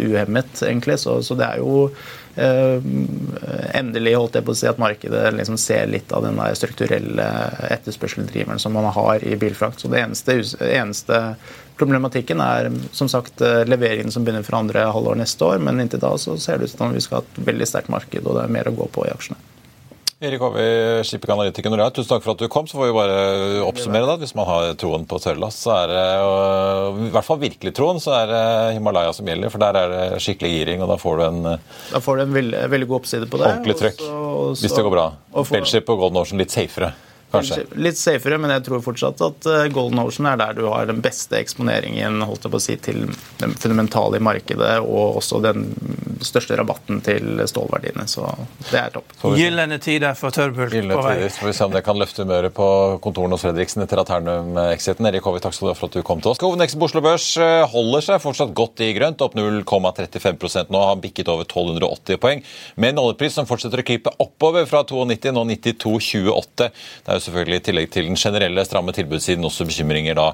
uhemmet, 0.00 0.62
egentlig. 0.64 0.94
Så, 1.00 1.18
så 1.20 1.34
det 1.36 1.44
er 1.44 1.58
jo 1.60 1.90
Eh, 2.27 2.27
endelig 2.38 4.14
holdt 4.14 4.36
jeg 4.38 4.46
på 4.46 4.54
å 4.54 4.58
si 4.58 4.68
at 4.70 4.78
markedet 4.78 5.32
liksom 5.34 5.56
ser 5.60 5.88
litt 5.90 6.12
av 6.14 6.22
den 6.26 6.38
strukturelle 6.54 7.28
etterspørseldriveren 7.74 8.60
som 8.62 8.76
man 8.76 8.90
har 8.94 9.24
i 9.24 9.36
bilfrakt. 9.40 9.80
Så 9.80 9.90
det 9.90 10.04
eneste, 10.04 10.38
eneste 10.68 11.22
problematikken 11.78 12.40
er 12.42 12.70
som 12.92 13.08
sagt 13.08 13.40
eh, 13.40 13.64
leveringen 13.68 14.12
som 14.12 14.24
begynner 14.24 14.46
fra 14.46 14.58
andre 14.62 14.88
halvår 14.92 15.20
neste 15.20 15.44
år, 15.44 15.62
men 15.62 15.80
inntil 15.80 16.02
da 16.02 16.14
så 16.18 16.36
ser 16.40 16.58
det 16.58 16.68
ut 16.68 16.74
som 16.74 16.94
vi 16.94 17.02
skal 17.04 17.20
ha 17.20 17.26
et 17.26 17.40
veldig 17.50 17.68
sterkt 17.70 17.92
marked, 17.92 18.24
og 18.24 18.38
det 18.38 18.44
er 18.44 18.56
mer 18.58 18.70
å 18.70 18.74
gå 18.78 18.90
på 18.94 19.06
i 19.06 19.12
aksjene. 19.14 19.38
Erik 20.20 20.40
Håvi, 20.42 21.04
Shipping 21.06 21.30
Analytiker 21.30 21.70
Nordea, 21.70 21.92
tusen 21.94 22.10
takk 22.10 22.24
for 22.24 22.32
at 22.34 22.40
du 22.42 22.48
kom. 22.50 22.66
Så 22.66 22.74
får 22.74 22.88
vi 22.88 22.94
bare 22.96 23.18
oppsummere. 23.62 24.06
da. 24.08 24.16
Hvis 24.18 24.34
man 24.34 24.48
har 24.48 24.72
troen 24.80 25.04
på 25.06 25.20
tørrlast, 25.22 25.62
så 25.62 25.76
er 25.76 25.92
det 25.92 26.06
i 27.06 27.10
hvert 27.14 27.26
fall 27.26 27.38
virkelig 27.38 27.70
troen, 27.78 28.00
så 28.02 28.16
er 28.16 28.32
det 28.32 28.40
Himalaya 28.80 29.12
som 29.14 29.30
gjelder. 29.30 29.52
For 29.54 29.62
der 29.62 29.78
er 29.78 29.94
det 29.94 30.22
skikkelig 30.24 30.50
giring, 30.56 30.82
og 30.82 30.90
da 30.90 30.96
får 30.98 31.20
du 31.20 31.26
en 31.28 31.42
Da 31.46 32.00
får 32.02 32.18
du 32.18 32.24
en 32.24 32.34
veldig, 32.34 32.64
veldig 32.74 32.88
god 32.90 32.98
oppside 33.04 33.30
på 33.30 33.38
det. 33.38 33.52
Ordentlig 33.52 33.78
trøkk. 33.78 34.02
Hvis 34.58 34.74
det 34.74 34.86
går 34.88 34.96
bra. 34.96 35.06
Belship 35.52 35.94
og 35.94 36.02
Golden 36.02 36.24
Ocean 36.24 36.42
litt 36.42 36.50
safere. 36.50 36.90
Kanskje. 37.32 37.64
Litt 37.76 37.98
safere, 38.00 38.38
men 38.40 38.52
jeg 38.54 38.64
tror 38.64 38.80
fortsatt 38.84 39.20
at 39.26 39.48
eh, 39.50 39.66
Golden 39.74 40.00
Ocean 40.00 40.30
er 40.30 40.38
der 40.40 40.54
du 40.56 40.64
har 40.72 40.88
den 40.88 41.02
beste 41.04 41.36
eksponeringen 41.36 42.22
holdt 42.24 42.46
jeg 42.46 42.54
på 42.54 42.60
å 42.60 42.64
si, 42.64 42.76
til 42.80 43.02
det 43.40 43.50
fundamentale 43.60 44.16
i 44.16 44.24
markedet, 44.24 44.78
og 44.80 45.18
også 45.20 45.42
den 45.44 45.66
største 46.24 46.56
rabatten 46.58 47.02
til 47.04 47.42
stålverdiene. 47.48 48.06
Så 48.10 48.24
det 48.70 48.80
er 48.80 48.94
topp. 48.94 49.12
Gylne 49.36 49.78
tider 49.82 50.16
for 50.18 50.34
tørrbulk 50.34 50.72
på 50.72 51.02
vei. 51.04 51.16
Så 51.28 51.42
får 51.42 51.50
vi 51.50 51.56
se 51.58 51.68
om 51.68 51.74
det 51.74 51.84
kan 51.86 52.00
løfte 52.00 52.24
humøret 52.24 52.54
på 52.56 52.68
kontorene 53.04 53.36
hos 53.36 53.44
Fredriksen 53.44 53.84
etter 53.84 54.00
Aternum-exiten. 54.02 55.08
Erik 55.10 55.28
Håvik, 55.28 55.44
takk 55.44 55.56
skal 55.56 55.68
du 55.68 55.72
ha 55.74 55.76
for 55.78 55.92
at 55.92 55.98
du 55.98 56.06
kom 56.06 56.24
til 56.24 56.32
oss. 56.32 56.40
Hovedindeksen 56.42 56.80
på 56.80 56.88
Oslo 56.88 57.04
Børs 57.04 57.28
eh, 57.42 57.60
holder 57.74 58.08
seg 58.08 58.24
fortsatt 58.24 58.56
godt 58.56 58.82
i 58.86 58.90
grønt, 58.96 59.22
opp 59.24 59.36
0,35% 59.38 60.72
nå. 60.72 60.82
Har 60.88 60.98
bikket 61.02 61.28
over 61.28 61.44
1280 61.44 62.22
poeng, 62.22 62.42
med 62.80 62.94
en 62.94 63.02
oljepris 63.04 63.36
som 63.36 63.48
fortsetter 63.48 63.84
å 63.84 63.86
krype 63.86 64.14
oppover 64.24 64.64
fra 64.70 64.82
92, 64.88 65.34
nå 65.36 65.44
92,28. 65.52 66.70
Det 67.04 67.14
er 67.14 67.17
jo 67.18 67.24
selvfølgelig 67.26 67.60
i 67.60 67.64
tillegg 67.68 67.92
til 67.94 68.10
den 68.10 68.18
generelle 68.18 68.64
stramme 68.66 68.94
tilbudssiden 68.96 69.46
også 69.48 69.68
bekymringer 69.68 70.18
da 70.18 70.28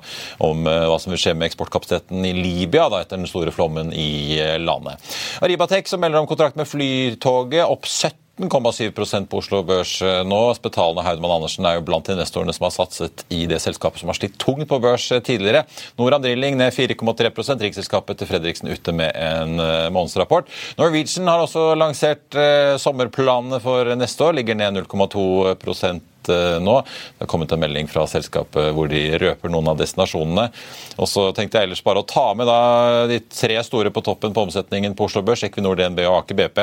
om 0.45 0.67
uh, 0.69 0.87
hva 0.91 0.99
som 1.03 1.15
vil 1.15 1.23
skje 1.25 1.37
med 1.39 1.51
eksportkapasiteten 1.51 2.25
i 2.29 2.35
Libya 2.37 2.89
da, 2.93 3.03
etter 3.05 3.21
den 3.21 3.31
store 3.31 3.55
flommen 3.55 3.93
i 3.93 4.41
uh, 4.41 4.59
landet. 4.63 5.15
Aribatek 5.45 5.91
som 5.91 6.05
melder 6.05 6.23
om 6.23 6.31
kontrakt 6.31 6.61
med 6.61 6.71
Flytoget 6.71 7.65
opp 7.67 7.89
70 7.89 8.21
17,7% 8.39 9.27
på 9.31 9.39
Oslo 9.39 9.61
Børs 9.63 10.03
eh, 10.03 10.23
nå. 10.27 10.39
Spetalen 10.59 11.05
Haudmann 11.07 11.37
Andersen 11.37 11.67
er 11.69 11.77
jo 11.79 11.85
blant 11.87 12.09
investorene 12.11 12.53
som 12.55 12.67
har 12.67 12.73
satset 12.75 13.23
i 13.31 13.45
det 13.51 13.61
selskapet 13.63 14.03
som 14.03 14.11
har 14.11 14.19
slitt 14.19 14.35
tungt 14.43 14.67
på 14.71 14.81
børs 14.83 15.07
tidligere. 15.23 15.63
Norad 16.01 16.27
Drilling 16.27 16.59
ned 16.59 16.75
4,3% 16.75 17.63
Riksselskapet 17.63 18.19
til 18.19 18.31
Fredriksen 18.31 18.73
ute 18.73 18.95
med 18.97 19.15
en 19.15 19.55
månedsrapport. 19.95 20.51
Norwegian 20.81 21.31
har 21.31 21.45
også 21.45 21.71
lansert 21.79 22.35
sommerplanene 22.83 23.61
for 23.63 23.95
neste 23.99 24.27
år, 24.27 24.35
ligger 24.41 24.59
ned 24.59 24.83
0,2 24.83 25.55
Eh, 26.29 26.61
nå. 26.61 26.81
Det 27.19 27.25
har 27.25 27.31
kommet 27.31 27.53
en 27.53 27.61
melding 27.61 27.89
fra 27.91 28.07
selskapet 28.11 28.73
hvor 28.75 28.89
de 28.91 29.03
røper 29.21 29.53
noen 29.53 29.71
av 29.73 29.79
destinasjonene. 29.81 30.49
Og 30.99 31.11
så 31.11 31.29
tenkte 31.37 31.61
jeg 31.61 31.69
ellers 31.69 31.85
bare 31.85 32.03
å 32.03 32.09
ta 32.09 32.27
med 32.37 32.49
da 32.49 33.07
de 33.11 33.21
tre 33.29 33.59
store 33.67 33.93
på 33.95 34.03
toppen 34.05 34.35
på 34.35 34.47
omsetningen 34.47 34.97
på 34.97 35.09
Oslo 35.09 35.25
Børs, 35.27 35.45
Equinor, 35.47 35.77
DNB 35.79 36.05
og 36.07 36.21
Aker 36.23 36.39
BP, 36.39 36.61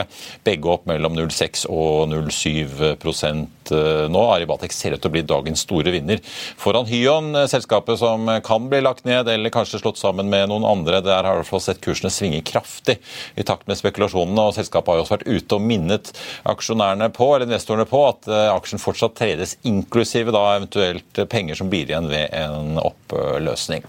begge 0.48 0.72
opp 0.72 0.88
mellom 0.90 1.16
0,6 1.18 1.66
og 1.72 2.10
0,7 2.12 2.82
eh, 2.82 4.06
nå. 4.12 4.24
Aribatek 4.32 4.76
ser 4.76 4.96
ut 4.96 5.04
til 5.04 5.12
å 5.12 5.16
bli 5.16 5.26
dagens 5.28 5.66
store 5.68 5.94
vinner. 5.94 6.22
Foran 6.62 6.90
Hyon, 6.90 7.34
eh, 7.36 7.50
selskapet 7.52 8.02
som 8.02 8.30
kan 8.46 8.70
bli 8.72 8.82
lagt 8.84 9.06
ned 9.08 9.30
eller 9.32 9.54
kanskje 9.54 9.82
slått 9.82 10.02
sammen 10.02 10.30
med 10.32 10.50
noen 10.52 10.68
andre. 10.68 11.04
Der 11.06 11.24
har 11.28 11.36
i 11.36 11.42
hvert 11.42 11.52
fall 11.52 11.64
sett 11.64 11.84
kursene 11.84 12.14
svinge 12.14 12.42
kraftig 12.46 12.98
i 13.36 13.46
takt 13.48 13.68
med 13.70 13.80
spekulasjonene. 13.80 14.48
og 14.50 14.56
Selskapet 14.58 14.94
har 14.94 15.02
jo 15.02 15.06
også 15.06 15.18
vært 15.18 15.30
ute 15.30 15.58
og 15.58 15.66
minnet 15.66 16.14
aksjonærene 16.50 17.12
på, 17.14 17.30
eller 17.36 17.48
investorene 17.50 17.88
på 17.90 18.04
at 18.08 18.30
aksjen 18.32 18.82
fortsatt 18.82 19.18
tredes 19.20 19.51
betales 19.52 19.58
inklusive 19.64 20.32
da 20.32 20.56
eventuelt 20.56 21.30
penger 21.30 21.56
som 21.56 21.70
blir 21.70 21.90
igjen 21.90 22.10
ved 22.10 22.30
en 22.34 22.80
oppløsning. 22.80 23.84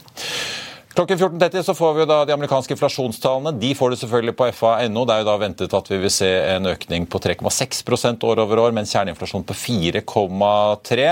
Klokken 0.95 1.19
14.30 1.19 1.63
så 1.63 1.75
får 1.75 1.95
vi 1.95 2.01
jo 2.03 2.07
da 2.07 2.25
de 2.27 2.35
amerikanske 2.35 2.75
inflasjonstallene. 2.75 3.59
De 3.59 3.75
får 3.75 3.91
du 3.91 3.97
selvfølgelig 3.97 4.35
på 4.37 4.51
fa.no. 4.53 5.07
Det 5.07 5.15
er 5.15 5.23
jo 5.23 5.29
da 5.31 5.37
ventet 5.41 5.73
at 5.73 5.89
vi 5.89 5.99
vil 6.03 6.13
se 6.13 6.29
en 6.29 6.69
økning 6.69 7.07
på 7.07 7.19
3,6% 7.19 8.27
år 8.29 8.43
over 8.45 8.61
år, 8.61 8.75
mens 8.77 8.93
kjerneinflasjon 8.93 9.47
på 9.49 9.57
4,3. 9.57 11.07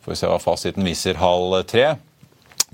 Får 0.00 0.14
vi 0.14 0.16
se 0.16 0.30
hva 0.30 0.40
fasiten 0.40 0.88
viser 0.88 1.20
halv 1.20 1.60
tre. 1.68 1.98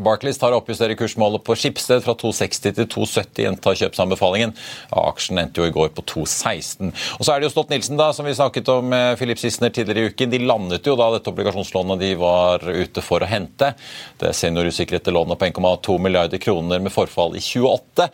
Barclays 0.05 0.39
tar 0.39 0.55
oppjusterer 0.57 0.99
kursmålet 0.99 1.45
på 1.47 1.57
Skipsted 1.59 2.03
fra 2.05 2.15
260 2.19 2.77
til 2.77 2.89
270. 2.91 3.43
Gjentar 3.47 3.79
kjøpsanbefalingen. 3.81 4.55
Aksjen 5.03 5.41
endte 5.43 5.63
jo 5.63 5.69
i 5.69 5.75
går 5.75 5.93
på 5.97 6.05
216. 6.15 6.93
Og 7.19 7.25
så 7.25 7.35
er 7.35 7.41
det 7.41 7.49
jo 7.49 7.53
Stolt-Nielsen, 7.55 7.99
da, 8.01 8.11
som 8.17 8.29
vi 8.29 8.35
snakket 8.37 8.71
om 8.75 8.91
med 8.93 9.19
Philip 9.21 9.41
Sissener 9.41 9.73
tidligere 9.75 10.07
i 10.07 10.13
uken. 10.13 10.33
De 10.33 10.43
landet 10.45 10.89
jo 10.89 10.97
da 10.99 11.11
dette 11.15 11.33
obligasjonslånet 11.33 12.03
de 12.03 12.13
var 12.21 12.65
ute 12.69 13.05
for 13.05 13.25
å 13.25 13.31
hente. 13.31 13.73
Det 14.21 14.33
seniorusikrede 14.37 15.15
lånet 15.15 15.41
på 15.41 15.51
1,2 15.51 15.99
milliarder 16.03 16.43
kroner 16.43 16.83
med 16.83 16.95
forfall 16.95 17.37
i 17.39 17.45
28 17.45 18.09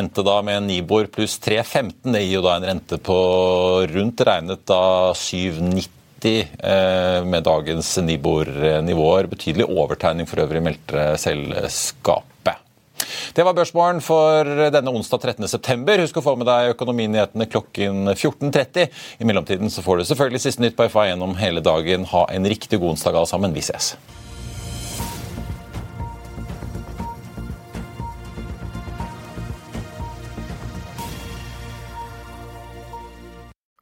endte 0.00 0.24
da 0.26 0.38
med 0.44 0.60
en 0.60 0.70
Nibor 0.70 1.08
pluss 1.12 1.38
3,15. 1.44 2.12
Det 2.14 2.22
gir 2.24 2.38
jo 2.38 2.46
da 2.46 2.56
en 2.58 2.68
rente 2.70 3.00
på 3.02 3.18
rundt 3.90 4.24
regnet 4.26 4.64
da 4.70 5.12
7,90 5.18 6.03
Eh, 6.24 7.24
med 7.24 7.42
dagens 7.42 7.96
Nibor-nivåer. 7.98 9.26
Betydelig 9.26 9.66
overtegning 9.68 10.28
for 10.28 10.40
øvrig 10.44 10.62
meldte 10.64 11.14
selskapet. 11.20 12.30
Det 13.34 13.44
var 13.44 13.56
børsmålen 13.56 14.00
for 14.04 14.48
denne 14.72 14.92
onsdag 14.94 15.34
13.9. 15.34 15.98
Husk 16.00 16.20
å 16.20 16.24
få 16.24 16.36
med 16.38 16.48
deg 16.48 16.72
økonominyhetene 16.72 17.48
klokken 17.50 18.14
14.30. 18.14 18.88
I 19.18 19.28
mellomtiden 19.28 19.72
så 19.72 19.84
får 19.84 20.00
du 20.00 20.08
selvfølgelig 20.08 20.44
siste 20.46 20.64
nytt 20.64 20.78
på 20.78 20.88
FA 20.88 21.08
gjennom 21.10 21.36
hele 21.40 21.64
dagen. 21.64 22.08
Ha 22.14 22.28
en 22.32 22.48
riktig 22.48 22.80
god 22.80 22.94
onsdag 22.94 23.18
alle 23.18 23.30
sammen. 23.30 23.56
Vi 23.56 23.64
ses. 23.64 23.94